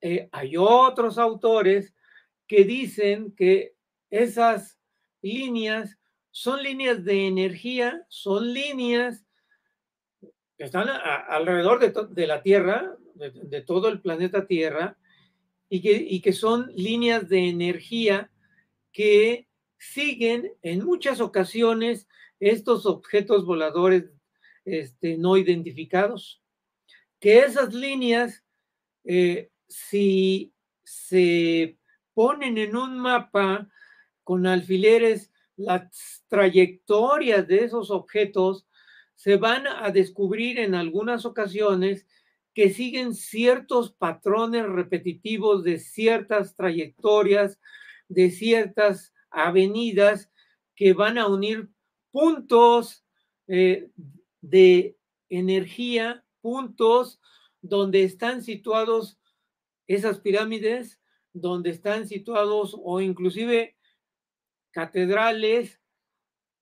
eh, 0.00 0.30
hay 0.32 0.56
otros 0.56 1.18
autores 1.18 1.94
que 2.46 2.64
dicen 2.64 3.32
que 3.32 3.74
esas 4.08 4.78
líneas 5.20 5.98
son 6.30 6.62
líneas 6.62 7.04
de 7.04 7.26
energía, 7.26 8.06
son 8.08 8.50
líneas 8.54 9.26
que 10.56 10.64
están 10.64 10.88
alrededor 10.88 12.08
de, 12.08 12.26
la 12.26 12.42
Tierra, 12.42 12.96
de 13.14 13.60
todo 13.60 13.88
el 13.88 14.00
planeta 14.00 14.46
Tierra, 14.46 14.96
y 15.74 16.20
que, 16.20 16.32
son 16.34 16.70
líneas 16.76 17.30
de 17.30 17.48
energía 17.48 18.30
que 18.92 19.48
siguen 19.78 20.52
en 20.60 20.84
muchas 20.84 21.18
ocasiones 21.18 22.06
estos 22.40 22.84
objetos 22.84 23.46
voladores 23.46 24.04
este, 24.66 25.16
no 25.16 25.38
identificados. 25.38 26.42
Que 27.18 27.38
esas 27.38 27.72
líneas, 27.72 28.44
eh, 29.04 29.50
si 29.66 30.52
se 30.84 31.78
ponen 32.12 32.58
en 32.58 32.76
un 32.76 32.98
mapa 32.98 33.66
con 34.24 34.46
alfileres, 34.46 35.32
las 35.56 36.22
trayectorias 36.28 37.48
de 37.48 37.64
esos 37.64 37.90
objetos 37.90 38.66
se 39.14 39.38
van 39.38 39.66
a 39.66 39.90
descubrir 39.90 40.58
en 40.58 40.74
algunas 40.74 41.24
ocasiones 41.24 42.06
que 42.54 42.70
siguen 42.70 43.14
ciertos 43.14 43.92
patrones 43.92 44.66
repetitivos 44.68 45.64
de 45.64 45.78
ciertas 45.78 46.54
trayectorias, 46.54 47.58
de 48.08 48.30
ciertas 48.30 49.12
avenidas 49.30 50.30
que 50.74 50.92
van 50.92 51.18
a 51.18 51.26
unir 51.26 51.70
puntos 52.10 53.04
eh, 53.48 53.90
de 54.40 54.96
energía, 55.28 56.24
puntos 56.40 57.20
donde 57.62 58.02
están 58.02 58.42
situados 58.42 59.18
esas 59.86 60.20
pirámides, 60.20 61.00
donde 61.32 61.70
están 61.70 62.06
situados 62.06 62.76
o 62.78 63.00
inclusive 63.00 63.76
catedrales 64.72 65.80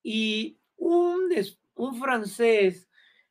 y 0.02 0.58
un, 0.76 1.30
un 1.74 2.00
francés 2.00 2.89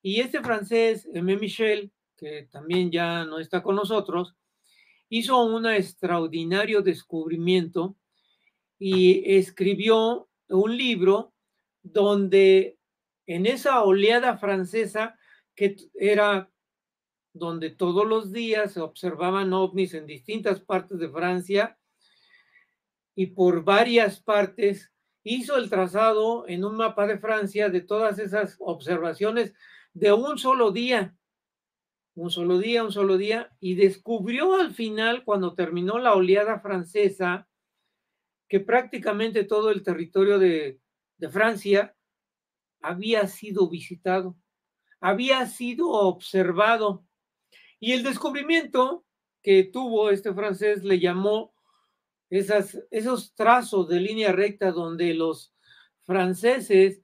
y 0.02 0.18
este 0.20 0.42
francés, 0.42 1.08
M. 1.14 1.36
Michel, 1.36 1.92
que 2.16 2.48
también 2.50 2.90
ya 2.90 3.24
no 3.24 3.38
está 3.38 3.62
con 3.62 3.76
nosotros, 3.76 4.34
hizo 5.08 5.40
un 5.44 5.66
extraordinario 5.66 6.82
descubrimiento 6.82 7.96
y 8.76 9.36
escribió 9.36 10.28
un 10.48 10.76
libro 10.76 11.32
donde 11.84 12.76
en 13.24 13.46
esa 13.46 13.84
oleada 13.84 14.36
francesa 14.36 15.16
que 15.54 15.76
era 15.94 16.50
donde 17.38 17.70
todos 17.70 18.06
los 18.06 18.32
días 18.32 18.72
se 18.72 18.80
observaban 18.80 19.52
ovnis 19.52 19.94
en 19.94 20.06
distintas 20.06 20.60
partes 20.60 20.98
de 20.98 21.08
Francia 21.08 21.78
y 23.14 23.26
por 23.26 23.64
varias 23.64 24.20
partes 24.20 24.92
hizo 25.24 25.56
el 25.56 25.68
trazado 25.68 26.46
en 26.48 26.64
un 26.64 26.76
mapa 26.76 27.06
de 27.06 27.18
Francia 27.18 27.68
de 27.68 27.80
todas 27.80 28.18
esas 28.18 28.56
observaciones 28.60 29.54
de 29.92 30.12
un 30.12 30.38
solo 30.38 30.70
día, 30.70 31.16
un 32.14 32.30
solo 32.30 32.58
día, 32.58 32.84
un 32.84 32.92
solo 32.92 33.16
día, 33.16 33.50
y 33.60 33.74
descubrió 33.74 34.54
al 34.54 34.72
final, 34.72 35.24
cuando 35.24 35.54
terminó 35.54 35.98
la 35.98 36.14
oleada 36.14 36.60
francesa, 36.60 37.48
que 38.48 38.60
prácticamente 38.60 39.44
todo 39.44 39.70
el 39.70 39.82
territorio 39.82 40.38
de, 40.38 40.80
de 41.16 41.28
Francia 41.28 41.94
había 42.80 43.26
sido 43.26 43.68
visitado, 43.68 44.36
había 45.00 45.46
sido 45.46 45.90
observado 45.90 47.07
y 47.80 47.92
el 47.92 48.02
descubrimiento 48.02 49.04
que 49.42 49.64
tuvo 49.64 50.10
este 50.10 50.34
francés 50.34 50.84
le 50.84 50.98
llamó 50.98 51.52
esas, 52.30 52.78
esos 52.90 53.34
trazos 53.34 53.88
de 53.88 54.00
línea 54.00 54.32
recta 54.32 54.72
donde 54.72 55.14
los 55.14 55.52
franceses 56.00 57.02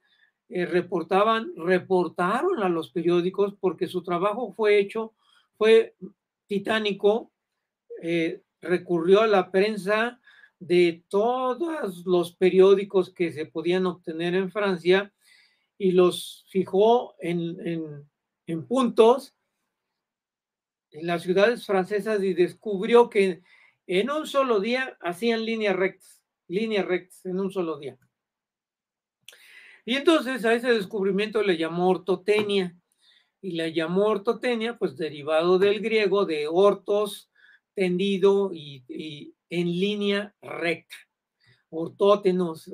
eh, 0.49 0.67
reportaban, 0.67 1.53
reportaron 1.57 2.63
a 2.63 2.69
los 2.69 2.91
periódicos 2.91 3.55
porque 3.59 3.87
su 3.87 4.03
trabajo 4.03 4.53
fue 4.53 4.79
hecho, 4.79 5.15
fue 5.57 5.95
titánico, 6.47 7.31
eh, 8.03 8.43
recurrió 8.61 9.23
a 9.23 9.27
la 9.27 9.51
prensa 9.51 10.21
de 10.59 11.05
todos 11.09 12.05
los 12.07 12.35
periódicos 12.35 13.11
que 13.11 13.33
se 13.33 13.47
podían 13.47 13.87
obtener 13.87 14.35
en 14.35 14.51
Francia 14.51 15.13
y 15.79 15.93
los 15.93 16.47
fijó 16.49 17.15
en, 17.21 17.57
en, 17.67 18.09
en 18.47 18.67
puntos 18.67 19.35
en 20.95 21.09
las 21.09 21.23
ciudades 21.23 21.67
francesas 21.67 22.23
y 22.23 22.35
descubrió 22.35 23.11
que 23.11 23.43
en 23.87 24.11
un 24.11 24.27
solo 24.27 24.61
día 24.61 24.97
hacían 25.01 25.45
líneas 25.45 25.75
rectas, 25.75 26.23
líneas 26.47 26.87
rectas 26.87 27.27
en 27.27 27.41
un 27.41 27.51
solo 27.51 27.79
día. 27.79 27.99
Y 29.85 29.97
entonces 29.97 30.45
a 30.45 30.55
ese 30.55 30.73
descubrimiento 30.73 31.43
le 31.43 31.59
llamó 31.59 31.91
ortotenia 31.91 32.77
y 33.43 33.51
le 33.51 33.73
llamó 33.73 34.07
ortotenia, 34.07 34.79
pues 34.79 34.97
derivado 34.97 35.59
del 35.59 35.81
griego 35.81 36.25
de 36.25 36.47
ortos, 36.49 37.31
tendido 37.75 38.51
y, 38.55 39.35
en 39.51 39.67
línea 39.67 40.35
recta, 40.41 40.97
ortótenos. 41.71 42.71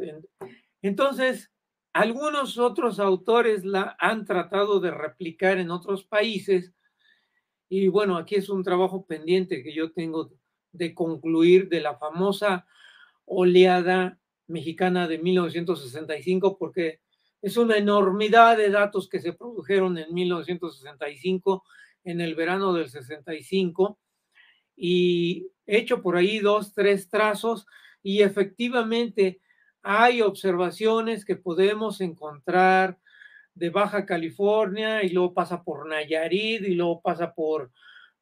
Entonces, 0.82 1.50
algunos 1.92 2.58
otros 2.58 3.00
autores 3.00 3.64
la 3.64 3.96
han 3.98 4.26
tratado 4.26 4.78
de 4.78 4.90
replicar 4.90 5.58
en 5.58 5.70
otros 5.70 6.04
países 6.04 6.72
y 7.70 7.86
bueno, 7.86 8.16
aquí 8.16 8.34
es 8.34 8.48
un 8.48 8.64
trabajo 8.64 9.06
pendiente 9.06 9.62
que 9.62 9.72
yo 9.72 9.92
tengo 9.92 10.32
de 10.72 10.92
concluir 10.92 11.68
de 11.68 11.80
la 11.80 11.96
famosa 11.96 12.66
oleada 13.26 14.18
mexicana 14.48 15.06
de 15.06 15.18
1965, 15.18 16.58
porque 16.58 17.00
es 17.40 17.56
una 17.56 17.76
enormidad 17.76 18.56
de 18.56 18.70
datos 18.70 19.08
que 19.08 19.20
se 19.20 19.34
produjeron 19.34 19.96
en 19.98 20.12
1965, 20.12 21.62
en 22.02 22.20
el 22.20 22.34
verano 22.34 22.72
del 22.72 22.88
65, 22.88 24.00
y 24.74 25.46
he 25.64 25.78
hecho 25.78 26.02
por 26.02 26.16
ahí 26.16 26.40
dos, 26.40 26.74
tres 26.74 27.08
trazos, 27.08 27.66
y 28.02 28.22
efectivamente 28.22 29.40
hay 29.82 30.22
observaciones 30.22 31.24
que 31.24 31.36
podemos 31.36 32.00
encontrar 32.00 32.98
de 33.61 33.68
Baja 33.68 34.06
California 34.06 35.02
y 35.02 35.11
luego 35.11 35.34
pasa 35.34 35.62
por 35.62 35.86
Nayarit 35.86 36.62
y 36.62 36.74
luego 36.74 37.02
pasa 37.02 37.34
por, 37.34 37.70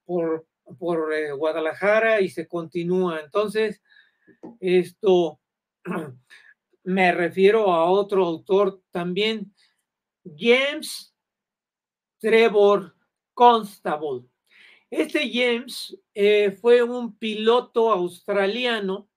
por, 0.04 0.48
por 0.80 1.14
eh, 1.14 1.30
Guadalajara 1.30 2.20
y 2.20 2.28
se 2.28 2.48
continúa. 2.48 3.20
Entonces, 3.20 3.80
esto 4.58 5.38
me 6.82 7.12
refiero 7.12 7.72
a 7.72 7.88
otro 7.88 8.24
autor 8.24 8.82
también, 8.90 9.54
James 10.24 11.14
Trevor 12.18 12.96
Constable. 13.32 14.24
Este 14.90 15.30
James 15.32 15.96
eh, 16.14 16.50
fue 16.50 16.82
un 16.82 17.16
piloto 17.16 17.92
australiano 17.92 19.08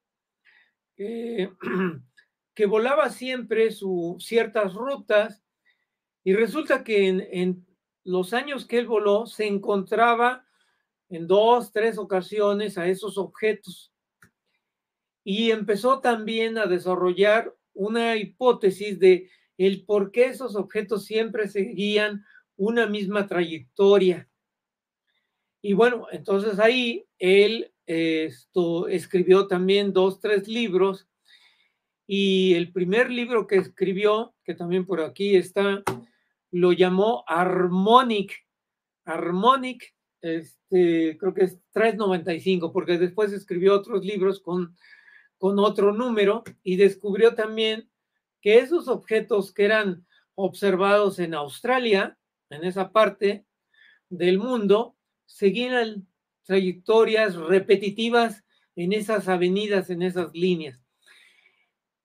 que 0.95 2.65
volaba 2.67 3.09
siempre 3.09 3.69
ciertas 4.19 4.75
rutas 4.75 5.41
y 6.23 6.33
resulta 6.33 6.83
que 6.83 7.07
en, 7.07 7.65
los 8.03 8.33
años 8.33 8.65
que 8.65 8.79
él 8.79 8.87
voló 8.87 9.27
se 9.27 9.45
encontraba 9.45 10.43
en 11.09 11.27
dos, 11.27 11.71
tres 11.71 11.99
ocasiones 11.99 12.79
a 12.79 12.87
esos 12.87 13.17
objetos. 13.19 13.93
Y 15.23 15.51
empezó 15.51 15.99
también 15.99 16.57
a 16.57 16.65
desarrollar 16.65 17.55
una 17.73 18.15
hipótesis 18.15 18.99
de 18.99 19.29
el 19.57 19.85
por 19.85 20.11
qué 20.11 20.25
esos 20.25 20.55
objetos 20.55 21.05
siempre 21.05 21.47
seguían 21.47 22.25
una 22.55 22.87
misma 22.87 23.27
trayectoria. 23.27 24.27
Y 25.61 25.73
bueno, 25.73 26.07
entonces 26.11 26.57
ahí 26.57 27.05
él 27.19 27.71
esto, 27.91 28.87
escribió 28.87 29.47
también 29.47 29.93
dos, 29.93 30.19
tres 30.19 30.47
libros. 30.47 31.07
Y 32.07 32.53
el 32.55 32.71
primer 32.71 33.09
libro 33.09 33.47
que 33.47 33.57
escribió, 33.57 34.33
que 34.43 34.53
también 34.53 34.85
por 34.85 35.01
aquí 35.01 35.35
está, 35.35 35.83
lo 36.51 36.73
llamó 36.73 37.23
Harmonic. 37.27 38.45
Harmonic, 39.05 39.95
este, 40.21 41.17
creo 41.17 41.33
que 41.33 41.45
es 41.45 41.59
395, 41.71 42.71
porque 42.71 42.97
después 42.97 43.33
escribió 43.33 43.75
otros 43.75 44.05
libros 44.05 44.41
con, 44.41 44.75
con 45.37 45.57
otro 45.59 45.93
número 45.93 46.43
y 46.63 46.75
descubrió 46.75 47.33
también 47.33 47.89
que 48.41 48.59
esos 48.59 48.87
objetos 48.87 49.53
que 49.53 49.65
eran 49.65 50.05
observados 50.35 51.19
en 51.19 51.33
Australia, 51.33 52.17
en 52.49 52.63
esa 52.63 52.91
parte 52.91 53.45
del 54.09 54.37
mundo, 54.37 54.95
seguían 55.25 56.07
trayectorias 56.43 57.35
repetitivas 57.35 58.43
en 58.75 58.93
esas 58.93 59.27
avenidas, 59.27 59.89
en 59.89 60.01
esas 60.01 60.33
líneas. 60.33 60.83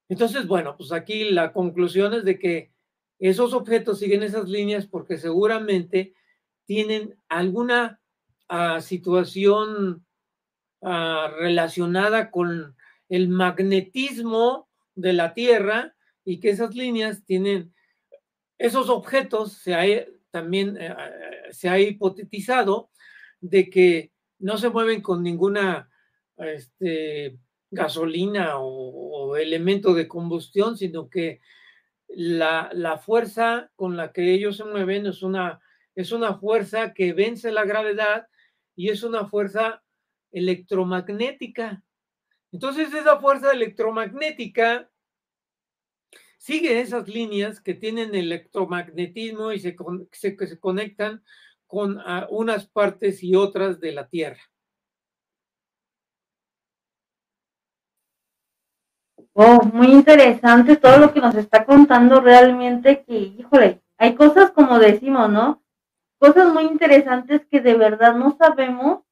Entonces, 0.08 0.46
bueno, 0.46 0.76
pues 0.76 0.92
aquí 0.92 1.30
la 1.30 1.52
conclusión 1.52 2.14
es 2.14 2.24
de 2.24 2.38
que 2.38 2.72
esos 3.18 3.54
objetos 3.54 3.98
siguen 3.98 4.22
esas 4.22 4.48
líneas 4.48 4.86
porque 4.86 5.16
seguramente 5.16 6.14
tienen 6.66 7.16
alguna 7.28 8.00
ah, 8.48 8.80
situación 8.80 10.04
ah, 10.82 11.32
relacionada 11.38 12.30
con 12.30 12.76
el 13.08 13.28
magnetismo 13.28 14.68
de 14.94 15.12
la 15.12 15.32
Tierra 15.32 15.94
y 16.24 16.40
que 16.40 16.50
esas 16.50 16.74
líneas 16.74 17.24
tienen, 17.24 17.72
esos 18.58 18.90
objetos 18.90 19.52
se 19.52 19.74
ha, 19.74 19.84
también 20.30 20.76
eh, 20.78 20.94
se 21.50 21.68
ha 21.68 21.78
hipotetizado 21.78 22.90
de 23.40 23.70
que 23.70 24.12
no 24.38 24.58
se 24.58 24.70
mueven 24.70 25.00
con 25.00 25.22
ninguna 25.22 25.88
este, 26.36 27.38
gasolina 27.70 28.58
o 28.58 29.36
elemento 29.36 29.94
de 29.94 30.08
combustión, 30.08 30.76
sino 30.76 31.08
que 31.08 31.40
la, 32.08 32.98
fuerza 32.98 33.70
con 33.76 33.96
la 33.96 34.12
que 34.12 34.32
ellos 34.32 34.56
se 34.56 34.64
mueven 34.64 35.06
es 35.06 35.22
una, 35.22 35.60
es 35.94 36.12
una 36.12 36.38
fuerza 36.38 36.94
que 36.94 37.12
vence 37.12 37.50
la 37.52 37.64
gravedad 37.64 38.28
y 38.74 38.90
es 38.90 39.02
una 39.02 39.26
fuerza 39.26 39.82
electromagnética. 40.32 41.82
Entonces 42.52 42.92
esa 42.94 43.20
fuerza 43.20 43.52
electromagnética 43.52 44.90
sigue 46.38 46.80
esas 46.80 47.08
líneas 47.08 47.60
que 47.60 47.74
tienen 47.74 48.14
electromagnetismo 48.14 49.52
y 49.52 49.58
se, 49.58 49.76
se, 50.12 50.36
se 50.46 50.60
conectan 50.60 51.24
con 51.66 51.98
ah, 52.00 52.26
unas 52.30 52.66
partes 52.66 53.22
y 53.22 53.34
otras 53.34 53.80
de 53.80 53.92
la 53.92 54.08
tierra. 54.08 54.40
Oh, 59.38 59.60
muy 59.70 59.88
interesante 59.88 60.76
todo 60.76 60.96
lo 60.96 61.12
que 61.12 61.20
nos 61.20 61.34
está 61.34 61.66
contando 61.66 62.22
realmente 62.22 63.04
que, 63.04 63.18
híjole, 63.18 63.82
hay 63.98 64.14
cosas 64.14 64.50
como 64.52 64.78
decimos, 64.78 65.28
¿no? 65.28 65.62
Cosas 66.18 66.54
muy 66.54 66.64
interesantes 66.64 67.44
que 67.50 67.60
de 67.60 67.74
verdad 67.74 68.14
no 68.14 68.34
sabemos, 68.38 69.02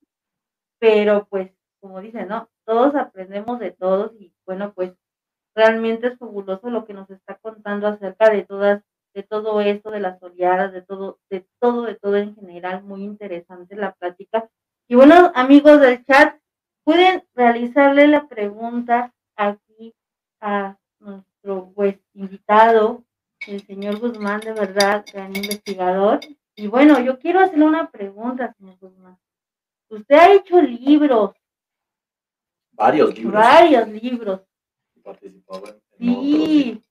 pero 0.79 1.27
pues, 1.29 1.53
como 1.79 2.01
dicen, 2.01 2.29
¿no? 2.29 2.49
Todos 2.65 2.95
aprendemos 2.95 3.59
de 3.59 3.73
todos 3.73 4.13
y 4.19 4.33
bueno, 4.47 4.73
pues 4.73 4.95
realmente 5.55 6.07
es 6.07 6.19
fabuloso 6.19 6.71
lo 6.71 6.87
que 6.87 6.95
nos 6.95 7.11
está 7.11 7.37
contando 7.43 7.87
acerca 7.87 8.31
de 8.31 8.45
todas, 8.45 8.83
de 9.13 9.25
todo 9.25 9.61
esto, 9.61 9.91
de 9.91 10.01
las 10.01 10.23
oleadas, 10.23 10.73
de 10.73 10.81
todo, 10.81 11.19
de 11.29 11.47
todo, 11.61 11.83
de 11.83 11.97
todo 11.97 12.17
en 12.17 12.35
general, 12.35 12.83
muy 12.83 13.03
interesante 13.03 13.77
la 13.77 13.93
plática. 13.93 14.49
Y 14.89 14.95
bueno, 14.95 15.33
amigos 15.35 15.83
del 15.83 16.03
chat, 16.07 16.39
pueden 16.83 17.25
realizarle 17.35 18.09
la 18.09 18.27
pregunta 18.27 19.13
aquí 19.37 19.64
a 20.45 20.79
nuestro 21.01 21.73
pues 21.75 21.97
invitado, 22.13 23.03
el 23.47 23.67
señor 23.67 23.99
Guzmán, 23.99 24.41
de 24.41 24.53
verdad, 24.53 25.05
gran 25.11 25.35
investigador. 25.35 26.21
Y 26.55 26.67
bueno, 26.67 27.01
yo 27.01 27.19
quiero 27.19 27.41
hacerle 27.41 27.65
una 27.65 27.91
pregunta, 27.91 28.55
señor 28.59 28.77
Guzmán. 28.79 29.19
Usted 29.89 30.15
ha 30.15 30.33
hecho 30.35 30.61
libros. 30.61 31.33
Varios 32.73 33.17
libros. 33.17 33.35
Varios 33.35 33.89
libros. 33.89 34.41
sí, 35.99 36.83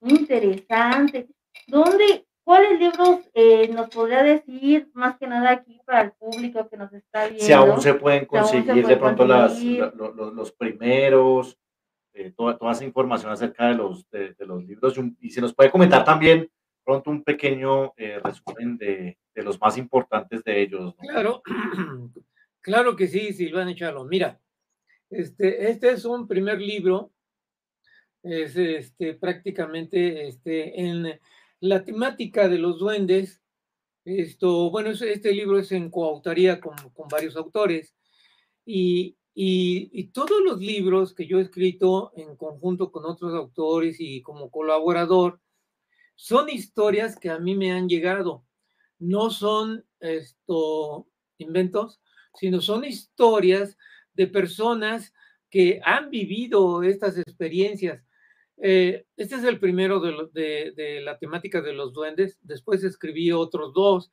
interesante. 0.00 1.28
¿Dónde, 1.66 2.26
cuáles 2.44 2.80
libros 2.80 3.20
eh, 3.34 3.68
nos 3.68 3.90
podría 3.90 4.22
decir, 4.22 4.90
más 4.94 5.18
que 5.18 5.26
nada 5.26 5.50
aquí 5.50 5.80
para 5.84 6.02
el 6.02 6.12
público 6.12 6.66
que 6.68 6.76
nos 6.76 6.92
está 6.94 7.26
viendo? 7.26 7.44
Si 7.44 7.52
aún 7.52 7.80
se 7.80 7.94
pueden 7.94 8.24
conseguir 8.24 8.86
de 8.86 8.96
pronto 8.96 9.26
Las, 9.26 9.62
los 9.62 10.52
primeros, 10.52 11.58
eh, 12.14 12.32
toda, 12.36 12.58
toda, 12.58 12.72
esa 12.72 12.84
información 12.84 13.32
acerca 13.32 13.68
de 13.68 13.74
los, 13.74 14.08
de, 14.10 14.34
los 14.40 14.64
libros 14.64 14.94
y, 15.20 15.30
se 15.30 15.40
nos 15.40 15.54
puede 15.54 15.70
comentar 15.70 16.04
también 16.04 16.50
pronto 16.84 17.10
un 17.10 17.22
pequeño 17.22 17.94
eh, 17.96 18.20
resumen 18.22 18.76
de, 18.76 19.18
de, 19.34 19.42
los 19.42 19.60
más 19.60 19.78
importantes 19.78 20.44
de 20.44 20.62
ellos. 20.62 20.94
Claro, 20.98 21.42
claro 22.60 22.96
que 22.96 23.06
sí, 23.06 23.32
Silvana 23.32 23.74
Chalo. 23.74 24.04
Mira, 24.04 24.40
este, 25.10 25.70
este 25.70 25.90
es 25.90 26.04
un 26.04 26.26
primer 26.26 26.60
libro, 26.60 27.12
es 28.22 28.56
este, 28.56 29.14
prácticamente 29.14 30.28
este, 30.28 30.80
en 30.80 31.20
la 31.60 31.84
temática 31.84 32.48
de 32.48 32.58
los 32.58 32.78
duendes. 32.78 33.42
Esto, 34.04 34.70
bueno, 34.70 34.90
este 34.90 35.32
libro 35.32 35.58
es 35.58 35.70
en 35.72 35.90
coautoría 35.90 36.60
con, 36.60 36.74
con 36.92 37.08
varios 37.08 37.36
autores 37.36 37.94
y, 38.64 39.16
y, 39.34 40.08
todos 40.08 40.42
los 40.44 40.60
libros 40.60 41.14
que 41.14 41.26
yo 41.26 41.38
he 41.38 41.42
escrito 41.42 42.12
en 42.16 42.36
conjunto 42.36 42.92
con 42.92 43.06
otros 43.06 43.34
autores 43.34 43.96
y 43.98 44.20
como 44.22 44.50
colaborador 44.50 45.40
son 46.16 46.50
historias 46.50 47.18
que 47.18 47.30
a 47.30 47.38
mí 47.38 47.54
me 47.54 47.72
han 47.72 47.88
llegado. 47.88 48.44
No 48.98 49.30
son 49.30 49.84
esto 50.00 51.08
inventos, 51.38 52.00
sino 52.34 52.60
son 52.60 52.84
historias 52.84 53.76
de 54.14 54.26
personas 54.26 55.12
que 55.50 55.80
han 55.84 56.10
vivido 56.10 56.82
estas 56.82 57.16
experiencias. 57.18 58.04
Eh, 58.58 59.06
este 59.16 59.36
es 59.36 59.44
el 59.44 59.58
primero 59.58 59.98
de, 60.00 60.72
de, 60.76 61.00
la 61.00 61.18
temática 61.18 61.62
de 61.62 61.72
los 61.72 61.92
duendes. 61.92 62.38
Después 62.42 62.84
escribí 62.84 63.32
otros 63.32 63.72
dos. 63.72 64.12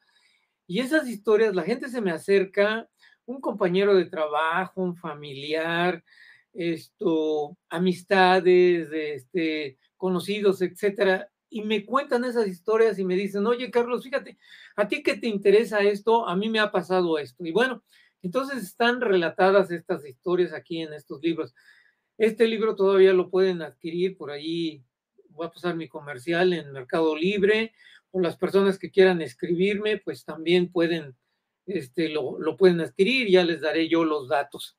Y 0.65 0.79
esas 0.79 1.07
historias, 1.07 1.53
la 1.53 1.63
gente 1.63 1.89
se 1.89 2.01
me 2.01 2.11
acerca 2.11 2.89
un 3.29 3.41
compañero 3.41 3.95
de 3.95 4.05
trabajo, 4.05 4.81
un 4.81 4.95
familiar, 4.95 6.03
esto, 6.51 7.55
amistades, 7.69 8.89
este, 8.91 9.77
conocidos, 9.97 10.63
etcétera, 10.63 11.29
y 11.47 11.61
me 11.61 11.85
cuentan 11.85 12.25
esas 12.25 12.47
historias 12.47 12.97
y 12.97 13.05
me 13.05 13.15
dicen, 13.15 13.45
oye, 13.45 13.69
Carlos, 13.69 14.03
fíjate, 14.03 14.39
a 14.75 14.87
ti 14.87 15.03
que 15.03 15.15
te 15.15 15.27
interesa 15.27 15.81
esto, 15.81 16.27
a 16.27 16.35
mí 16.35 16.49
me 16.49 16.59
ha 16.59 16.71
pasado 16.71 17.19
esto. 17.19 17.45
Y 17.45 17.51
bueno, 17.51 17.83
entonces 18.23 18.63
están 18.63 18.99
relatadas 18.99 19.69
estas 19.69 20.03
historias 20.07 20.51
aquí 20.51 20.81
en 20.81 20.93
estos 20.93 21.21
libros. 21.21 21.53
Este 22.17 22.47
libro 22.47 22.75
todavía 22.75 23.13
lo 23.13 23.29
pueden 23.29 23.61
adquirir 23.61 24.17
por 24.17 24.31
ahí, 24.31 24.83
voy 25.29 25.45
a 25.45 25.51
pasar 25.51 25.75
mi 25.75 25.87
comercial 25.87 26.51
en 26.53 26.71
Mercado 26.71 27.15
Libre, 27.15 27.73
o 28.09 28.21
las 28.21 28.37
personas 28.37 28.79
que 28.79 28.89
quieran 28.89 29.21
escribirme, 29.21 29.97
pues 29.97 30.25
también 30.25 30.71
pueden 30.71 31.15
este, 31.69 32.09
lo, 32.09 32.57
pueden 32.57 32.81
adquirir, 32.81 33.29
ya 33.29 33.43
les 33.43 33.61
daré 33.61 33.87
yo 33.87 34.03
los 34.03 34.27
datos. 34.27 34.77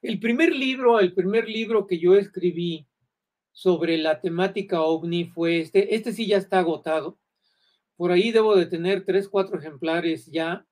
El 0.00 0.18
primer 0.18 0.54
libro, 0.54 1.00
el 1.00 1.14
primer 1.14 1.48
libro 1.48 1.86
que 1.86 1.98
yo 1.98 2.16
escribí 2.16 2.86
sobre 3.52 3.98
la 3.98 4.20
temática 4.20 4.82
ovni 4.82 5.26
fue 5.26 5.60
este, 5.60 5.94
este 5.94 6.12
sí 6.12 6.26
ya 6.26 6.38
está 6.38 6.58
agotado. 6.58 7.18
Por 7.96 8.10
ahí 8.10 8.32
debo 8.32 8.56
de 8.56 8.66
tener 8.66 9.04
tres, 9.04 9.28
cuatro 9.28 9.58
ejemplares 9.58 10.26
ya. 10.26 10.66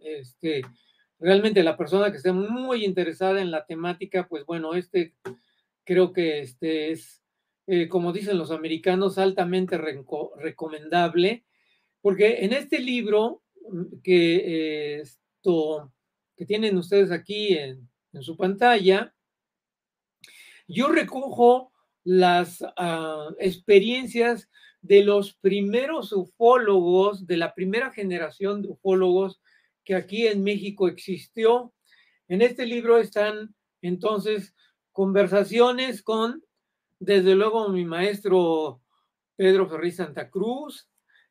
Este, 0.00 0.62
realmente 1.18 1.62
la 1.62 1.76
persona 1.76 2.10
que 2.10 2.16
esté 2.16 2.32
muy 2.32 2.84
interesada 2.84 3.40
en 3.40 3.50
la 3.50 3.64
temática, 3.64 4.26
pues 4.28 4.44
bueno, 4.44 4.74
este 4.74 5.14
creo 5.84 6.12
que 6.12 6.40
este 6.40 6.90
es, 6.90 7.22
eh, 7.66 7.88
como 7.88 8.12
dicen 8.12 8.38
los 8.38 8.50
americanos, 8.50 9.18
altamente 9.18 9.78
recomendable, 9.78 11.44
porque 12.00 12.44
en 12.44 12.52
este 12.52 12.80
libro 12.80 13.43
que 14.02 15.00
esto 15.00 15.92
que 16.36 16.46
tienen 16.46 16.76
ustedes 16.76 17.10
aquí 17.10 17.56
en, 17.56 17.88
su 18.20 18.36
pantalla, 18.36 19.12
yo 20.68 20.88
recojo 20.88 21.72
las 22.04 22.64
ah, 22.76 23.30
experiencias 23.40 24.48
de 24.82 25.02
los 25.02 25.34
primeros 25.34 26.12
ufólogos, 26.12 27.26
de 27.26 27.38
la 27.38 27.54
primera 27.54 27.90
generación 27.90 28.62
de 28.62 28.68
ufólogos 28.68 29.40
que 29.82 29.96
aquí 29.96 30.26
en 30.28 30.44
México 30.44 30.86
existió. 30.86 31.72
En 32.28 32.40
este 32.40 32.66
libro 32.66 32.98
están 32.98 33.54
entonces 33.82 34.54
conversaciones 34.92 36.02
con, 36.02 36.44
desde 37.00 37.34
luego, 37.34 37.68
mi 37.70 37.84
maestro 37.84 38.80
Pedro 39.36 39.68
Ferri 39.68 39.90
Santa 39.90 40.30
Cruz, 40.30 40.88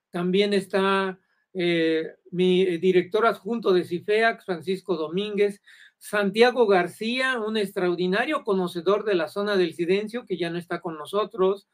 también 0.10 0.54
está 0.54 1.20
eh, 1.54 2.16
mi 2.34 2.78
director 2.78 3.28
adjunto 3.28 3.74
de 3.74 3.86
CIFEAC, 3.86 4.44
Francisco 4.44 4.98
Domínguez, 4.98 5.62
Santiago 6.00 6.66
García, 6.66 7.40
un 7.40 7.58
extraordinario 7.58 8.44
conocedor 8.44 9.06
de 9.06 9.14
la 9.16 9.28
zona 9.28 9.56
del 9.56 9.74
silencio, 9.74 10.26
que 10.26 10.38
ya 10.38 10.50
no 10.50 10.58
está 10.58 10.82
con 10.82 10.98
nosotros, 10.98 11.70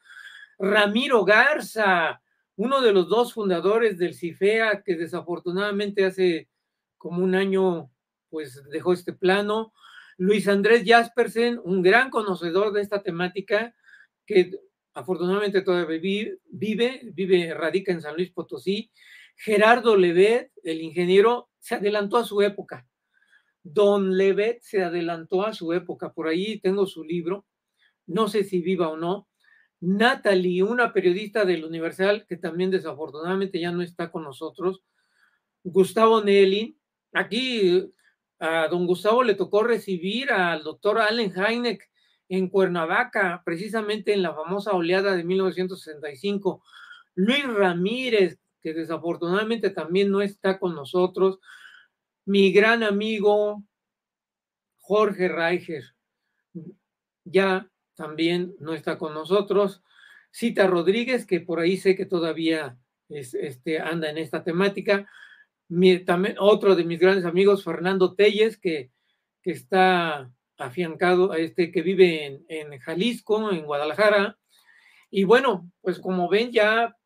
Ramiro 0.58 1.24
Garza, 1.24 2.20
uno 2.56 2.82
de 2.82 2.92
los 2.92 3.08
dos 3.08 3.32
fundadores 3.32 3.96
del 3.96 4.14
CIFEA, 4.14 4.82
que 4.82 4.96
desafortunadamente 4.96 6.04
hace 6.04 6.48
como 6.98 7.24
un 7.24 7.34
año 7.34 7.90
pues 8.28 8.62
dejó 8.70 8.92
este 8.92 9.14
plano, 9.14 9.72
Luis 10.18 10.46
Andrés 10.46 10.82
Jaspersen, 10.86 11.58
un 11.64 11.80
gran 11.80 12.10
conocedor 12.10 12.72
de 12.72 12.82
esta 12.82 13.02
temática, 13.02 13.74
que 14.26 14.52
afortunadamente 14.92 15.62
todavía 15.62 15.98
vive, 16.50 17.00
vive, 17.14 17.54
radica 17.54 17.92
en 17.92 18.02
San 18.02 18.14
Luis 18.14 18.30
Potosí, 18.30 18.90
Gerardo 19.42 19.96
Levet, 19.96 20.52
el 20.64 20.82
ingeniero, 20.82 21.48
se 21.60 21.76
adelantó 21.76 22.18
a 22.18 22.24
su 22.24 22.42
época. 22.42 22.86
Don 23.62 24.18
Levet 24.18 24.60
se 24.60 24.82
adelantó 24.82 25.46
a 25.46 25.54
su 25.54 25.72
época. 25.72 26.12
Por 26.12 26.28
ahí 26.28 26.60
tengo 26.60 26.84
su 26.84 27.04
libro. 27.04 27.46
No 28.06 28.28
sé 28.28 28.44
si 28.44 28.60
viva 28.60 28.88
o 28.88 28.98
no. 28.98 29.28
Natalie, 29.80 30.62
una 30.62 30.92
periodista 30.92 31.46
del 31.46 31.64
Universal 31.64 32.26
que 32.28 32.36
también 32.36 32.70
desafortunadamente 32.70 33.58
ya 33.58 33.72
no 33.72 33.80
está 33.80 34.10
con 34.10 34.24
nosotros. 34.24 34.82
Gustavo 35.64 36.22
Nelly. 36.22 36.78
Aquí 37.14 37.90
a 38.38 38.68
don 38.68 38.86
Gustavo 38.86 39.22
le 39.22 39.36
tocó 39.36 39.62
recibir 39.62 40.30
al 40.32 40.64
doctor 40.64 40.98
Allen 40.98 41.32
Heineck 41.34 41.90
en 42.28 42.50
Cuernavaca, 42.50 43.40
precisamente 43.42 44.12
en 44.12 44.20
la 44.20 44.34
famosa 44.34 44.72
oleada 44.72 45.16
de 45.16 45.24
1965. 45.24 46.62
Luis 47.14 47.46
Ramírez, 47.46 48.38
que 48.62 48.74
desafortunadamente 48.74 49.70
también 49.70 50.10
no 50.10 50.20
está 50.20 50.58
con 50.58 50.74
nosotros, 50.74 51.38
mi 52.24 52.52
gran 52.52 52.82
amigo 52.82 53.64
Jorge 54.78 55.28
Reicher, 55.28 55.84
ya 57.24 57.70
también 57.94 58.54
no 58.60 58.74
está 58.74 58.98
con 58.98 59.14
nosotros. 59.14 59.82
Cita 60.30 60.66
Rodríguez, 60.66 61.26
que 61.26 61.40
por 61.40 61.60
ahí 61.60 61.76
sé 61.76 61.94
que 61.96 62.06
todavía 62.06 62.78
este, 63.08 63.78
anda 63.78 64.10
en 64.10 64.18
esta 64.18 64.42
temática. 64.42 65.08
también 66.06 66.36
otro 66.38 66.76
de 66.76 66.84
mis 66.84 66.98
grandes 66.98 67.24
amigos, 67.24 67.64
Fernando 67.64 68.14
Telles, 68.14 68.56
que, 68.58 68.90
que 69.42 69.50
está 69.52 70.30
afiancado, 70.58 71.34
este, 71.34 71.72
que 71.72 71.82
vive 71.82 72.26
en, 72.26 72.44
en 72.48 72.78
Jalisco, 72.80 73.50
en 73.52 73.64
Guadalajara. 73.64 74.38
Y 75.10 75.24
bueno, 75.24 75.70
pues 75.80 75.98
como 75.98 76.28
ven, 76.28 76.52
ya 76.52 76.96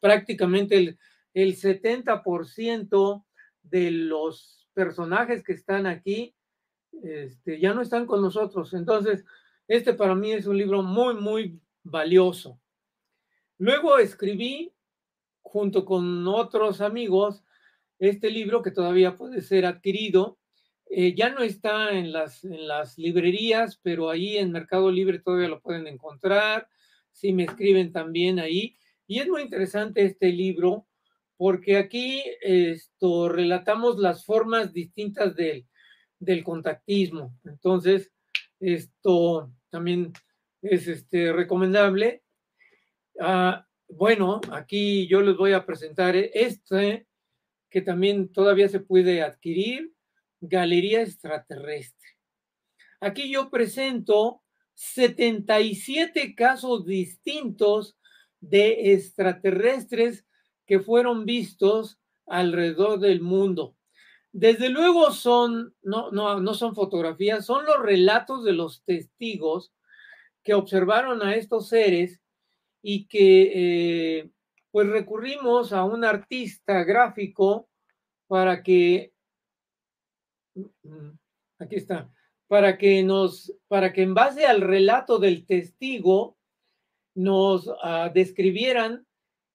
Prácticamente 0.00 0.96
el 1.32 1.56
70% 1.56 3.24
de 3.62 3.90
los 3.90 4.68
personajes 4.74 5.42
que 5.42 5.52
están 5.52 5.86
aquí 5.86 6.34
este, 7.02 7.58
ya 7.58 7.74
no 7.74 7.82
están 7.82 8.06
con 8.06 8.22
nosotros. 8.22 8.72
Entonces, 8.74 9.24
este 9.66 9.94
para 9.94 10.14
mí 10.14 10.32
es 10.32 10.46
un 10.46 10.58
libro 10.58 10.82
muy, 10.82 11.14
muy 11.14 11.60
valioso. 11.82 12.60
Luego 13.58 13.98
escribí, 13.98 14.72
junto 15.42 15.84
con 15.84 16.26
otros 16.26 16.80
amigos, 16.80 17.44
este 17.98 18.30
libro 18.30 18.62
que 18.62 18.70
todavía 18.70 19.16
puede 19.16 19.40
ser 19.40 19.66
adquirido. 19.66 20.38
Eh, 20.90 21.14
ya 21.14 21.30
no 21.30 21.40
está 21.40 21.92
en 21.92 22.12
las, 22.12 22.44
en 22.44 22.68
las 22.68 22.98
librerías, 22.98 23.78
pero 23.82 24.10
ahí 24.10 24.36
en 24.36 24.52
Mercado 24.52 24.90
Libre 24.90 25.18
todavía 25.18 25.48
lo 25.48 25.60
pueden 25.60 25.86
encontrar. 25.86 26.68
Si 27.12 27.32
me 27.32 27.44
escriben 27.44 27.92
también 27.92 28.38
ahí. 28.38 28.76
Y 29.06 29.20
es 29.20 29.28
muy 29.28 29.42
interesante 29.42 30.04
este 30.04 30.32
libro 30.32 30.86
porque 31.36 31.76
aquí 31.76 32.22
esto, 32.40 33.28
relatamos 33.28 33.98
las 33.98 34.24
formas 34.24 34.72
distintas 34.72 35.34
del, 35.34 35.66
del 36.18 36.44
contactismo. 36.44 37.36
Entonces, 37.44 38.12
esto 38.60 39.52
también 39.70 40.12
es 40.62 40.88
este, 40.88 41.32
recomendable. 41.32 42.22
Ah, 43.20 43.66
bueno, 43.88 44.40
aquí 44.52 45.06
yo 45.08 45.20
les 45.20 45.36
voy 45.36 45.52
a 45.52 45.66
presentar 45.66 46.16
este 46.16 47.06
que 47.68 47.82
también 47.82 48.32
todavía 48.32 48.68
se 48.68 48.78
puede 48.78 49.20
adquirir, 49.20 49.92
Galería 50.40 51.02
Extraterrestre. 51.02 52.10
Aquí 53.00 53.32
yo 53.32 53.50
presento 53.50 54.42
77 54.74 56.36
casos 56.36 56.86
distintos 56.86 57.98
de 58.48 58.92
extraterrestres 58.92 60.24
que 60.66 60.80
fueron 60.80 61.24
vistos 61.24 61.98
alrededor 62.26 62.98
del 63.00 63.20
mundo. 63.20 63.76
Desde 64.32 64.68
luego 64.68 65.12
son, 65.12 65.74
no, 65.82 66.10
no, 66.10 66.40
no 66.40 66.54
son 66.54 66.74
fotografías, 66.74 67.46
son 67.46 67.64
los 67.64 67.80
relatos 67.80 68.44
de 68.44 68.52
los 68.52 68.82
testigos 68.84 69.72
que 70.42 70.54
observaron 70.54 71.22
a 71.22 71.36
estos 71.36 71.68
seres 71.68 72.20
y 72.82 73.06
que 73.06 73.52
eh, 74.18 74.30
pues 74.70 74.88
recurrimos 74.88 75.72
a 75.72 75.84
un 75.84 76.04
artista 76.04 76.82
gráfico 76.84 77.68
para 78.26 78.62
que, 78.62 79.12
mm, 80.54 81.10
aquí 81.60 81.76
está, 81.76 82.10
para 82.48 82.76
que 82.76 83.02
nos, 83.02 83.52
para 83.68 83.92
que 83.92 84.02
en 84.02 84.14
base 84.14 84.44
al 84.46 84.60
relato 84.60 85.18
del 85.18 85.46
testigo 85.46 86.36
nos 87.14 87.70
ah, 87.82 88.10
describieran 88.12 89.06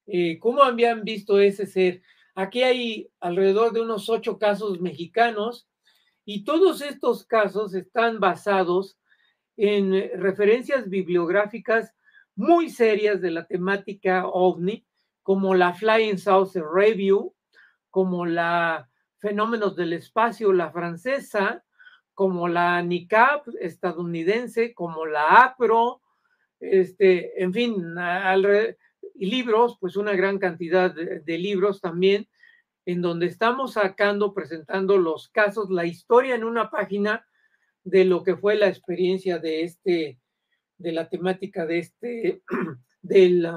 eh, 0.06 0.38
cómo 0.38 0.62
habían 0.62 1.04
visto 1.04 1.38
ese 1.38 1.66
ser. 1.66 2.02
Aquí 2.34 2.62
hay 2.62 3.10
alrededor 3.20 3.72
de 3.72 3.82
unos 3.82 4.08
ocho 4.08 4.38
casos 4.38 4.80
mexicanos 4.80 5.68
y 6.24 6.44
todos 6.44 6.80
estos 6.80 7.24
casos 7.24 7.74
están 7.74 8.20
basados 8.20 8.98
en 9.56 9.92
referencias 10.20 10.88
bibliográficas 10.88 11.92
muy 12.34 12.70
serias 12.70 13.20
de 13.20 13.30
la 13.30 13.46
temática 13.46 14.26
ovni, 14.26 14.86
como 15.22 15.54
la 15.54 15.74
Flying 15.74 16.18
Saucer 16.18 16.64
Review, 16.64 17.34
como 17.90 18.24
la 18.24 18.88
Fenómenos 19.18 19.76
del 19.76 19.92
Espacio, 19.92 20.52
la 20.52 20.70
francesa, 20.70 21.62
como 22.14 22.48
la 22.48 22.80
NICAP 22.82 23.48
estadounidense, 23.60 24.72
como 24.72 25.04
la 25.04 25.42
APRO, 25.42 26.00
este, 26.60 27.42
en 27.42 27.52
fin, 27.52 27.94
libros, 29.14 29.76
pues 29.80 29.96
una 29.96 30.12
gran 30.12 30.38
cantidad 30.38 30.94
de, 30.94 31.38
libros 31.38 31.80
también, 31.80 32.28
en 32.86 33.02
donde 33.02 33.26
estamos 33.26 33.74
sacando, 33.74 34.32
presentando 34.34 34.98
los 34.98 35.28
casos, 35.28 35.70
la 35.70 35.86
historia 35.86 36.34
en 36.34 36.44
una 36.44 36.70
página 36.70 37.26
de 37.84 38.04
lo 38.04 38.22
que 38.22 38.36
fue 38.36 38.56
la 38.56 38.68
experiencia 38.68 39.38
de 39.38 39.62
este, 39.62 40.18
de 40.78 40.92
la 40.92 41.08
temática 41.08 41.66
de 41.66 41.78
este, 41.78 42.42
del, 43.02 43.48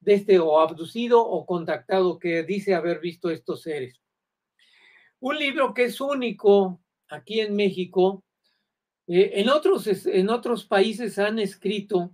de 0.00 0.14
este 0.14 0.38
o 0.38 0.60
abducido 0.60 1.24
o 1.24 1.46
contactado 1.46 2.18
que 2.18 2.42
dice 2.42 2.74
haber 2.74 3.00
visto 3.00 3.30
estos 3.30 3.62
seres. 3.62 4.00
Un 5.20 5.38
libro 5.38 5.74
que 5.74 5.84
es 5.84 6.00
único 6.00 6.80
aquí 7.08 7.40
en 7.40 7.56
México, 7.56 8.24
eh, 9.06 9.32
en, 9.34 9.48
otros, 9.48 9.86
en 10.06 10.28
otros 10.28 10.64
países 10.64 11.18
han 11.18 11.38
escrito 11.38 12.12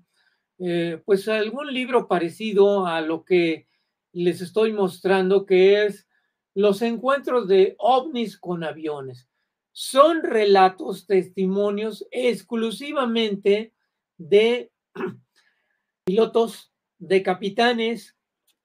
eh, 0.58 1.02
pues 1.04 1.28
algún 1.28 1.72
libro 1.72 2.06
parecido 2.06 2.86
a 2.86 3.00
lo 3.00 3.24
que 3.24 3.66
les 4.12 4.40
estoy 4.40 4.72
mostrando, 4.72 5.46
que 5.46 5.84
es 5.84 6.06
los 6.54 6.82
encuentros 6.82 7.48
de 7.48 7.74
ovnis 7.78 8.38
con 8.38 8.62
aviones. 8.62 9.28
Son 9.72 10.22
relatos, 10.22 11.06
testimonios 11.06 12.06
exclusivamente 12.12 13.74
de 14.16 14.70
pilotos, 16.04 16.72
de 16.98 17.22
capitanes, 17.24 18.16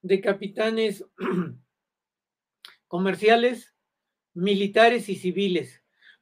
de 0.02 0.20
capitanes 0.20 1.04
comerciales, 2.86 3.74
militares 4.34 5.08
y 5.08 5.16
civiles, 5.16 5.79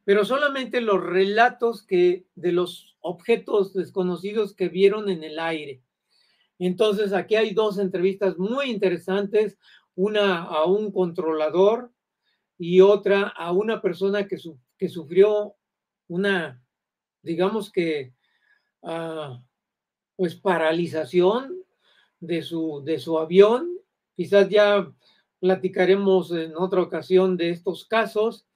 pero 0.08 0.24
solamente 0.24 0.80
los 0.80 1.04
relatos 1.04 1.82
que 1.82 2.24
de 2.34 2.50
los 2.50 2.96
objetos 3.00 3.74
desconocidos 3.74 4.54
que 4.54 4.70
vieron 4.70 5.10
en 5.10 5.22
el 5.22 5.38
aire. 5.38 5.82
Entonces, 6.58 7.12
aquí 7.12 7.34
hay 7.34 7.52
dos 7.52 7.78
entrevistas 7.78 8.38
muy 8.38 8.70
interesantes, 8.70 9.58
una 9.94 10.44
a 10.44 10.64
un 10.64 10.92
controlador 10.92 11.92
y 12.56 12.80
otra 12.80 13.24
a 13.24 13.52
una 13.52 13.82
persona 13.82 14.26
que, 14.26 14.38
que 14.78 14.88
sufrió 14.88 15.56
una, 16.06 16.64
digamos 17.20 17.70
que, 17.70 18.14
uh, 18.80 19.38
pues 20.16 20.36
paralización 20.36 21.54
de 22.18 22.40
su, 22.40 22.80
de 22.82 22.98
su 22.98 23.18
avión. 23.18 23.78
Quizás 24.16 24.48
ya 24.48 24.90
platicaremos 25.38 26.32
en 26.32 26.56
otra 26.56 26.80
ocasión 26.80 27.36
de 27.36 27.50
estos 27.50 27.84
casos. 27.84 28.47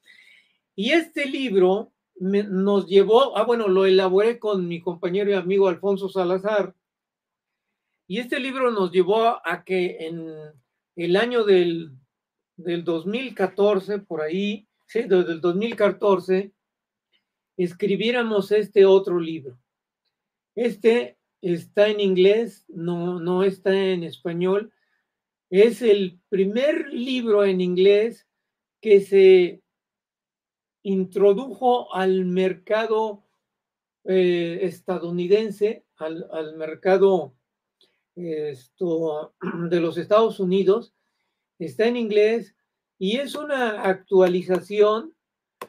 Y 0.75 0.93
este 0.93 1.27
libro 1.27 1.93
nos 2.17 2.87
llevó, 2.87 3.37
ah, 3.37 3.45
bueno, 3.45 3.69
lo 3.69 3.85
elaboré 3.85 4.39
con 4.39 4.69
mi 4.69 4.81
compañero 4.81 5.31
y 5.31 5.35
amigo 5.35 5.69
Alfonso 5.69 6.09
Salazar, 6.09 6.75
y 8.07 8.19
este 8.19 8.39
libro 8.41 8.71
nos 8.71 8.93
llevó 8.93 9.41
a 9.47 9.65
que 9.65 9.97
en 10.01 10.29
el 10.97 11.17
año 11.17 11.45
del, 11.45 11.93
del 12.57 12.85
2014, 12.85 14.01
por 14.01 14.21
ahí, 14.21 14.69
sí, 14.87 15.03
desde 15.03 15.33
el 15.33 15.41
2014, 15.41 16.53
escribiéramos 17.57 18.53
este 18.53 18.85
otro 18.85 19.19
libro. 19.19 19.59
Este 20.55 21.17
está 21.41 21.89
en 21.89 22.01
inglés, 22.01 22.67
no, 22.69 23.19
no 23.19 23.45
está 23.45 23.75
en 23.75 24.05
español. 24.05 24.73
Es 25.49 25.81
el 25.81 26.21
primer 26.29 26.93
libro 26.93 27.45
en 27.45 27.61
inglés 27.61 28.27
que 28.81 29.01
se 29.01 29.62
introdujo 30.83 31.95
al 31.95 32.25
mercado 32.25 33.25
eh, 34.05 34.61
estadounidense, 34.63 35.85
al, 35.97 36.57
mercado 36.57 37.35
esto, 38.17 39.35
de 39.71 39.81
los 39.81 39.97
Estados 39.97 40.41
Unidos, 40.41 40.95
está 41.59 41.87
en 41.87 41.97
inglés 41.97 42.57
y 42.99 43.19
es 43.19 43.35
una 43.35 43.83
actualización. 43.83 45.15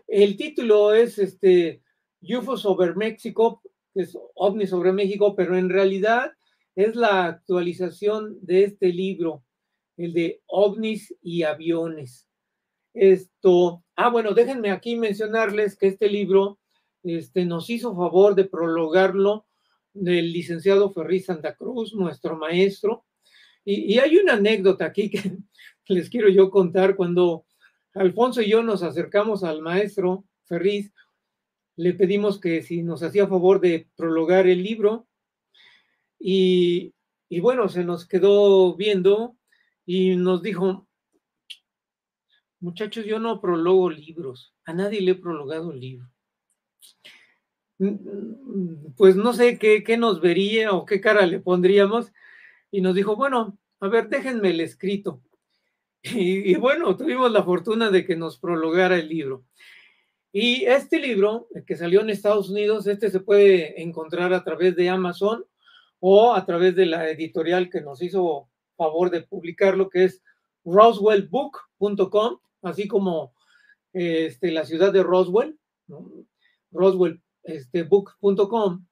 El 0.07 0.35
título 0.35 0.93
es 0.93 1.19
este 1.19 1.83
UFO 2.21 2.57
sobre 2.57 2.93
México, 2.95 3.61
es 3.93 4.17
OVNI 4.35 4.67
sobre 4.67 4.91
México, 4.91 5.35
pero 5.35 5.57
en 5.57 5.69
realidad 5.69 6.31
es 6.75 6.95
la 6.95 7.25
actualización 7.25 8.39
de 8.41 8.63
este 8.63 8.87
libro, 8.87 9.43
el 9.97 10.13
de 10.13 10.41
OVNIs 10.47 11.15
y 11.21 11.43
aviones. 11.43 12.27
Esto, 12.93 13.83
ah, 13.95 14.09
bueno, 14.09 14.33
déjenme 14.33 14.71
aquí 14.71 14.95
mencionarles 14.95 15.75
que 15.75 15.87
este 15.87 16.09
libro 16.09 16.59
este, 17.03 17.45
nos 17.45 17.69
hizo 17.69 17.95
favor 17.95 18.35
de 18.35 18.45
prologarlo 18.45 19.47
del 19.93 20.31
licenciado 20.31 20.91
Ferri 20.91 21.19
Santa 21.19 21.55
Cruz, 21.55 21.93
nuestro 21.93 22.37
maestro. 22.37 23.05
Y, 23.65 23.97
hay 23.99 24.17
una 24.17 24.33
anécdota 24.33 24.85
aquí 24.85 25.09
que 25.09 25.37
les 25.87 26.09
quiero 26.09 26.29
yo 26.29 26.49
contar. 26.49 26.95
Cuando 26.95 27.45
Alfonso 27.93 28.41
y 28.41 28.49
yo 28.49 28.63
nos 28.63 28.83
acercamos 28.83 29.43
al 29.43 29.61
maestro 29.61 30.25
Ferriz, 30.45 30.93
le 31.75 31.93
pedimos 31.93 32.39
que 32.39 32.61
si 32.61 32.83
nos 32.83 33.01
hacía 33.01 33.27
favor 33.27 33.59
de 33.59 33.87
prologar 33.95 34.47
el 34.47 34.63
libro. 34.63 35.07
Y, 36.19 36.93
y 37.27 37.39
bueno, 37.39 37.67
se 37.69 37.83
nos 37.83 38.07
quedó 38.07 38.75
viendo 38.75 39.35
y 39.85 40.15
nos 40.15 40.41
dijo, 40.41 40.87
Muchachos, 42.63 43.03
yo 43.03 43.19
no 43.19 43.41
prologo 43.41 43.89
libros, 43.89 44.53
a 44.63 44.73
nadie 44.73 45.01
le 45.01 45.11
he 45.11 45.15
prologado 45.15 45.67
un 45.67 45.81
libro. 45.81 46.07
Mm, 47.77 47.87
mm, 47.87 48.93
pues 48.95 49.17
no 49.17 49.33
sé 49.33 49.59
qué, 49.59 49.83
qué 49.83 49.97
nos 49.97 50.21
vería 50.21 50.71
o 50.71 50.85
qué 50.85 51.01
cara 51.01 51.25
le 51.25 51.41
pondríamos. 51.41 52.13
Y 52.71 52.79
nos 52.79 52.95
dijo, 52.95 53.17
bueno, 53.17 53.57
a 53.81 53.89
ver, 53.89 54.07
déjenme 54.07 54.51
el 54.51 54.61
escrito. 54.61 55.21
Y, 56.15 56.55
bueno, 56.55 56.95
tuvimos 56.95 57.29
la 57.33 57.43
fortuna 57.43 57.89
de 57.89 58.05
que 58.05 58.15
nos 58.15 58.39
prologara 58.39 58.97
el 58.97 59.09
libro. 59.09 59.43
Y 60.31 60.63
este 60.63 60.99
libro, 61.01 61.49
que 61.67 61.75
salió 61.75 61.99
en 61.99 62.11
Estados 62.11 62.49
Unidos, 62.49 62.87
este 62.87 63.11
se 63.11 63.19
puede 63.19 63.81
encontrar 63.81 64.33
a 64.33 64.45
través 64.45 64.73
de 64.77 64.87
Amazon 64.87 65.45
o 65.99 66.33
a 66.33 66.45
través 66.45 66.77
de 66.77 66.85
la 66.85 67.09
editorial 67.09 67.69
que 67.69 67.81
nos 67.81 68.01
hizo 68.01 68.49
favor 68.77 69.09
de 69.09 69.23
publicarlo, 69.23 69.89
que 69.89 70.05
es 70.05 70.21
roswellbook.com, 70.63 72.39
así 72.63 72.87
como 72.87 73.35
este, 73.93 74.51
la 74.51 74.65
ciudad 74.65 74.91
de 74.91 75.03
Roswell, 75.03 75.59
roswellbook.com. 76.71 78.87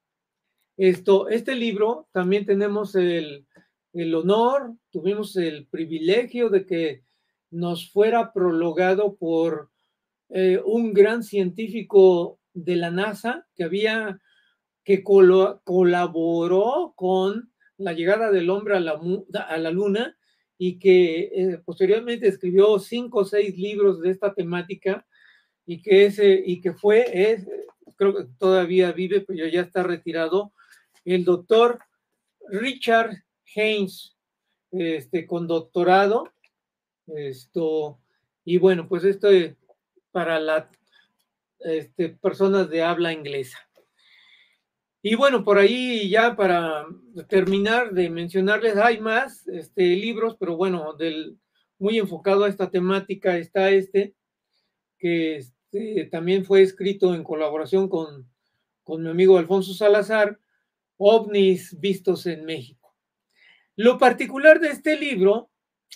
Esto, 0.78 1.28
este 1.30 1.55
libro 1.55 2.07
también 2.11 2.45
tenemos 2.45 2.93
el, 2.95 3.47
el 3.93 4.15
honor, 4.15 4.76
tuvimos 4.89 5.36
el 5.36 5.67
privilegio 5.67 6.49
de 6.49 6.65
que 6.65 7.03
nos 7.49 7.91
fuera 7.91 8.32
prologado 8.32 9.15
por 9.15 9.69
eh, 10.30 10.61
un 10.63 10.93
gran 10.93 11.24
científico 11.24 12.39
de 12.53 12.78
la 12.78 12.91
NASA 12.91 13.47
que 13.55 13.63
había 13.63 14.19
que 14.84 15.03
colaboró 15.03 16.93
con 16.95 17.51
la 17.78 17.93
llegada 17.93 18.32
del 18.32 18.49
hombre 18.49 18.78
a 18.78 18.80
la, 18.80 18.99
a 19.47 19.57
la 19.57 19.72
luna 19.72 20.17
y 20.64 20.78
que 20.78 21.22
eh, 21.34 21.57
posteriormente 21.66 22.28
escribió 22.28 22.78
cinco 22.78 23.22
o 23.22 23.26
seis 23.26 23.57
libros 23.57 23.99
de 23.99 24.12
esta 24.12 24.32
temática 24.32 25.07
y 25.66 25.82
que 25.82 26.05
ese 26.05 26.39
y 26.45 26.62
que 26.62 26.74
fue 26.74 27.03
es, 27.12 27.47
creo 27.95 28.16
que 28.16 28.26
todavía 28.38 28.91
vive 28.91 29.22
pero 29.22 29.47
ya 29.47 29.62
está 29.62 29.82
retirado 29.82 30.53
el 31.03 31.26
doctor 31.26 31.80
Richard 32.47 33.24
Haynes, 33.55 34.16
este, 34.72 35.26
con 35.26 35.47
doctorado. 35.47 36.32
Esto, 37.07 37.99
y 38.45 38.59
bueno, 38.59 38.88
pues 38.88 39.03
esto 39.03 39.30
para 40.12 40.39
las 40.39 40.66
este, 41.62 42.09
personas 42.09 42.70
de 42.70 42.84
habla 42.84 43.14
inglesa. 43.14 43.57
Y 45.03 45.15
bueno, 45.15 45.43
por 45.43 45.57
ahí 45.57 46.09
ya 46.09 46.35
para 46.35 46.85
terminar 47.27 47.91
de 47.91 48.09
mencionarles, 48.09 48.77
hay 48.77 48.99
más 48.99 49.47
este, 49.47 49.95
libros, 49.95 50.37
pero 50.39 50.55
bueno, 50.55 50.93
del, 50.93 51.39
muy 51.79 51.97
enfocado 51.97 52.43
a 52.43 52.49
esta 52.49 52.69
temática 52.69 53.37
está 53.37 53.71
este, 53.71 54.13
que 54.99 55.37
este, 55.37 56.05
también 56.11 56.45
fue 56.45 56.61
escrito 56.61 57.15
en 57.15 57.23
colaboración 57.23 57.89
con, 57.89 58.29
con 58.83 59.01
mi 59.01 59.09
amigo 59.09 59.39
Alfonso 59.39 59.73
Salazar, 59.73 60.39
OVNIs 60.97 61.79
vistos 61.79 62.27
en 62.27 62.45
México. 62.45 62.95
Lo 63.75 63.97
particular 63.97 64.59
de 64.59 64.69
este 64.69 64.99
libro 64.99 65.49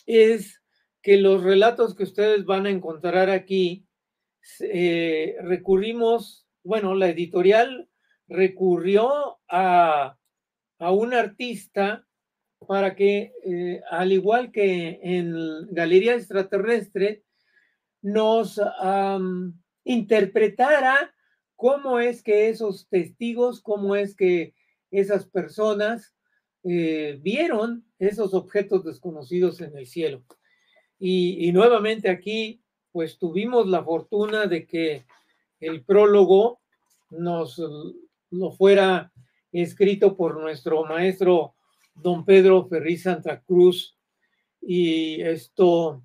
es 0.08 0.64
que 1.04 1.18
los 1.18 1.44
relatos 1.44 1.94
que 1.94 2.04
ustedes 2.04 2.46
van 2.46 2.66
a 2.66 2.72
encontrar 2.72 3.30
aquí, 3.30 3.86
eh, 4.62 5.36
recurrimos, 5.44 6.48
bueno, 6.64 6.96
la 6.96 7.10
editorial 7.10 7.88
recurrió 8.28 9.40
a, 9.50 10.18
un 10.80 11.14
artista 11.14 12.06
para 12.68 12.96
que, 12.96 13.34
eh, 13.44 13.82
al 13.90 14.12
igual 14.12 14.52
que 14.52 15.00
en 15.02 15.68
Galería 15.72 16.16
Extraterrestre, 16.16 17.24
nos 18.02 18.62
interpretara 19.84 21.14
cómo 21.56 22.00
es 22.00 22.22
que 22.22 22.50
esos 22.50 22.88
testigos, 22.90 23.62
cómo 23.62 23.96
es 23.96 24.16
que 24.16 24.54
esas 24.92 25.26
personas 25.26 26.16
eh, 26.64 27.20
vieron 27.22 27.86
esos 28.00 28.34
objetos 28.34 28.84
desconocidos 28.84 29.62
en 29.62 29.78
el 29.78 29.86
cielo. 29.86 30.24
Y, 30.98 31.52
nuevamente 31.52 32.10
aquí, 32.10 32.62
pues 32.92 33.18
tuvimos 33.18 33.68
la 33.68 33.84
fortuna 33.84 34.48
de 34.48 34.66
que 34.66 35.06
el 35.60 35.84
prólogo 35.84 36.62
nos 37.10 37.62
lo 38.32 38.52
fuera 38.52 39.12
escrito 39.52 40.18
por 40.18 40.40
nuestro 40.40 40.84
maestro 40.86 41.56
don 41.94 42.26
Pedro 42.26 42.68
Ferri 42.68 42.98
Santa 42.98 43.42
Cruz. 43.42 43.98
Y 44.62 45.22
esto, 45.22 46.04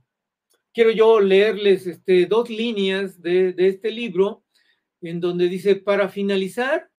quiero 0.73 0.91
yo 0.91 1.21
leerles 1.21 1.87
este, 1.87 2.27
dos 2.27 2.49
líneas 2.49 3.21
de, 3.21 3.53
de 3.53 3.69
este 3.69 3.91
libro 3.91 4.45
en 5.01 5.21
donde 5.21 5.49
dice, 5.49 5.77
para 5.77 6.09
finalizar, 6.09 6.91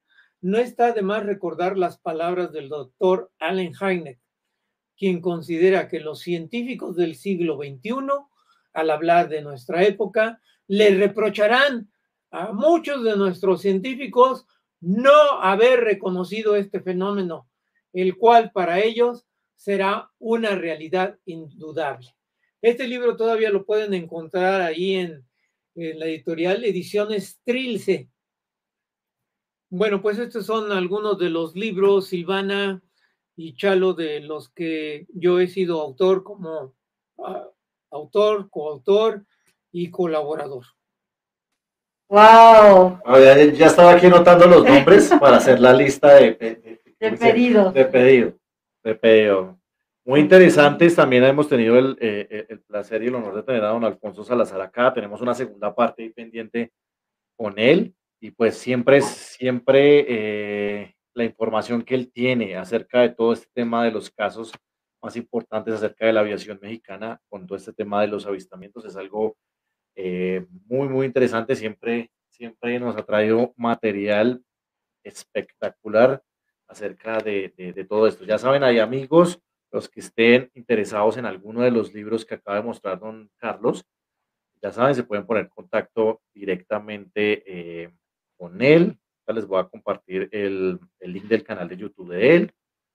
no 0.41 0.57
está 0.57 0.91
de 0.91 1.03
más 1.03 1.23
recordar 1.23 1.77
las 1.77 1.99
palabras 1.99 2.51
del 2.51 2.67
doctor 2.67 3.31
Allen 3.39 3.73
Hynek, 3.79 4.19
quien 4.97 5.21
considera 5.21 5.87
que 5.87 5.99
los 5.99 6.19
científicos 6.19 6.95
del 6.95 7.15
siglo 7.15 7.57
XXI, 7.57 7.91
al 8.73 8.89
hablar 8.89 9.29
de 9.29 9.43
nuestra 9.43 9.83
época, 9.83 10.41
le 10.67 10.95
reprocharán 10.95 11.91
a 12.31 12.53
muchos 12.53 13.03
de 13.03 13.15
nuestros 13.17 13.61
científicos 13.61 14.45
no 14.81 15.41
haber 15.41 15.81
reconocido 15.81 16.55
este 16.55 16.81
fenómeno, 16.81 17.47
el 17.93 18.17
cual 18.17 18.51
para 18.51 18.79
ellos 18.79 19.25
será 19.55 20.11
una 20.19 20.55
realidad 20.55 21.17
indudable. 21.25 22.15
Este 22.61 22.87
libro 22.87 23.15
todavía 23.15 23.49
lo 23.51 23.65
pueden 23.65 23.93
encontrar 23.93 24.61
ahí 24.61 24.95
en, 24.95 25.25
la 25.73 26.05
editorial 26.05 26.65
Ediciones 26.65 27.39
Trilce, 27.45 28.09
bueno, 29.73 30.01
pues 30.01 30.19
estos 30.19 30.45
son 30.45 30.73
algunos 30.73 31.17
de 31.17 31.29
los 31.29 31.55
libros, 31.55 32.07
Silvana 32.07 32.83
y 33.37 33.55
Chalo, 33.55 33.93
de 33.93 34.19
los 34.19 34.49
que 34.49 35.07
yo 35.13 35.39
he 35.39 35.47
sido 35.47 35.79
autor 35.79 36.23
como 36.23 36.75
ah, 37.19 37.47
autor, 37.89 38.49
coautor 38.49 39.25
y 39.71 39.89
colaborador. 39.89 40.65
¡Wow! 42.11 42.99
ya, 43.53 43.67
estaba 43.67 43.93
aquí 43.93 44.07
anotando 44.07 44.45
los 44.45 44.65
nombres 44.65 45.09
para 45.21 45.37
hacer 45.37 45.61
la 45.61 45.71
lista 45.71 46.13
de, 46.15 46.33
de, 46.99 47.11
pedidos. 47.13 47.73
De 47.73 47.85
pedido, 47.85 48.37
de 48.83 48.95
pedido. 48.95 49.57
Muy 50.03 50.19
interesantes, 50.19 50.93
también 50.93 51.23
hemos 51.23 51.47
tenido 51.47 51.79
el, 51.79 51.97
eh, 52.01 52.47
el, 52.49 52.59
placer 52.63 53.01
y 53.01 53.07
el 53.07 53.15
honor 53.15 53.35
de 53.35 53.43
tener 53.43 53.63
a 53.63 53.69
don 53.69 53.85
Alfonso 53.85 54.25
Salazar 54.25 54.59
acá. 54.59 54.93
Tenemos 54.93 55.21
una 55.21 55.33
segunda 55.33 55.73
parte 55.73 56.11
pendiente 56.13 56.73
con 57.37 57.57
él 57.57 57.95
y 58.19 58.31
pues 58.31 58.57
siempre, 58.57 58.99
siempre 58.99 60.05
eh, 60.09 60.95
la 61.13 61.23
información 61.23 61.81
que 61.81 61.95
él 61.95 62.11
tiene 62.11 62.57
acerca 62.57 62.99
de 62.99 63.09
todo 63.09 63.31
este 63.31 63.47
tema 63.53 63.85
de 63.85 63.91
los 63.91 64.11
casos 64.11 64.51
más 65.01 65.15
importantes 65.15 65.75
acerca 65.75 66.07
de 66.07 66.11
la 66.11 66.19
aviación 66.19 66.59
mexicana 66.61 67.21
con 67.29 67.47
todo 67.47 67.57
este 67.57 67.71
tema 67.71 68.01
de 68.01 68.07
los 68.07 68.25
avistamientos 68.27 68.83
es 68.83 68.97
algo 68.97 69.37
eh, 69.95 70.45
muy, 70.65 70.87
muy 70.87 71.05
interesante. 71.05 71.55
Siempre, 71.55 72.11
siempre 72.29 72.79
nos 72.79 72.95
ha 72.95 73.05
traído 73.05 73.53
material 73.57 74.43
espectacular 75.03 76.23
acerca 76.67 77.17
de, 77.19 77.53
de, 77.57 77.85
todo 77.85 78.07
esto. 78.07 78.23
Ya 78.23 78.37
saben, 78.37 78.63
hay 78.63 78.79
amigos, 78.79 79.41
los 79.71 79.89
que 79.89 79.99
estén 79.99 80.49
interesados 80.53 81.17
en 81.17 81.25
alguno 81.25 81.61
de 81.61 81.71
los 81.71 81.93
libros 81.93 82.25
que 82.25 82.35
acaba 82.35 82.57
de 82.57 82.63
mostrar 82.63 82.99
don 82.99 83.29
Carlos, 83.37 83.85
ya 84.61 84.71
saben, 84.71 84.95
se 84.95 85.03
pueden 85.03 85.25
poner 85.25 85.45
en 85.45 85.49
contacto 85.49 86.21
directamente 86.33 87.43
eh, 87.45 87.91
con 88.37 88.61
él. 88.61 88.97
Ya 89.27 89.33
les 89.33 89.47
voy 89.47 89.59
a 89.59 89.67
compartir 89.67 90.29
el, 90.31 90.79
el, 90.99 91.13
link 91.13 91.25
del 91.25 91.43
canal 91.43 91.67
de 91.67 91.77
YouTube 91.77 92.11
de 92.11 92.35
él 92.35 92.53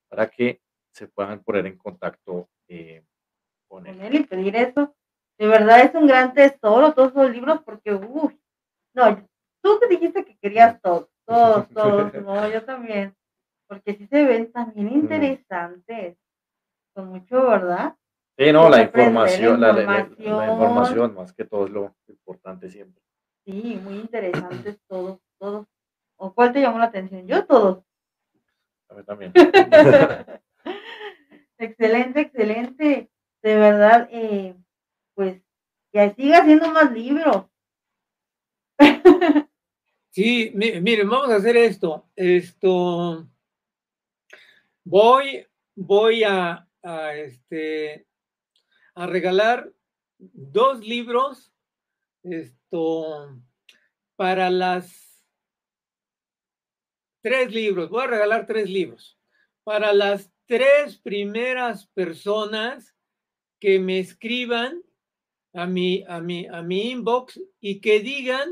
para 0.08 0.28
que 0.28 0.60
se 0.92 1.08
puedan 1.08 1.42
poner 1.42 1.66
en 1.66 1.76
contacto 1.76 2.48
eh, 2.68 3.02
con, 3.68 3.86
él. 3.86 4.14
y 4.14 4.24
pedir 4.24 4.54
eso. 4.56 4.94
De 5.38 5.46
verdad 5.46 5.80
es 5.80 5.94
un 5.94 6.06
gran 6.06 6.32
tesoro 6.32 6.92
todos 6.94 7.14
los 7.14 7.30
libros 7.30 7.60
porque, 7.64 7.92
uff, 7.92 8.32
no, 8.94 9.28
tú 9.62 9.78
te 9.78 9.88
dijiste 9.88 10.24
que 10.24 10.36
querías 10.38 10.80
todos, 10.80 11.08
todos, 11.26 11.68
todos, 11.70 12.14
no, 12.14 12.48
yo 12.48 12.64
también, 12.64 13.14
porque 13.68 13.94
sí 13.94 14.06
se 14.06 14.24
ven 14.24 14.50
también 14.50 14.88
interesantes, 14.92 16.16
con 16.94 17.08
mucho, 17.08 17.46
¿verdad? 17.46 17.96
Sí, 18.38 18.52
no, 18.52 18.68
la 18.68 18.82
información, 18.82 19.60
la 19.60 19.70
información, 19.70 20.38
la, 20.38 20.52
información, 20.52 21.14
más 21.14 21.32
que 21.32 21.44
todo 21.44 21.66
es 21.66 21.72
lo 21.72 21.94
importante 22.08 22.70
siempre. 22.70 23.02
Sí, 23.44 23.80
muy 23.82 23.96
interesantes 23.96 24.78
todos 24.86 25.20
todos. 25.38 25.66
¿O 26.16 26.34
cuál 26.34 26.52
te 26.52 26.60
llamó 26.60 26.78
la 26.78 26.86
atención? 26.86 27.26
Yo 27.26 27.44
todos. 27.46 27.84
A 28.88 28.94
mí 28.94 29.02
también. 29.04 29.32
excelente, 31.58 32.20
excelente. 32.20 33.10
De 33.42 33.56
verdad, 33.56 34.08
eh, 34.10 34.54
pues 35.16 35.42
que 35.92 36.14
siga 36.14 36.38
haciendo 36.38 36.70
más 36.70 36.92
libros. 36.92 37.46
sí, 40.10 40.52
miren, 40.54 41.08
vamos 41.08 41.30
a 41.30 41.36
hacer 41.36 41.56
esto. 41.56 42.08
Esto 42.14 43.26
voy, 44.84 45.46
voy 45.74 46.22
a, 46.22 46.68
a 46.82 47.14
este 47.14 48.06
a 48.94 49.06
regalar 49.06 49.72
dos 50.18 50.80
libros. 50.86 51.52
Esto 52.22 53.40
para 54.16 54.50
las 54.50 55.24
tres 57.22 57.52
libros, 57.52 57.90
voy 57.90 58.04
a 58.04 58.08
regalar 58.08 58.46
tres 58.46 58.70
libros 58.70 59.18
para 59.64 59.92
las 59.92 60.30
tres 60.46 60.96
primeras 60.96 61.88
personas 61.88 62.94
que 63.58 63.80
me 63.80 63.98
escriban 63.98 64.80
a 65.56 65.66
mi, 65.66 66.04
a 66.06 66.20
mi, 66.20 66.46
a 66.46 66.62
mi 66.62 66.90
inbox 66.90 67.40
y 67.60 67.80
que 67.80 68.00
digan, 68.00 68.48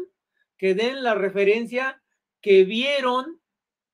que 0.57 0.75
den 0.75 1.03
la 1.03 1.15
referencia 1.15 2.03
que 2.41 2.65
vieron 2.65 3.41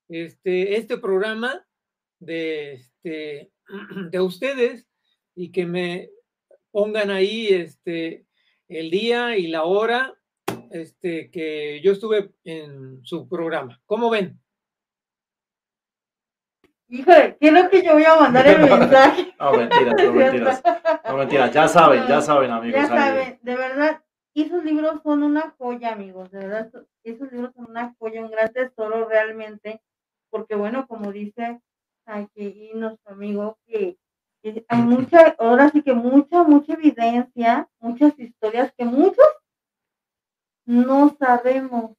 este, 0.07 0.77
este 0.77 0.97
programa 0.97 1.65
de, 2.19 2.73
este, 2.73 3.51
de 4.11 4.19
ustedes 4.21 4.87
y 5.35 5.51
que 5.51 5.65
me 5.65 6.09
pongan 6.71 7.11
ahí 7.11 7.47
este, 7.47 8.25
el 8.69 8.89
día 8.89 9.37
y 9.37 9.47
la 9.47 9.65
hora 9.65 10.17
este, 10.71 11.29
que 11.31 11.81
yo 11.83 11.91
estuve 11.91 12.31
en 12.45 13.03
su 13.03 13.27
programa. 13.27 13.81
¿Cómo 13.85 14.09
ven? 14.09 14.39
Híjole, 16.91 17.37
quiero 17.39 17.69
que 17.69 17.81
yo 17.83 17.93
voy 17.93 18.03
a 18.03 18.17
mandar 18.17 18.45
el 18.47 18.59
mensaje. 18.59 19.33
No, 19.39 19.53
mentiras, 19.53 19.95
no 19.97 20.11
mentiras. 20.13 20.63
No 21.05 21.17
mentiras, 21.17 21.53
ya 21.53 21.67
saben, 21.69 22.05
ya 22.05 22.21
saben, 22.21 22.51
amigos. 22.51 22.81
Ya 22.81 22.87
saben, 22.87 23.39
de 23.41 23.55
verdad, 23.55 24.03
esos 24.35 24.61
libros 24.65 25.01
son 25.01 25.23
una 25.23 25.55
joya, 25.57 25.93
amigos, 25.93 26.29
de 26.31 26.39
verdad, 26.39 26.69
esos 27.03 27.31
libros 27.31 27.53
son 27.55 27.69
una 27.69 27.95
joya, 27.97 28.21
un 28.21 28.31
gran 28.31 28.51
tesoro 28.51 29.07
realmente, 29.07 29.81
porque 30.29 30.55
bueno, 30.55 30.85
como 30.85 31.13
dice 31.13 31.61
aquí 32.05 32.71
nuestro 32.73 33.13
amigo, 33.13 33.57
que, 33.65 33.97
que 34.43 34.65
hay 34.67 34.81
mucha, 34.81 35.33
ahora 35.39 35.69
sí 35.69 35.83
que 35.83 35.93
mucha, 35.93 36.43
mucha 36.43 36.73
evidencia, 36.73 37.69
muchas 37.79 38.19
historias 38.19 38.73
que 38.77 38.83
muchos 38.83 39.25
no 40.65 41.15
sabemos. 41.17 41.95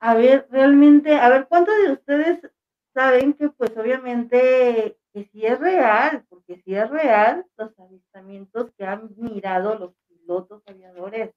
A 0.00 0.14
ver, 0.14 0.46
realmente, 0.50 1.16
a 1.16 1.28
ver, 1.28 1.48
¿cuántos 1.48 1.76
de 1.76 1.92
ustedes 1.92 2.40
saben 2.94 3.32
que 3.34 3.48
pues 3.50 3.76
obviamente 3.76 4.98
que 5.12 5.24
sí 5.32 5.44
es 5.46 5.58
real, 5.58 6.24
porque 6.28 6.56
sí 6.64 6.74
es 6.74 6.88
real 6.90 7.44
los 7.56 7.78
avistamientos 7.78 8.70
que 8.76 8.84
han 8.84 9.10
mirado 9.16 9.76
los 9.78 9.92
pilotos 10.08 10.62
aviadores. 10.66 11.30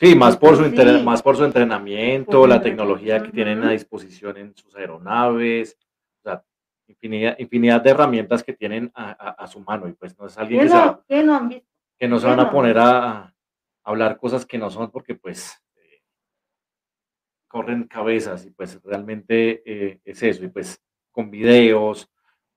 Sí, 0.00 0.14
más 0.16 0.36
por 0.36 0.56
su, 0.56 0.64
Sí. 0.64 1.02
más 1.04 1.22
por 1.22 1.36
su 1.36 1.44
entrenamiento, 1.44 2.40
Por 2.40 2.48
la 2.48 2.60
tecnología 2.60 3.22
que 3.22 3.30
tienen 3.30 3.62
a 3.62 3.70
disposición 3.70 4.36
en 4.36 4.56
sus 4.56 4.74
aeronaves, 4.74 5.78
o 6.18 6.22
sea, 6.28 6.44
infinidad, 6.88 7.38
infinidad 7.38 7.80
de 7.80 7.90
herramientas 7.90 8.42
que 8.42 8.52
tienen 8.52 8.90
a, 8.94 9.10
a- 9.12 9.30
a 9.44 9.46
su 9.46 9.60
mano 9.60 9.86
y 9.88 9.92
pues 9.92 10.18
no 10.18 10.26
es 10.26 10.36
alguien 10.36 10.60
¿Qué 10.60 10.66
que, 10.66 10.70
se 10.70 10.76
va- 10.76 11.04
no, 11.08 11.22
no 11.22 11.34
han 11.36 11.48
visto? 11.48 11.68
que 11.98 12.08
no 12.08 12.18
se 12.18 12.26
van 12.26 12.40
a 12.40 12.50
poner 12.50 12.78
a, 12.78 13.10
a 13.26 13.34
hablar 13.84 14.18
cosas 14.18 14.44
que 14.44 14.58
no 14.58 14.70
son 14.70 14.90
porque 14.90 15.14
pues 15.14 15.61
corren 17.52 17.84
cabezas 17.84 18.46
y 18.46 18.50
pues 18.50 18.80
realmente 18.82 19.62
eh, 19.66 20.00
es 20.04 20.22
eso 20.22 20.42
y 20.44 20.48
pues 20.48 20.80
con 21.10 21.30
videos, 21.30 22.08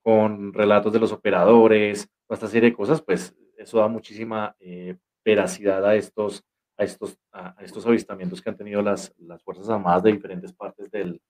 con 0.02 0.54
relatos 0.54 0.93
de 0.93 1.00
los 1.00 1.12
operadores, 1.12 2.08
toda 2.26 2.36
esta 2.36 2.48
serie 2.48 2.70
de 2.70 2.76
cosas, 2.76 3.02
pues 3.02 3.36
eso 3.58 3.80
da 3.80 3.89
muchísima 3.89 4.56
eh, 4.62 4.96
veracidad 5.26 5.86
a 5.86 5.96
estos, 5.96 6.46
a 6.78 6.86
estos, 6.86 7.18
a, 7.34 7.56
estos 7.60 7.86
avistamientos 7.86 8.41
que 8.41 8.50
han 8.50 8.56
tenido 8.58 8.82
las, 8.82 9.14
las 9.18 9.43
Fuerzas 9.43 9.68
Armadas 9.70 10.04
de 10.04 10.14
diferentes 10.14 10.54
partes 10.54 10.89
del, 10.89 11.22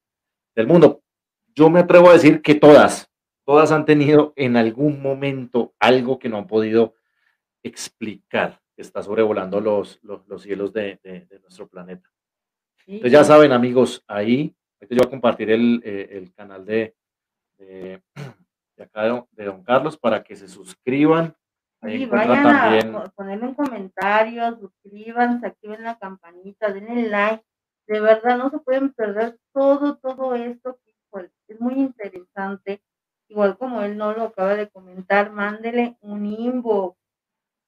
del 0.55 0.67
mundo. 0.67 1.01
Yo 1.55 1.69
me 1.71 1.79
atrevo 1.79 2.09
a 2.09 2.13
decir 2.13 2.41
que 2.43 2.53
todas, 2.55 3.09
todas 3.45 3.71
han 3.71 3.85
tenido 3.85 4.33
en 4.35 4.57
algún 4.57 5.01
momento 5.01 5.73
algo 5.79 6.19
que 6.19 6.29
no 6.29 6.37
han 6.37 6.47
podido 6.47 6.93
explicar 7.63 8.61
que 8.75 8.81
está 8.83 9.01
sobrevolando 9.01 9.59
los, 9.61 9.99
los, 10.03 10.27
los 10.27 10.43
cielos 10.43 10.71
de- 10.73 10.99
de 11.01 11.39
nuestro 11.39 11.67
planeta. 11.67 12.07
Entonces 12.87 13.11
ya 13.11 13.23
saben 13.23 13.51
amigos, 13.51 14.03
ahí, 14.07 14.55
yo 14.81 14.87
voy 14.97 15.07
a 15.07 15.09
compartir 15.09 15.49
el, 15.49 15.81
eh, 15.83 16.09
el 16.11 16.33
canal 16.33 16.65
de, 16.65 16.95
de, 17.57 18.01
de 18.77 18.83
acá 18.83 19.03
de 19.31 19.45
don, 19.45 19.63
Carlos 19.63 19.97
para 19.97 20.23
que 20.23 20.35
se 20.35 20.47
suscriban. 20.47 21.35
Ahí 21.81 21.99
Sí, 21.99 22.05
vayan 22.05 22.47
a 22.47 22.61
también, 22.61 22.91
po- 22.93 23.11
ponerle 23.15 23.47
un 23.47 23.53
comentario, 23.55 24.57
suscríbanse, 24.59 25.47
activen 25.47 25.83
la 25.83 25.97
campanita, 25.97 26.71
denle 26.71 27.09
like. 27.09 27.43
De 27.87 27.99
verdad, 27.99 28.37
no 28.37 28.49
se 28.49 28.59
pueden 28.59 28.93
perder 28.93 29.37
todo, 29.53 29.97
todo 29.97 30.35
esto. 30.35 30.79
que, 30.83 30.95
es 31.47 31.61
muy 31.61 31.75
interesante. 31.75 32.81
Igual 33.29 33.57
como 33.57 33.81
él 33.81 33.97
no 33.97 34.13
lo 34.13 34.23
acaba 34.23 34.55
de 34.55 34.69
comentar, 34.69 35.31
mándele 35.31 35.97
un 36.01 36.25
inbox. 36.25 36.97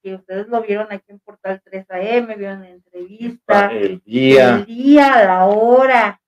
Que 0.02 0.14
ustedes 0.14 0.46
lo 0.48 0.62
vieron 0.62 0.86
aquí 0.90 1.04
en 1.08 1.18
Portal 1.20 1.60
3AM, 1.64 2.36
vieron 2.36 2.60
la 2.62 2.70
entrevista, 2.70 3.72
el 3.72 4.00
día, 4.04 4.56
el 4.58 4.66
día, 4.66 5.24
la 5.24 5.44
hora. 5.46 6.20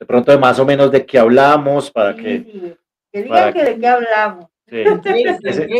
de 0.00 0.06
pronto 0.06 0.32
de 0.32 0.38
más 0.38 0.58
o 0.58 0.64
menos 0.66 0.90
de 0.90 1.06
qué 1.06 1.18
hablamos 1.18 1.90
para 1.90 2.14
Sí, 2.16 2.22
que... 2.22 2.38
sí, 2.42 2.76
que 3.12 3.22
digan 3.22 3.52
que 3.52 3.64
de 3.64 3.78
qué 3.78 3.86
hablamos. 3.86 4.46
sí, 4.66 4.76
En 4.80 5.00
tres, 5.00 5.38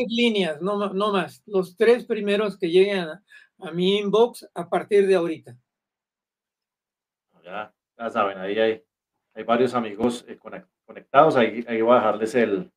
líneas, 0.08 0.60
no, 0.62 0.92
no 0.92 1.12
más. 1.12 1.42
Los 1.46 1.76
tres 1.76 2.04
primeros 2.04 2.56
que 2.58 2.68
lleguen 2.70 3.00
a, 3.00 3.22
a 3.58 3.70
mi 3.72 3.98
inbox 3.98 4.48
a 4.54 4.68
partir 4.68 5.06
de 5.08 5.14
ahorita. 5.16 5.56
ya, 7.44 7.74
ya 7.98 8.10
saben, 8.10 8.38
ahí 8.38 8.58
hay, 8.58 8.84
hay 9.34 9.42
varios 9.44 9.74
amigos 9.74 10.24
eh, 10.28 10.38
conec- 10.38 10.68
conectados. 10.84 11.34
Ahí, 11.36 11.64
ahí 11.66 11.80
voy 11.82 11.92
a 11.92 11.96
dejarles 11.96 12.34
el, 12.36 12.70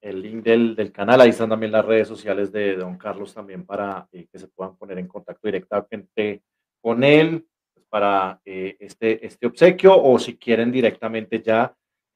el 0.00 0.22
link 0.22 0.44
del, 0.44 0.74
del 0.74 0.92
canal. 0.92 1.20
Ahí 1.20 1.30
están 1.30 1.50
también 1.50 1.72
las 1.72 1.84
redes 1.84 2.08
sociales 2.08 2.52
de 2.52 2.76
don 2.76 2.96
Carlos 2.96 3.34
también 3.34 3.64
para 3.64 4.08
eh, 4.12 4.26
que 4.30 4.38
se 4.38 4.48
puedan 4.48 4.76
poner 4.76 4.98
en 4.98 5.08
contacto 5.08 5.46
directamente 5.46 6.42
con 6.80 7.04
él 7.04 7.46
pues, 7.74 7.86
para 7.88 8.40
eh, 8.44 8.76
este, 8.80 9.24
este 9.26 9.46
obsequio 9.46 10.00
o 10.02 10.18
si 10.18 10.36
quieren 10.36 10.72
directamente 10.72 11.42
ya 11.42 11.74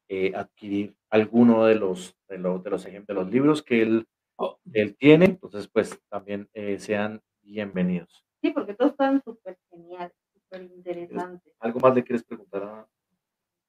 eh, 0.09 0.33
adquirir 0.35 0.95
alguno 1.11 1.65
de 1.65 1.75
los, 1.77 2.17
de 2.29 2.39
los, 2.39 2.63
de 2.63 2.71
los, 2.71 2.85
de 2.85 3.15
los 3.15 3.31
libros 3.31 3.63
que 3.63 3.83
él, 3.83 4.07
Oh. 4.37 4.59
él 4.73 4.97
tiene. 4.97 5.27
Entonces, 5.27 5.69
pues 5.69 5.99
también 6.09 6.49
eh, 6.55 6.79
sean 6.79 7.23
bienvenidos. 7.43 8.25
Sí, 8.43 8.51
porque 8.51 8.75
todos 8.75 8.93
están 8.93 9.23
súper 9.23 9.59
geniales, 9.71 10.17
súper 10.33 10.63
interesantes. 10.63 11.53
¿Algo 11.61 11.81
más 11.81 11.95
le 11.95 12.05
quieres 12.05 12.25
preguntar 12.25 12.63
a 12.63 12.89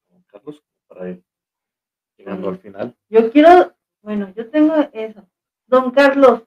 don 0.09 0.23
Carlos 0.23 0.63
para 0.87 1.09
ir 1.09 1.23
llegando 2.17 2.49
al 2.49 2.57
final? 2.57 2.95
Yo 3.09 3.31
quiero, 3.31 3.74
bueno, 4.05 4.31
yo 4.35 4.49
tengo 4.51 4.75
eso. 4.93 5.27
Don 5.65 5.89
Carlos, 5.91 6.43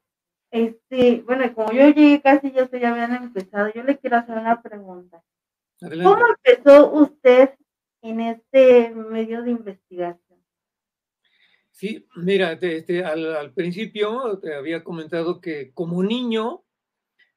este, 0.52 1.22
bueno, 1.26 1.52
como 1.54 1.72
yo 1.72 1.88
llegué 1.88 2.22
casi, 2.22 2.52
ya 2.52 2.62
ustedes 2.62 2.82
ya 2.82 2.90
habían 2.92 3.14
empezado, 3.20 3.70
yo 3.74 3.82
le 3.82 3.98
quiero 3.98 4.16
hacer 4.16 4.38
una 4.38 4.62
pregunta. 4.62 5.22
Adelante. 5.82 6.04
¿Cómo 6.08 6.24
empezó 6.28 6.92
usted 6.92 7.50
en 8.02 8.20
este 8.20 8.90
medio 8.94 9.42
de 9.42 9.50
investigación? 9.50 10.38
Sí, 11.72 12.06
mira, 12.16 12.56
te- 12.58 12.76
este, 12.76 13.04
al, 13.04 13.36
al 13.36 13.52
principio 13.52 14.38
te 14.38 14.54
había 14.54 14.84
comentado 14.84 15.40
que 15.40 15.72
como 15.72 16.02
niño 16.04 16.64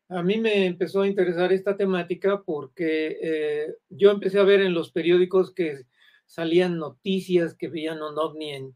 a 0.08 0.22
mí 0.22 0.38
me 0.40 0.68
empezó 0.68 1.02
a 1.02 1.08
interesar 1.08 1.52
esta 1.52 1.76
temática 1.78 2.44
porque 2.44 3.18
eh, 3.22 3.76
yo 3.90 4.12
empecé 4.12 4.40
a 4.40 4.44
ver 4.44 4.62
en 4.62 4.74
los 4.76 4.92
periódicos 4.92 5.52
que 5.54 5.86
salían 6.28 6.78
noticias 6.78 7.56
que 7.56 7.70
veían 7.70 8.02
un 8.02 8.18
ovni 8.20 8.52
en, 8.52 8.76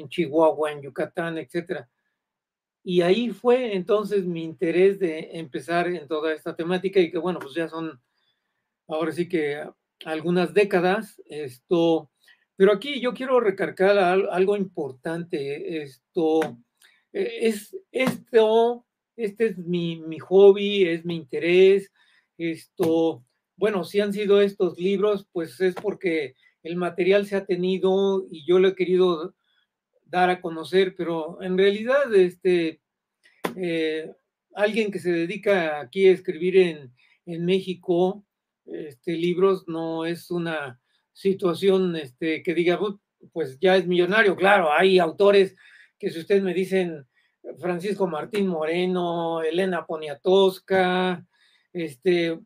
en 0.00 0.08
Chihuahua, 0.08 0.72
en 0.72 0.82
Yucatán, 0.82 1.38
etcétera. 1.38 1.88
Y 2.84 3.00
ahí 3.02 3.30
fue 3.30 3.74
entonces 3.74 4.24
mi 4.24 4.44
interés 4.44 4.98
de 4.98 5.30
empezar 5.32 5.88
en 5.88 6.06
toda 6.06 6.32
esta 6.32 6.54
temática 6.54 7.00
y 7.00 7.10
que 7.10 7.18
bueno, 7.18 7.38
pues 7.40 7.54
ya 7.54 7.68
son 7.68 8.00
ahora 8.88 9.10
sí 9.12 9.28
que 9.28 9.68
algunas 10.04 10.54
décadas, 10.54 11.20
esto, 11.26 12.10
pero 12.54 12.72
aquí 12.72 13.00
yo 13.00 13.12
quiero 13.12 13.40
recargar 13.40 13.98
al- 13.98 14.28
algo 14.30 14.56
importante, 14.56 15.82
esto, 15.82 16.40
eh, 17.12 17.38
es 17.42 17.76
esto, 17.90 18.86
este 19.16 19.46
es 19.46 19.58
mi, 19.58 19.96
mi 19.96 20.18
hobby, 20.18 20.84
es 20.84 21.04
mi 21.04 21.16
interés, 21.16 21.90
esto, 22.38 23.24
bueno, 23.56 23.82
si 23.84 24.00
han 24.00 24.12
sido 24.12 24.40
estos 24.40 24.78
libros, 24.78 25.26
pues 25.32 25.60
es 25.60 25.74
porque 25.74 26.34
el 26.62 26.76
material 26.76 27.26
se 27.26 27.36
ha 27.36 27.46
tenido 27.46 28.26
y 28.30 28.46
yo 28.46 28.58
lo 28.58 28.68
he 28.68 28.74
querido 28.74 29.34
dar 30.06 30.30
a 30.30 30.40
conocer, 30.40 30.94
pero 30.96 31.42
en 31.42 31.58
realidad, 31.58 32.14
este, 32.14 32.80
eh, 33.56 34.10
alguien 34.54 34.90
que 34.90 34.98
se 34.98 35.12
dedica 35.12 35.80
aquí 35.80 36.06
a 36.06 36.12
escribir 36.12 36.56
en, 36.56 36.92
en 37.26 37.44
México, 37.44 38.24
este, 38.64 39.12
libros 39.12 39.68
no 39.68 40.06
es 40.06 40.30
una 40.30 40.80
situación 41.12 41.96
este, 41.96 42.42
que 42.42 42.54
diga, 42.54 42.80
"Uh, 42.80 42.98
pues 43.32 43.58
ya 43.60 43.76
es 43.76 43.86
millonario. 43.86 44.36
Claro, 44.36 44.72
hay 44.72 44.98
autores 44.98 45.56
que 45.98 46.10
si 46.10 46.20
ustedes 46.20 46.42
me 46.42 46.54
dicen 46.54 47.06
Francisco 47.58 48.06
Martín 48.06 48.48
Moreno, 48.48 49.42
Elena 49.42 49.86
Poniatowska, 49.86 51.24
este, 51.72 52.38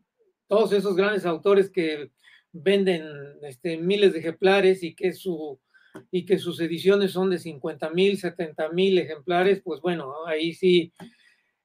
todos 0.47 0.73
esos 0.73 0.95
grandes 0.95 1.25
autores 1.25 1.69
que 1.69 2.11
venden 2.51 3.03
este, 3.43 3.77
miles 3.77 4.13
de 4.13 4.19
ejemplares 4.19 4.83
y 4.83 4.93
que 4.93 5.13
su 5.13 5.59
y 6.11 6.25
que 6.25 6.37
sus 6.37 6.59
ediciones 6.59 7.11
son 7.11 7.29
de 7.29 7.39
50 7.39 7.89
mil, 7.91 8.17
70 8.17 8.69
mil 8.69 8.97
ejemplares, 8.97 9.61
pues 9.63 9.81
bueno, 9.81 10.25
ahí 10.25 10.53
sí 10.53 10.93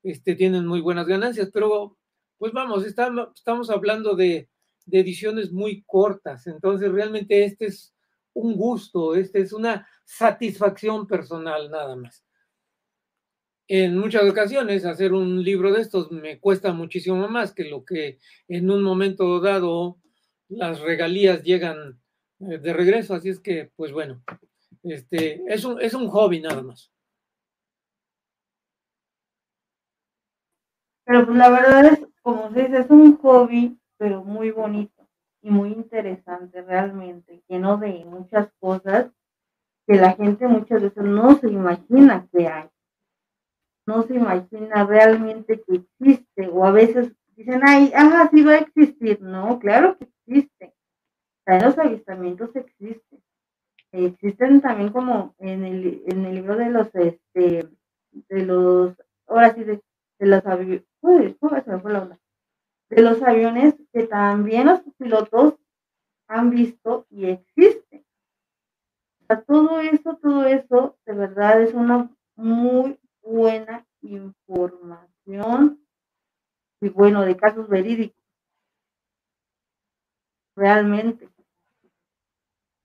este, 0.03 0.35
tienen 0.35 0.67
muy 0.67 0.81
buenas 0.81 1.07
ganancias, 1.07 1.51
pero 1.53 1.97
pues 2.39 2.53
vamos, 2.53 2.85
estamos, 2.85 3.71
hablando 3.71 4.15
de, 4.15 4.49
de 4.85 5.01
ediciones 5.01 5.53
muy 5.53 5.83
cortas, 5.87 6.47
entonces 6.47 6.91
realmente 6.91 7.45
este 7.45 7.67
es 7.67 7.95
un 8.35 8.55
gusto, 8.55 9.15
este 9.15 9.41
es 9.41 9.53
una 9.53 9.89
satisfacción 10.05 11.07
personal 11.07 11.71
nada 11.71 11.97
más. 11.97 12.25
en 13.69 13.97
muchas 13.99 14.23
ocasiones 14.25 14.85
hacer 14.85 15.13
un 15.13 15.43
libro 15.43 15.73
de 15.73 15.81
estos 15.81 16.13
me 16.13 16.39
cuesta 16.39 16.73
muchísimo 16.73 17.27
más 17.29 17.53
que 17.53 17.65
lo 17.65 17.85
que 17.85 18.19
en 18.47 18.71
un 18.71 18.83
momento 18.83 19.41
dado 19.41 19.99
las 20.49 20.81
regalías 20.81 21.43
llegan 21.43 22.01
de 22.39 22.73
regreso, 22.73 23.15
así 23.15 23.31
es 23.31 23.41
que, 23.41 23.71
pues 23.77 23.93
bueno, 23.93 24.23
este, 24.83 25.43
es, 25.53 25.65
un, 25.65 25.81
es 25.81 25.95
un 25.95 26.09
hobby 26.09 26.41
nada 26.41 26.63
más. 26.63 26.93
Pero 31.05 31.25
pues 31.25 31.39
la 31.39 31.51
verdad 31.51 31.85
es, 31.87 32.07
como 32.23 32.53
se 32.53 32.63
dice, 32.63 32.79
es 32.79 32.91
un 32.91 33.17
hobby, 33.19 33.79
pero 33.97 34.25
muy 34.25 34.51
bonito 34.51 35.09
y 35.41 35.51
muy 35.51 35.73
interesante 35.73 36.63
realmente, 36.63 37.43
lleno 37.49 37.77
de 37.79 38.05
muchas 38.05 38.49
cosas 38.59 39.11
que 39.87 39.95
la 39.95 40.13
gente 40.15 40.49
muchas 40.49 40.83
veces 40.83 41.05
no 41.05 41.39
se 41.39 41.49
imagina 41.49 42.29
que 42.33 42.49
hay. 42.49 42.69
No 43.87 44.03
se 44.03 44.15
imagina 44.15 44.85
realmente 44.85 45.63
que 45.63 45.77
existe, 45.77 46.49
o 46.49 46.65
a 46.65 46.73
veces 46.73 47.13
dicen, 47.37 47.61
ay, 47.65 47.93
ajá, 47.95 48.29
sí 48.33 48.43
va 48.43 48.55
a 48.55 48.59
existir. 48.59 49.21
No, 49.21 49.61
claro 49.61 49.97
que 49.97 50.09
existe. 50.27 50.76
En 51.47 51.63
los 51.63 51.79
avistamientos 51.79 52.55
existen. 52.57 53.23
Existen 53.93 54.61
también 54.61 54.93
como 54.93 55.35
en 55.39 55.65
el, 55.65 56.03
en 56.07 56.25
el 56.25 56.35
libro 56.35 56.57
de 56.57 56.71
los, 56.71 56.95
este, 56.95 57.69
de 58.13 58.45
los, 58.45 58.95
ahora 59.27 59.55
sí, 59.55 59.65
de, 59.65 59.83
de 60.19 60.27
los 60.27 60.45
aviones, 60.47 60.85
De 62.91 63.03
los 63.03 63.23
aviones 63.23 63.75
que 63.93 64.07
también 64.07 64.67
los 64.67 64.81
pilotos 64.99 65.55
han 66.29 66.51
visto 66.51 67.07
y 67.11 67.27
existen 67.27 68.07
todo 69.47 69.81
eso, 69.81 70.17
todo 70.23 70.45
eso, 70.47 70.97
de 71.05 71.15
verdad 71.15 71.63
es 71.63 71.75
una 71.75 72.11
muy 72.37 72.99
buena 73.23 73.85
información 74.03 75.81
y 76.81 76.89
bueno, 76.91 77.23
de 77.23 77.37
casos 77.37 77.69
verídicos. 77.69 78.23
Realmente. 80.55 81.29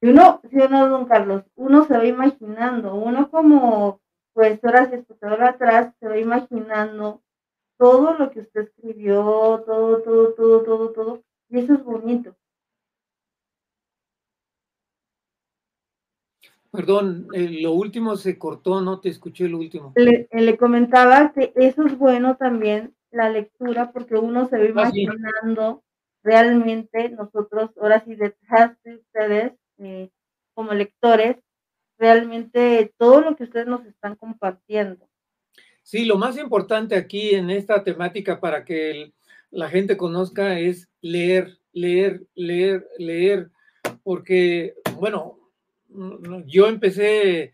Y 0.02 0.10
uno, 0.10 0.42
si 0.50 0.58
uno, 0.58 0.90
don 0.90 1.06
Carlos, 1.06 1.44
uno 1.56 1.86
se 1.86 1.96
va 1.96 2.06
imaginando, 2.06 2.96
uno 2.96 3.30
como 3.30 4.02
profesora 4.34 4.90
y 4.92 4.96
espectador 4.96 5.44
atrás 5.44 5.94
se 6.00 6.08
va 6.08 6.18
imaginando 6.18 7.22
todo 7.78 8.16
lo 8.16 8.32
que 8.32 8.40
usted 8.40 8.62
escribió, 8.62 9.64
todo, 9.66 10.02
todo, 10.02 10.34
todo, 10.34 10.64
todo, 10.64 10.90
todo, 10.92 11.24
y 11.50 11.60
eso 11.60 11.74
es 11.76 11.84
bonito. 11.84 12.36
Perdón, 16.72 17.28
eh, 17.34 17.60
lo 17.62 17.74
último 17.74 18.16
se 18.16 18.40
cortó, 18.40 18.82
no 18.82 19.02
te 19.02 19.10
escuché 19.10 19.48
lo 19.48 19.60
último. 19.60 19.94
Le, 19.96 20.28
eh, 20.32 20.42
le, 20.42 20.58
comentaba 20.58 21.32
que 21.34 21.52
eso 21.56 21.86
es 21.86 21.98
bueno 21.98 22.38
también, 22.38 22.96
la 23.12 23.30
lectura, 23.30 23.92
porque 23.92 24.16
uno 24.16 24.48
se 24.48 24.58
ve 24.58 24.68
ah, 24.68 24.90
imaginando 24.90 25.84
realmente 26.24 27.10
nosotros, 27.10 27.72
ahora 27.78 28.04
sí, 28.06 28.16
detrás 28.16 28.82
de 28.84 28.96
ustedes, 28.96 29.61
eh, 29.84 30.10
como 30.54 30.74
lectores, 30.74 31.38
realmente 31.98 32.94
todo 32.98 33.22
lo 33.22 33.36
que 33.36 33.44
ustedes 33.44 33.68
nos 33.68 33.86
están 33.86 34.16
compartiendo. 34.16 35.08
Sí, 35.84 36.06
lo 36.06 36.18
más 36.18 36.38
importante 36.38 36.96
aquí 36.96 37.32
en 37.32 37.50
esta 37.50 37.84
temática 37.84 38.40
para 38.40 38.64
que 38.64 39.14
la 39.50 39.70
gente 39.70 39.98
conozca 39.98 40.60
es 40.60 40.90
leer, 41.02 41.60
leer, 41.74 42.28
leer, 42.36 42.88
leer, 42.98 43.52
porque, 44.04 44.76
bueno, 44.96 45.38
yo 46.46 46.68
empecé 46.68 47.54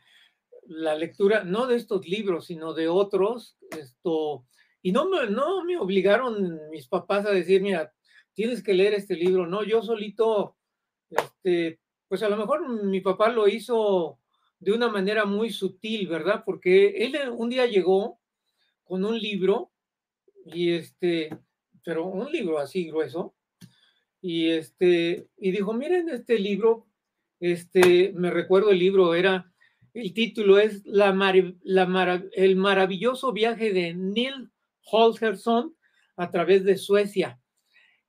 la 0.67 0.95
lectura, 0.95 1.43
no 1.43 1.65
de 1.65 1.75
estos 1.75 2.07
libros, 2.07 2.45
sino 2.45 2.73
de 2.73 2.87
otros, 2.87 3.57
esto, 3.71 4.45
y 4.81 4.91
no 4.91 5.09
me, 5.09 5.29
no 5.29 5.63
me 5.63 5.77
obligaron 5.77 6.69
mis 6.69 6.87
papás 6.87 7.25
a 7.25 7.31
decir, 7.31 7.61
mira, 7.61 7.93
tienes 8.33 8.61
que 8.61 8.73
leer 8.73 8.93
este 8.93 9.15
libro, 9.15 9.47
no, 9.47 9.63
yo 9.63 9.81
solito, 9.81 10.55
este, 11.09 11.79
pues 12.07 12.23
a 12.23 12.29
lo 12.29 12.37
mejor 12.37 12.85
mi 12.85 13.01
papá 13.01 13.29
lo 13.29 13.47
hizo 13.47 14.19
de 14.59 14.71
una 14.71 14.87
manera 14.87 15.25
muy 15.25 15.51
sutil, 15.51 16.07
¿verdad? 16.07 16.43
Porque 16.45 17.05
él 17.05 17.17
un 17.31 17.49
día 17.49 17.65
llegó 17.65 18.19
con 18.83 19.03
un 19.05 19.19
libro, 19.19 19.71
y 20.45 20.71
este, 20.71 21.29
pero 21.83 22.05
un 22.05 22.31
libro 22.31 22.57
así 22.57 22.87
grueso, 22.87 23.35
y 24.21 24.49
este, 24.49 25.27
y 25.37 25.51
dijo, 25.51 25.73
miren 25.73 26.09
este 26.09 26.39
libro, 26.39 26.87
este, 27.39 28.13
me 28.13 28.31
recuerdo 28.31 28.71
el 28.71 28.79
libro, 28.79 29.13
era, 29.13 29.51
el 29.93 30.13
título 30.13 30.57
es 30.59 30.85
la, 30.85 31.13
la 31.63 32.23
El 32.33 32.55
maravilloso 32.55 33.33
viaje 33.33 33.73
de 33.73 33.93
Neil 33.93 34.51
Holgersson 34.91 35.75
a 36.15 36.31
través 36.31 36.63
de 36.63 36.77
Suecia. 36.77 37.39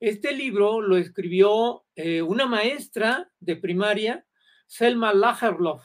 Este 0.00 0.32
libro 0.32 0.80
lo 0.80 0.96
escribió 0.96 1.84
eh, 1.96 2.22
una 2.22 2.46
maestra 2.46 3.30
de 3.40 3.56
primaria, 3.56 4.24
Selma 4.66 5.12
Lagerlof, 5.12 5.82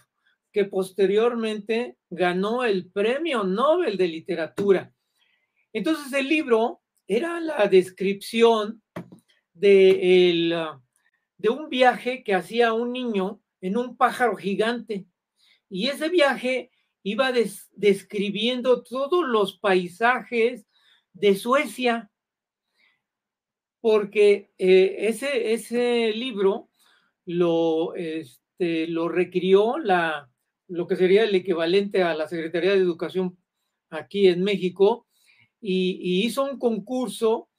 que 0.51 0.65
posteriormente 0.65 1.97
ganó 2.09 2.63
el 2.63 2.91
Premio 2.91 3.43
Nobel 3.43 3.97
de 3.97 4.07
Literatura. 4.07 4.93
Entonces 5.71 6.13
el 6.13 6.27
libro 6.27 6.81
era 7.07 7.39
la 7.39 7.67
descripción 7.67 8.83
de 9.53 10.79
de 11.43 11.49
un 11.49 11.69
viaje 11.69 12.23
que 12.23 12.33
hacía 12.33 12.71
un 12.71 12.93
niño 12.93 13.41
en 13.59 13.75
un 13.75 13.97
pájaro 13.97 14.37
gigante. 14.37 15.05
Y 15.69 15.87
ese 15.87 16.07
viaje 16.07 16.71
iba 17.03 17.33
describiendo 17.73 18.81
todos 18.81 19.27
los 19.27 19.59
paisajes 19.59 20.65
de 21.11 21.35
Suecia, 21.35 22.09
porque 23.83 24.53
eh, 24.57 24.95
ese, 25.09 25.51
ese 25.51 26.13
libro 26.13 26.69
lo, 27.25 27.93
este, 27.95 28.87
lo 28.87 29.09
requirió 29.09 29.77
la, 29.77 30.31
lo 30.69 30.87
que 30.87 30.95
sería 30.95 31.25
el 31.25 31.35
equivalente 31.35 32.01
a 32.01 32.15
la 32.15 32.29
Secretaría 32.29 32.71
de 32.71 32.77
Educación 32.77 33.37
aquí 33.89 34.29
en 34.29 34.41
México, 34.41 35.05
y 35.59 36.25
hizo 36.25 36.45
un 36.45 36.59
concurso 36.59 37.49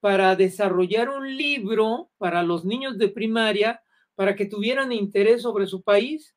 para 0.00 0.36
desarrollar 0.36 1.08
un 1.08 1.34
libro 1.34 2.10
para 2.18 2.42
los 2.42 2.66
niños 2.66 2.98
de 2.98 3.08
primaria 3.08 3.82
para 4.14 4.36
que 4.36 4.44
tuvieran 4.44 4.92
interés 4.92 5.40
sobre 5.40 5.66
su 5.66 5.82
país. 5.82 6.36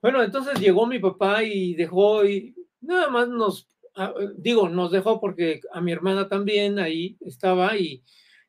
Bueno, 0.00 0.22
entonces 0.22 0.60
llegó 0.60 0.86
mi 0.86 1.00
papá 1.00 1.42
y 1.42 1.74
dejó, 1.74 2.24
y 2.24 2.54
nada 2.80 3.10
más 3.10 3.28
nos, 3.28 3.68
ah, 3.96 4.14
digo, 4.36 4.68
nos 4.68 4.90
dejó 4.90 5.20
porque 5.20 5.60
a 5.72 5.80
mi 5.80 5.92
hermana 5.92 6.28
también 6.28 6.78
ahí 6.78 7.16
estaba 7.20 7.76
y 7.76 8.02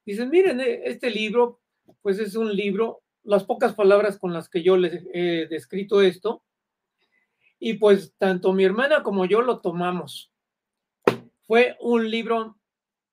dicen, 0.05 0.29
miren, 0.29 0.59
eh, 0.61 0.81
este 0.85 1.09
libro, 1.09 1.61
pues 2.01 2.19
es 2.19 2.35
un 2.35 2.55
libro, 2.55 3.01
las 3.23 3.43
pocas 3.43 3.73
palabras 3.73 4.17
con 4.17 4.33
las 4.33 4.49
que 4.49 4.63
yo 4.63 4.77
les 4.77 5.03
he 5.13 5.47
descrito 5.49 6.01
esto, 6.01 6.43
y 7.59 7.75
pues 7.75 8.13
tanto 8.17 8.51
mi 8.51 8.65
hermana 8.65 9.03
como 9.03 9.25
yo 9.25 9.41
lo 9.41 9.61
tomamos. 9.61 10.33
Fue 11.47 11.77
un 11.79 12.09
libro 12.09 12.57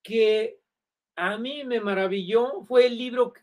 que 0.03 0.59
a 1.15 1.37
mí 1.37 1.63
me 1.63 1.79
maravilló, 1.79 2.63
fue 2.63 2.87
el 2.87 2.97
libro 2.97 3.33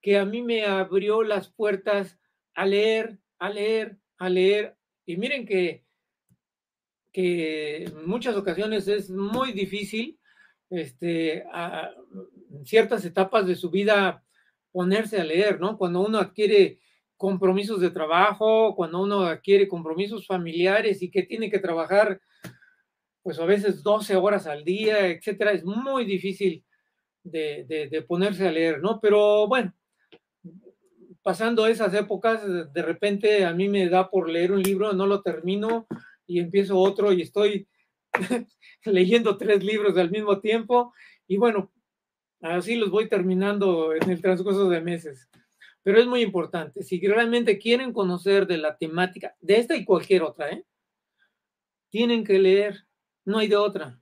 que 0.00 0.18
a 0.18 0.24
mí 0.24 0.42
me 0.42 0.64
abrió 0.64 1.22
las 1.22 1.48
puertas 1.48 2.18
a 2.54 2.64
leer, 2.66 3.18
a 3.38 3.50
leer, 3.50 3.98
a 4.18 4.28
leer. 4.28 4.76
Y 5.04 5.16
miren 5.16 5.46
que, 5.46 5.83
que 7.14 7.84
en 7.84 8.06
muchas 8.06 8.36
ocasiones 8.36 8.88
es 8.88 9.08
muy 9.08 9.52
difícil 9.52 10.18
este, 10.68 11.44
a, 11.52 11.92
ciertas 12.64 13.04
etapas 13.04 13.46
de 13.46 13.54
su 13.54 13.70
vida 13.70 14.24
ponerse 14.72 15.20
a 15.20 15.24
leer, 15.24 15.60
¿no? 15.60 15.78
Cuando 15.78 16.00
uno 16.00 16.18
adquiere 16.18 16.80
compromisos 17.16 17.80
de 17.80 17.90
trabajo, 17.90 18.74
cuando 18.74 19.00
uno 19.00 19.20
adquiere 19.20 19.68
compromisos 19.68 20.26
familiares 20.26 21.02
y 21.02 21.10
que 21.12 21.22
tiene 21.22 21.48
que 21.48 21.60
trabajar, 21.60 22.20
pues 23.22 23.38
a 23.38 23.44
veces 23.44 23.84
12 23.84 24.16
horas 24.16 24.48
al 24.48 24.64
día, 24.64 25.06
etcétera, 25.06 25.52
es 25.52 25.64
muy 25.64 26.04
difícil 26.04 26.64
de, 27.22 28.04
ponerse 28.08 28.48
a 28.48 28.50
leer, 28.50 28.82
¿no? 28.82 28.98
Pero 29.00 29.46
bueno, 29.46 29.72
pasando 31.22 31.68
esas 31.68 31.94
épocas, 31.94 32.42
de 32.72 32.82
repente 32.82 33.44
a 33.44 33.54
mí 33.54 33.68
me 33.68 33.88
da 33.88 34.10
por 34.10 34.28
leer 34.28 34.50
un 34.50 34.62
libro, 34.62 34.92
no 34.92 35.06
lo 35.06 35.22
termino 35.22 35.86
y 36.26 36.40
empiezo 36.40 36.78
otro 36.78 37.12
y 37.12 37.22
estoy 37.22 37.66
leyendo 38.84 39.36
tres 39.36 39.62
libros 39.62 39.96
al 39.96 40.10
mismo 40.10 40.40
tiempo 40.40 40.92
y 41.26 41.36
bueno, 41.36 41.72
así 42.40 42.76
los 42.76 42.90
voy 42.90 43.08
terminando 43.08 43.94
en 43.94 44.10
el 44.10 44.20
transcurso 44.20 44.68
de 44.68 44.80
meses. 44.80 45.28
Pero 45.82 46.00
es 46.00 46.06
muy 46.06 46.22
importante, 46.22 46.82
si 46.82 46.98
realmente 47.06 47.58
quieren 47.58 47.92
conocer 47.92 48.46
de 48.46 48.56
la 48.56 48.76
temática, 48.76 49.34
de 49.40 49.58
esta 49.58 49.76
y 49.76 49.84
cualquier 49.84 50.22
otra, 50.22 50.50
¿eh? 50.50 50.64
tienen 51.90 52.24
que 52.24 52.38
leer, 52.38 52.86
no 53.24 53.38
hay 53.38 53.48
de 53.48 53.56
otra. 53.56 54.00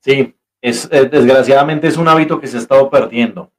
Sí, 0.00 0.34
es, 0.60 0.88
eh, 0.92 1.06
desgraciadamente 1.06 1.88
es 1.88 1.96
un 1.96 2.08
hábito 2.08 2.40
que 2.40 2.46
se 2.46 2.58
ha 2.58 2.60
estado 2.60 2.90
perdiendo, 2.90 3.52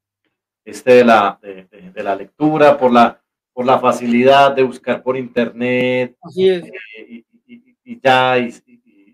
este 0.64 0.94
de 0.94 1.06
la, 1.06 1.40
de, 1.42 2.04
la 2.04 2.16
lectura, 2.16 2.78
por 2.78 2.92
la, 2.92 3.22
por 3.54 3.66
la 3.66 3.80
facilidad 3.80 4.56
de 4.56 4.64
buscar 4.64 5.04
por 5.04 5.18
internet. 5.18 6.16
Así 6.22 6.50
es. 6.50 6.66
Eh, 6.66 7.24
y, 7.48 7.76
y 7.84 8.00
ya, 8.02 8.38
y, 8.38 8.54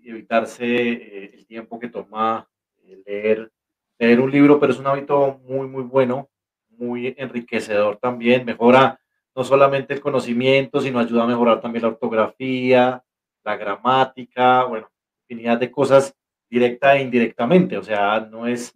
evitarse 0.04 0.64
eh, 0.64 1.30
el 1.34 1.46
tiempo 1.46 1.78
que 1.78 1.88
toma 1.88 2.48
eh, 2.84 3.02
leer, 3.04 3.50
leer 3.98 4.20
un 4.20 4.30
libro, 4.30 4.60
pero 4.60 4.72
es 4.72 4.78
un 4.78 4.86
hábito 4.86 5.40
muy, 5.44 5.66
muy 5.66 5.82
bueno, 5.82 6.28
muy 6.68 7.14
enriquecedor 7.16 7.98
también, 7.98 8.44
mejora 8.44 9.00
no 9.34 9.44
solamente 9.44 9.94
el 9.94 10.00
conocimiento, 10.00 10.80
sino 10.80 10.98
ayuda 10.98 11.24
a 11.24 11.26
mejorar 11.26 11.60
también 11.60 11.82
la 11.82 11.88
ortografía, 11.88 13.02
la 13.44 13.56
gramática, 13.56 14.64
bueno, 14.64 14.90
infinidad 15.28 15.58
de 15.58 15.70
cosas 15.70 16.14
directa 16.48 16.96
e 16.96 17.02
indirectamente, 17.02 17.76
o 17.76 17.82
sea, 17.82 18.20
no 18.20 18.46
es, 18.46 18.72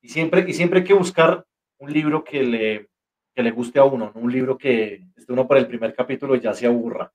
y 0.00 0.08
siempre, 0.08 0.44
y 0.48 0.52
siempre 0.52 0.80
hay 0.80 0.84
que 0.84 0.94
buscar 0.94 1.44
un 1.78 1.92
libro 1.92 2.24
que 2.24 2.42
le, 2.42 2.88
que 3.34 3.42
le 3.42 3.50
guste 3.50 3.78
a 3.78 3.84
uno, 3.84 4.12
no 4.14 4.20
un 4.20 4.32
libro 4.32 4.58
que 4.58 5.06
esté 5.16 5.32
uno 5.32 5.46
por 5.46 5.56
el 5.56 5.66
primer 5.66 5.94
capítulo 5.94 6.34
y 6.34 6.40
ya 6.40 6.52
se 6.52 6.66
aburra. 6.66 7.12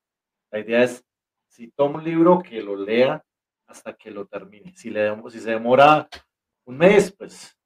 La 0.51 0.59
idea 0.59 0.83
es, 0.83 1.03
si 1.47 1.71
toma 1.71 1.99
un 1.99 2.05
libro, 2.05 2.41
que 2.41 2.61
lo 2.61 2.75
lea 2.75 3.23
hasta 3.67 3.93
que 3.93 4.11
lo 4.11 4.25
termine. 4.25 4.75
Si, 4.75 4.89
le, 4.89 5.13
si 5.29 5.39
se 5.39 5.51
demora 5.51 6.07
un 6.65 6.77
mes, 6.77 7.11
pues, 7.11 7.57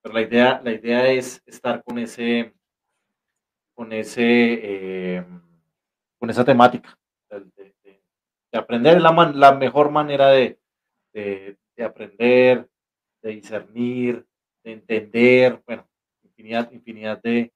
pero 0.00 0.14
la 0.14 0.22
idea, 0.22 0.60
la 0.64 0.72
idea 0.72 1.06
es 1.08 1.42
estar 1.46 1.82
con 1.82 1.98
ese, 1.98 2.54
con 3.74 3.92
ese, 3.92 4.22
eh, 4.24 5.26
con 6.18 6.30
esa 6.30 6.44
temática, 6.44 6.96
de, 7.30 8.00
aprender 8.52 9.00
la, 9.00 9.32
la 9.34 9.54
mejor 9.54 9.90
manera 9.90 10.28
de, 10.28 10.58
de, 11.12 11.56
aprender, 11.84 12.68
de 13.22 13.30
discernir, 13.30 14.26
de 14.62 14.72
entender, 14.72 15.62
bueno, 15.66 15.88
infinidad 16.24 17.22
de, 17.22 17.52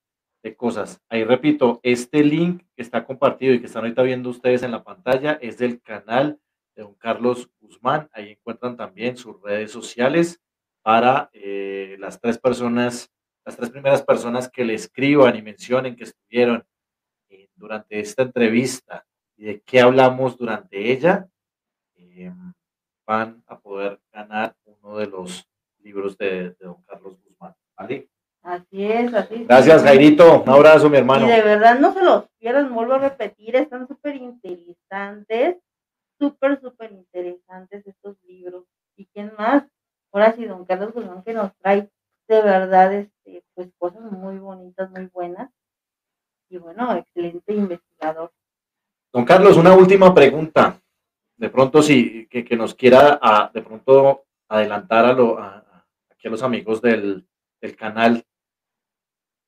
de 0.47 0.57
cosas. 0.57 1.03
Ahí 1.09 1.25
repito, 1.25 1.81
este 1.83 2.23
link 2.23 2.63
que 2.77 2.83
está 2.83 3.05
compartido 3.05 3.53
y 3.53 3.59
que 3.59 3.67
están 3.67 3.83
ahorita 3.83 4.03
viendo 4.03 4.31
ustedes 4.31 4.63
en 4.63 4.71
la 4.71 4.85
pantalla 4.85 5.33
es 5.43 5.59
del 5.59 5.83
canal 5.83 6.39
de 6.77 6.85
don 6.85 6.95
Carlos 6.95 7.51
Guzmán. 7.59 8.09
Ahí 8.13 8.31
encuentran 8.31 8.77
también 8.77 9.17
sus 9.17 9.43
redes 9.43 9.73
sociales 9.73 10.41
para 10.83 11.31
eh, 11.33 11.97
las 11.99 12.21
tres 12.21 12.39
personas, 12.39 13.11
las 13.45 13.57
tres 13.57 13.71
primeras 13.71 14.03
personas 14.03 14.49
que 14.49 14.65
le 14.65 14.75
escriban 14.75 15.35
y 15.35 15.43
mencionen 15.43 15.97
que 15.97 16.05
estuvieron 16.05 16.65
eh, 17.29 17.49
durante 17.57 17.99
esta 17.99 18.23
entrevista 18.23 19.05
y 19.37 19.47
de 19.47 19.63
qué 19.63 19.81
hablamos 19.81 20.39
durante 20.39 20.93
ella, 20.93 21.29
eh, 21.97 22.33
van 23.05 23.43
a 23.49 23.59
poder 23.59 24.01
ganar 24.13 24.55
uno 24.65 24.97
de 24.99 25.09
los 25.09 25.49
libros 25.81 26.17
de, 26.17 26.55
don 26.61 26.81
Carlos 26.83 27.19
Guzmán. 27.25 27.57
¿Vale? 27.77 28.09
Así 28.47 28.85
es, 28.85 29.13
así 29.13 29.35
es. 29.35 29.49
Gracias, 29.49 29.83
Jairito. 29.83 30.43
Un 30.43 30.49
abrazo, 30.49 30.89
mi 30.89 30.99
hermano. 30.99 31.27
Y 31.27 31.31
de 31.31 31.43
verdad 31.43 31.81
no 31.81 31.93
se 31.93 32.01
los 32.01 32.29
pierdan, 32.39 32.73
vuelvo 32.73 32.95
a 32.95 32.99
repetir, 32.99 33.57
están 33.57 33.89
súper 33.89 34.15
interesantes, 34.15 35.57
súper, 36.17 36.61
súper 36.61 36.93
interesantes 36.93 37.85
estos 37.85 38.17
libros. 38.23 38.63
¿Y 38.95 39.07
quién 39.07 39.33
más? 39.37 39.65
Ahora 40.13 40.33
sí, 40.33 40.45
don 40.45 40.65
Carlos 40.65 40.93
Guzmán, 40.93 41.25
que 41.25 41.33
nos 41.33 41.57
trae 41.57 41.91
de 42.29 42.43
verdad 42.43 42.93
este, 42.93 43.43
pues 43.53 43.69
cosas 43.79 44.03
muy 44.13 44.39
bonitas, 44.39 44.91
muy 44.93 45.07
buenas. 45.13 45.51
Y 46.49 46.59
bueno, 46.59 46.95
excelente 46.95 47.53
investigador. 47.53 48.33
Don 49.13 49.25
Carlos, 49.25 49.57
una 49.57 49.75
última 49.75 50.15
pregunta. 50.15 50.81
De 51.37 51.51
pronto, 51.51 51.83
sí, 51.83 52.29
que, 52.31 52.57
nos 52.57 52.77
quiera 52.77 53.19
a, 53.21 53.51
de 53.53 53.61
pronto 53.61 54.25
adelantar 54.49 55.05
a, 55.05 55.13
lo, 55.13 55.37
aquí 55.41 56.29
a 56.29 56.31
los 56.31 56.45
amigos 56.45 56.81
del, 56.81 57.27
canal. 57.77 58.25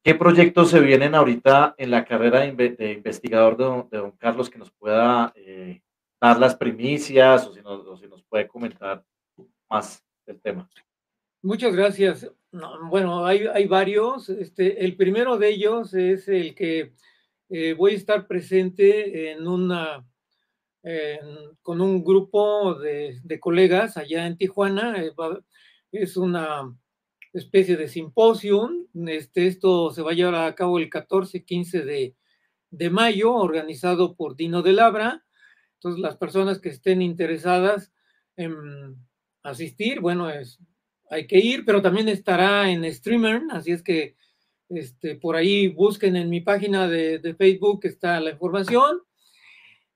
¿Qué 0.08 0.14
proyectos 0.14 0.70
se 0.70 0.80
vienen 0.80 1.14
ahorita 1.14 1.74
en 1.76 1.90
la 1.90 2.06
carrera 2.06 2.40
de, 2.40 2.92
investigador 2.96 3.58
de 3.90 3.98
don, 3.98 4.12
Carlos 4.12 4.48
que 4.48 4.56
nos 4.56 4.70
pueda 4.70 5.34
eh, 5.36 5.82
dar 6.18 6.38
las 6.38 6.56
primicias 6.56 7.46
o 7.46 7.52
si, 7.52 7.60
nos, 8.08 8.22
puede 8.22 8.48
comentar 8.48 9.04
más? 9.68 10.02
el 10.24 10.40
tema. 10.40 10.66
Muchas 11.42 11.76
gracias. 11.76 12.26
bueno, 12.90 13.26
hay, 13.26 13.48
hay, 13.48 13.66
varios. 13.66 14.30
Este, 14.30 14.82
el 14.82 14.96
primero 14.96 15.36
de 15.36 15.50
ellos 15.50 15.92
es 15.92 16.26
el 16.28 16.54
que 16.54 16.94
eh, 17.50 17.74
voy 17.74 17.92
a 17.92 17.96
estar 17.96 18.26
presente 18.26 19.32
en 19.32 19.46
una, 19.46 20.06
con 21.60 21.82
un 21.82 22.02
grupo 22.02 22.76
de, 22.76 23.20
de, 23.24 23.38
colegas 23.38 23.98
allá 23.98 24.26
en 24.26 24.38
Tijuana. 24.38 25.04
Eh, 25.04 25.12
es 25.92 26.16
una 26.16 26.74
especie 27.38 27.76
de 27.76 27.88
simposium. 27.88 28.86
Este, 29.06 29.46
esto 29.46 29.90
se 29.90 30.02
va 30.02 30.12
a 30.12 30.14
llevar 30.14 30.34
a 30.34 30.54
cabo 30.54 30.78
el 30.78 30.90
14 30.90 31.44
15 31.44 31.84
de, 31.84 32.14
de 32.70 32.90
mayo, 32.90 33.34
organizado 33.34 34.14
por 34.16 34.36
Dino 34.36 34.62
de 34.62 34.72
Labra. 34.72 35.24
Entonces, 35.74 36.00
las 36.00 36.16
personas 36.16 36.58
que 36.60 36.70
estén 36.70 37.02
interesadas 37.02 37.92
en 38.36 38.96
asistir, 39.42 40.00
bueno, 40.00 40.28
es, 40.30 40.58
hay 41.10 41.26
que 41.26 41.38
ir, 41.38 41.64
pero 41.64 41.82
también 41.82 42.08
estará 42.08 42.70
en 42.70 42.90
streamer, 42.92 43.42
así 43.50 43.72
es 43.72 43.82
que 43.82 44.16
este, 44.68 45.14
por 45.14 45.36
ahí 45.36 45.68
busquen 45.68 46.16
en 46.16 46.28
mi 46.28 46.40
página 46.40 46.88
de, 46.88 47.34
Facebook, 47.36 47.80
está 47.84 48.20
la 48.20 48.30
información. 48.30 49.02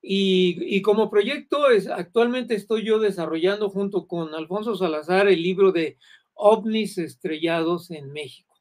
Y, 0.04 0.82
como 0.82 1.10
proyecto, 1.10 1.70
es, 1.70 1.86
actualmente 1.86 2.54
estoy 2.54 2.84
yo 2.84 2.98
desarrollando 2.98 3.70
junto 3.70 4.08
con 4.08 4.34
Alfonso 4.34 4.74
Salazar 4.74 5.28
el 5.28 5.40
libro 5.40 5.70
de 5.70 5.96
ovnis 6.34 6.98
estrellados 6.98 7.90
en 7.90 8.12
México. 8.12 8.56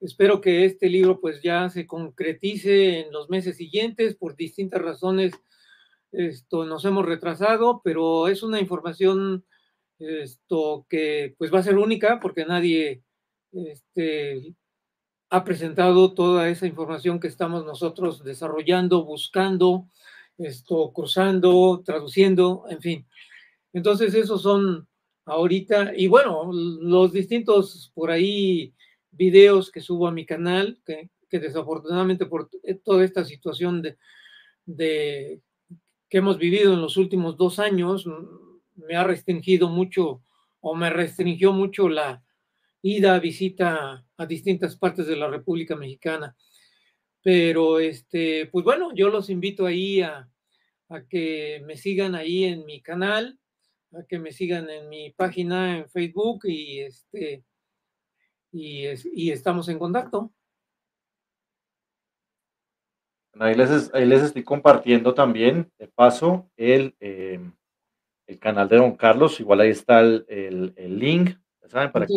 Espero 0.00 0.40
que 0.40 0.64
este 0.64 0.88
libro 0.88 1.20
pues 1.20 1.42
ya 1.42 1.70
se 1.70 1.86
concretice 1.86 3.00
en 3.00 3.12
los 3.12 3.30
meses 3.30 3.56
siguientes 3.56 4.16
por 4.16 4.36
distintas 4.36 4.82
razones. 4.82 5.32
Esto 6.12 6.64
nos 6.64 6.84
hemos 6.84 7.06
retrasado, 7.06 7.80
pero 7.82 8.28
es 8.28 8.42
una 8.42 8.60
información 8.60 9.44
esto 9.98 10.86
que 10.88 11.34
pues 11.38 11.52
va 11.52 11.60
a 11.60 11.62
ser 11.62 11.78
única 11.78 12.20
porque 12.20 12.44
nadie 12.44 13.02
este, 13.52 14.54
ha 15.30 15.44
presentado 15.44 16.14
toda 16.14 16.48
esa 16.48 16.66
información 16.66 17.20
que 17.20 17.28
estamos 17.28 17.64
nosotros 17.64 18.24
desarrollando, 18.24 19.04
buscando, 19.04 19.88
esto, 20.38 20.92
cruzando, 20.92 21.82
traduciendo, 21.84 22.64
en 22.68 22.80
fin. 22.80 23.06
Entonces, 23.72 24.14
esos 24.14 24.42
son 24.42 24.88
ahorita, 25.24 25.92
y 25.96 26.06
bueno, 26.06 26.50
los 26.52 27.12
distintos 27.12 27.90
por 27.94 28.10
ahí 28.10 28.74
videos 29.10 29.70
que 29.70 29.80
subo 29.80 30.06
a 30.06 30.12
mi 30.12 30.26
canal, 30.26 30.78
que, 30.84 31.10
desafortunadamente 31.30 32.26
por 32.26 32.48
toda 32.84 33.04
esta 33.04 33.24
situación 33.24 33.82
de, 33.82 33.98
de, 34.66 35.40
que 36.08 36.18
hemos 36.18 36.38
vivido 36.38 36.72
en 36.74 36.80
los 36.80 36.96
últimos 36.96 37.36
dos 37.36 37.58
años, 37.58 38.06
me 38.76 38.94
ha 38.94 39.02
restringido 39.02 39.68
mucho 39.68 40.22
o 40.60 40.74
me 40.74 40.90
restringió 40.90 41.52
mucho 41.52 41.88
la 41.88 42.22
ida, 42.82 43.18
visita 43.18 44.04
a 44.16 44.26
distintas 44.26 44.76
partes 44.76 45.06
de 45.06 45.16
la 45.16 45.28
República 45.28 45.74
Mexicana. 45.74 46.36
Pero, 47.22 47.80
este, 47.80 48.46
pues 48.52 48.64
bueno, 48.64 48.94
yo 48.94 49.08
los 49.08 49.30
invito 49.30 49.66
ahí 49.66 50.02
a, 50.02 50.28
que 51.08 51.62
me 51.66 51.76
sigan 51.76 52.14
ahí 52.14 52.44
en 52.44 52.64
mi 52.66 52.80
canal, 52.82 53.38
a 53.96 54.04
que 54.06 54.18
me 54.18 54.32
sigan 54.32 54.68
en 54.70 54.88
mi 54.88 55.10
página 55.10 55.78
en 55.78 55.88
Facebook 55.88 56.40
y 56.44 56.80
este 56.80 57.44
y, 58.52 58.86
y 59.12 59.30
estamos 59.30 59.68
en 59.68 59.78
contacto. 59.78 60.32
Ahí 63.40 63.54
les, 63.54 63.92
ahí 63.92 64.06
les 64.06 64.22
estoy 64.22 64.44
compartiendo 64.44 65.12
también, 65.12 65.72
de 65.78 65.88
paso, 65.88 66.48
el, 66.56 66.94
eh, 67.00 67.40
el 68.26 68.38
canal 68.38 68.68
de 68.68 68.76
Don 68.76 68.96
Carlos. 68.96 69.40
Igual 69.40 69.60
ahí 69.60 69.70
está 69.70 70.00
el, 70.00 70.74
link, 70.76 71.36
¿saben? 71.66 71.90
Para 71.90 72.06
que 72.06 72.12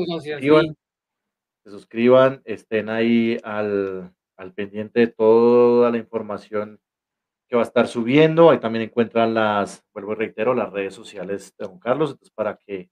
se 1.64 1.72
suscriban, 1.72 2.42
estén 2.46 2.90
ahí 2.90 3.38
al, 3.44 4.14
pendiente 4.56 5.02
de 5.02 5.08
toda 5.08 5.90
la 5.92 5.98
información 5.98 6.80
que 7.48 7.56
va 7.56 7.62
a 7.62 7.66
estar 7.66 7.88
subiendo. 7.88 8.50
Ahí 8.50 8.60
también 8.60 8.86
encuentran 8.86 9.34
las, 9.34 9.84
vuelvo 9.94 10.14
y 10.14 10.16
reitero, 10.16 10.54
las 10.54 10.72
redes 10.72 10.94
sociales 10.94 11.54
de 11.58 11.66
Don 11.66 11.80
Carlos. 11.80 12.12
Entonces, 12.12 12.34
para 12.34 12.58
que 12.58 12.90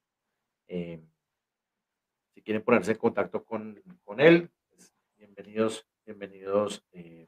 eh, 0.68 1.02
si 2.34 2.42
quieren 2.42 2.64
ponerse 2.64 2.94
en 2.94 2.98
contacto 2.98 3.44
con, 3.44 3.82
él, 4.18 4.50
pues, 4.70 4.94
bienvenidos, 5.18 5.86
bienvenidos 6.06 6.84
eh, 6.92 7.28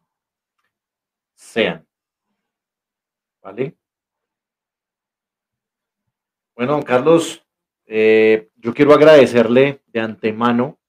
sean. 1.34 1.86
¿Vale? 3.42 3.78
Bueno, 6.56 6.74
don 6.74 6.82
Carlos, 6.82 7.46
eh, 7.86 8.50
yo 8.56 8.74
quiero 8.74 8.94
agradecerle 8.94 9.82
de 9.86 10.00
antemano 10.00 10.80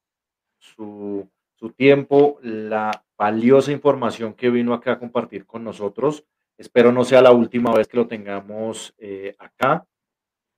su, 0.59 1.31
tiempo, 1.77 2.39
la 2.43 3.05
valiosa 3.17 3.73
información 3.73 4.35
que 4.35 4.51
vino 4.51 4.73
acá 4.73 4.93
a 4.93 4.99
compartir 4.99 5.45
con 5.47 5.65
nosotros. 5.65 6.25
Espero 6.57 6.93
no 6.93 7.05
sea 7.05 7.23
la 7.23 7.33
última 7.33 7.73
vez 7.73 7.89
que 7.89 7.97
lo 7.97 8.07
tengamos 8.07 8.95
eh, 8.99 9.35
acá. 9.39 9.85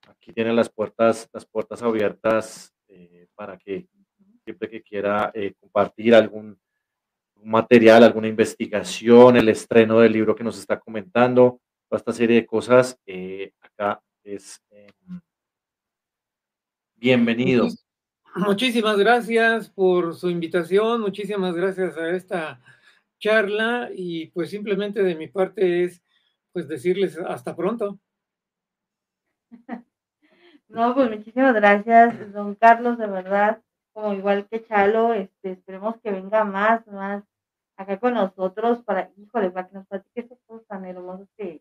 Aquí 0.09 0.33
tiene 0.33 0.53
las 0.53 0.69
puertas, 0.69 1.29
las 1.33 1.47
puertas 1.47 1.83
abiertas 1.83 2.75
eh, 2.89 3.27
para 3.35 3.57
que 3.57 3.87
siempre 4.45 4.69
que 4.69 4.83
quiera 4.83 5.33
compartir 5.61 6.15
algún 6.15 6.59
material, 7.43 8.05
alguna 8.05 8.29
investigación, 8.29 9.37
el 9.37 9.49
estreno 9.49 10.01
del 10.01 10.13
libro 10.13 10.35
que 10.35 10.45
nos 10.45 10.59
está 10.59 10.79
comentando, 10.79 11.61
toda 11.89 11.99
esta 11.99 12.13
serie 12.13 12.37
de 12.37 12.47
cosas, 12.47 12.99
eh, 13.07 13.53
acá 13.61 14.01
es 14.23 14.63
em, 14.71 15.21
bienvenido. 16.95 17.69
Muchísimas 18.36 18.97
gracias 18.97 19.69
por 19.70 20.15
su 20.15 20.31
invitación, 20.31 21.01
muchísimas 21.01 21.55
gracias 21.55 21.97
a 21.97 22.11
esta 22.11 22.61
charla 23.19 23.90
y 23.93 24.28
pues 24.28 24.51
simplemente 24.51 25.02
de 25.02 25.16
mi 25.16 25.27
parte 25.27 25.85
es 25.85 26.02
pues 26.52 26.69
decirles 26.69 27.19
hasta 27.19 27.57
pronto. 27.57 27.98
No, 30.69 30.94
pues 30.94 31.11
muchísimas 31.11 31.52
gracias, 31.52 32.32
don 32.32 32.55
Carlos, 32.55 32.97
de 32.97 33.09
verdad, 33.09 33.61
como 33.93 34.15
igual 34.15 34.47
que 34.47 34.62
Chalo, 34.62 35.12
este, 35.15 35.51
esperemos 35.51 35.97
que 36.01 36.12
venga 36.12 36.44
más, 36.44 36.86
más 36.86 37.24
acá 37.77 37.98
con 37.98 38.15
nosotros 38.15 38.81
para, 38.85 39.11
híjole, 39.16 39.51
para 39.51 39.66
que 39.66 39.74
nos 39.74 39.89
platique 39.89 40.20
estos 40.20 40.39
cosas 40.47 40.65
tan 40.69 40.85
hermosos 40.85 41.27
que 41.36 41.61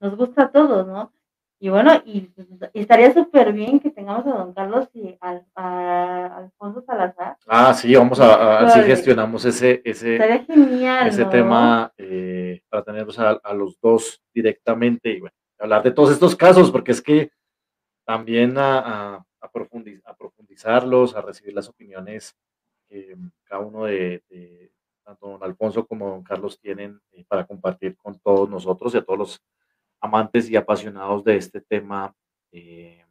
nos 0.00 0.16
gusta 0.18 0.42
a 0.42 0.52
todos, 0.52 0.86
¿no? 0.86 1.14
Y 1.62 1.68
bueno, 1.68 1.92
y, 2.04 2.28
estaría 2.74 3.14
súper 3.14 3.52
bien 3.52 3.78
que 3.78 3.90
tengamos 3.90 4.26
a 4.26 4.30
don 4.30 4.52
Carlos 4.52 4.88
y 4.94 5.16
a, 5.20 6.38
Alfonso 6.38 6.82
Salazar. 6.84 7.36
Ah, 7.46 7.72
sí, 7.72 7.94
vamos 7.94 8.18
a, 8.18 8.66
a 8.66 8.70
si 8.70 8.80
gestionamos 8.80 9.44
ese, 9.44 9.80
ese, 9.84 10.18
genial, 10.44 11.06
ese 11.06 11.24
tema 11.26 11.92
eh, 11.96 12.62
para 12.68 12.82
tenerlos 12.82 13.16
a, 13.20 13.40
los 13.54 13.78
dos 13.80 14.20
directamente 14.34 15.10
y 15.10 15.20
bueno, 15.20 15.36
hablar 15.56 15.84
de 15.84 15.92
todos 15.92 16.10
estos 16.10 16.34
casos, 16.34 16.68
porque 16.72 16.90
es 16.90 17.00
que 17.00 17.30
también 18.04 18.58
a, 18.58 19.24
a 19.40 19.50
profundizarlos, 20.16 21.14
a 21.14 21.20
recibir 21.20 21.54
las 21.54 21.68
opiniones 21.68 22.34
que 22.88 23.16
cada 23.44 23.62
uno 23.62 23.84
de, 23.84 24.20
tanto 25.04 25.28
don 25.28 25.44
Alfonso 25.44 25.86
como 25.86 26.10
don 26.10 26.24
Carlos 26.24 26.58
tienen 26.58 27.00
eh, 27.12 27.24
para 27.28 27.46
compartir 27.46 27.96
con 27.96 28.18
todos 28.18 28.50
nosotros 28.50 28.92
y 28.96 28.98
a 28.98 29.04
todos 29.04 29.18
los 29.20 29.42
amantes 30.02 30.50
y 30.50 30.56
apasionados 30.56 31.24
de 31.24 31.36
este 31.36 31.60
tema 31.60 32.14
eh, 32.50 33.06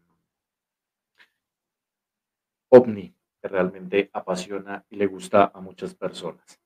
ovni, 2.70 3.16
que 3.42 3.48
realmente 3.48 4.10
apasiona 4.14 4.86
y 4.90 4.98
le 4.98 5.08
gusta 5.08 5.52
a 5.54 5.62
muchas 5.62 5.96
personas. 5.96 6.60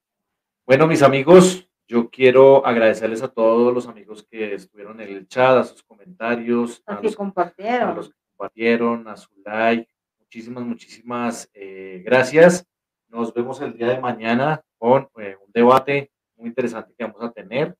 Bueno, 0.65 0.87
mis 0.87 1.03
amigos, 1.03 1.69
yo 1.87 2.09
quiero 2.09 2.65
agradecerles 2.65 3.21
a 3.21 3.27
todos 3.27 3.73
los 3.73 3.87
amigos 3.87 4.27
que 4.29 4.55
estuvieron 4.55 4.99
en 4.99 5.09
el 5.09 5.27
chat, 5.27 5.57
a 5.57 5.63
sus 5.63 5.83
comentarios, 5.83 6.81
a, 6.87 6.95
los, 6.95 7.11
que 7.11 7.15
compartieron. 7.15 7.89
a 7.89 7.93
los 7.93 8.09
que 8.09 8.15
compartieron, 8.31 9.07
a 9.07 9.15
su 9.15 9.29
like. 9.45 9.87
Muchísimas, 10.19 10.63
muchísimas 10.65 11.49
eh, 11.53 12.01
gracias. 12.03 12.67
Nos 13.07 13.31
vemos 13.33 13.61
el 13.61 13.77
día 13.77 13.89
de 13.89 13.99
mañana 13.99 14.61
con 14.77 15.07
eh, 15.17 15.37
un 15.39 15.51
debate 15.51 16.11
muy 16.35 16.49
interesante 16.49 16.93
que 16.97 17.05
vamos 17.05 17.21
a 17.21 17.31
tener 17.31 17.77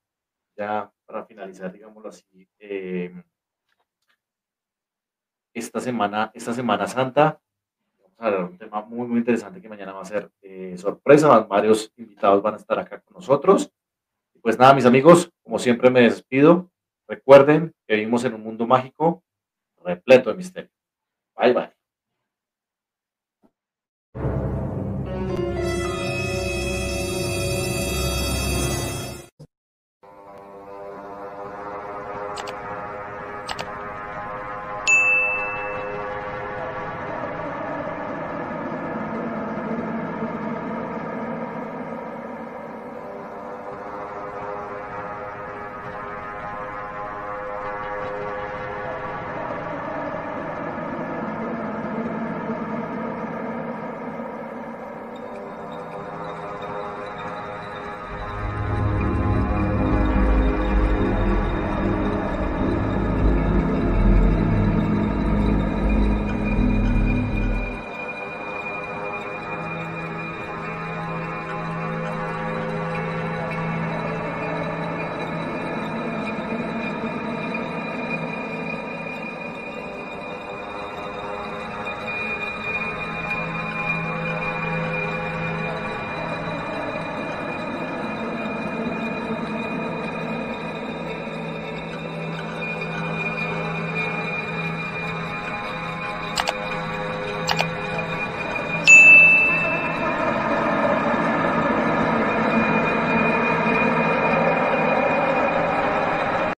ya 0.55 0.91
para 1.05 1.25
finalizar, 1.25 1.71
digámoslo 1.71 2.09
así, 2.09 2.47
em, 2.59 3.23
esta, 5.53 5.79
semana, 5.79 6.31
esta 6.33 6.53
Semana 6.53 6.87
Santa, 6.87 7.39
vamos 7.97 8.19
a 8.19 8.25
hablar 8.25 8.39
de 8.41 8.51
un 8.51 8.57
tema 8.57 8.81
muy, 8.81 9.07
muy 9.07 9.19
interesante 9.19 9.61
que 9.61 9.69
mañana 9.69 9.93
va 9.93 10.01
a 10.01 10.05
ser 10.05 10.29
eh, 10.41 10.75
sorpresa. 10.77 11.39
Varios 11.39 11.93
invitados 11.95 12.41
van 12.43 12.55
a 12.55 12.57
estar 12.57 12.77
acá 12.77 12.99
con 12.99 13.15
nosotros. 13.15 13.71
Y 14.33 14.39
pues 14.39 14.59
nada, 14.59 14.73
mis 14.73 14.85
amigos, 14.85 15.31
como 15.43 15.57
siempre 15.59 15.89
me 15.89 16.01
despido. 16.01 16.69
Recuerden 17.07 17.73
que 17.87 17.95
vivimos 17.95 18.25
en 18.25 18.33
un 18.33 18.41
mundo 18.41 18.67
mágico 18.67 19.23
repleto 19.85 20.29
de 20.29 20.35
misterio. 20.35 20.71
Bye, 21.37 21.53
bye. 21.53 21.71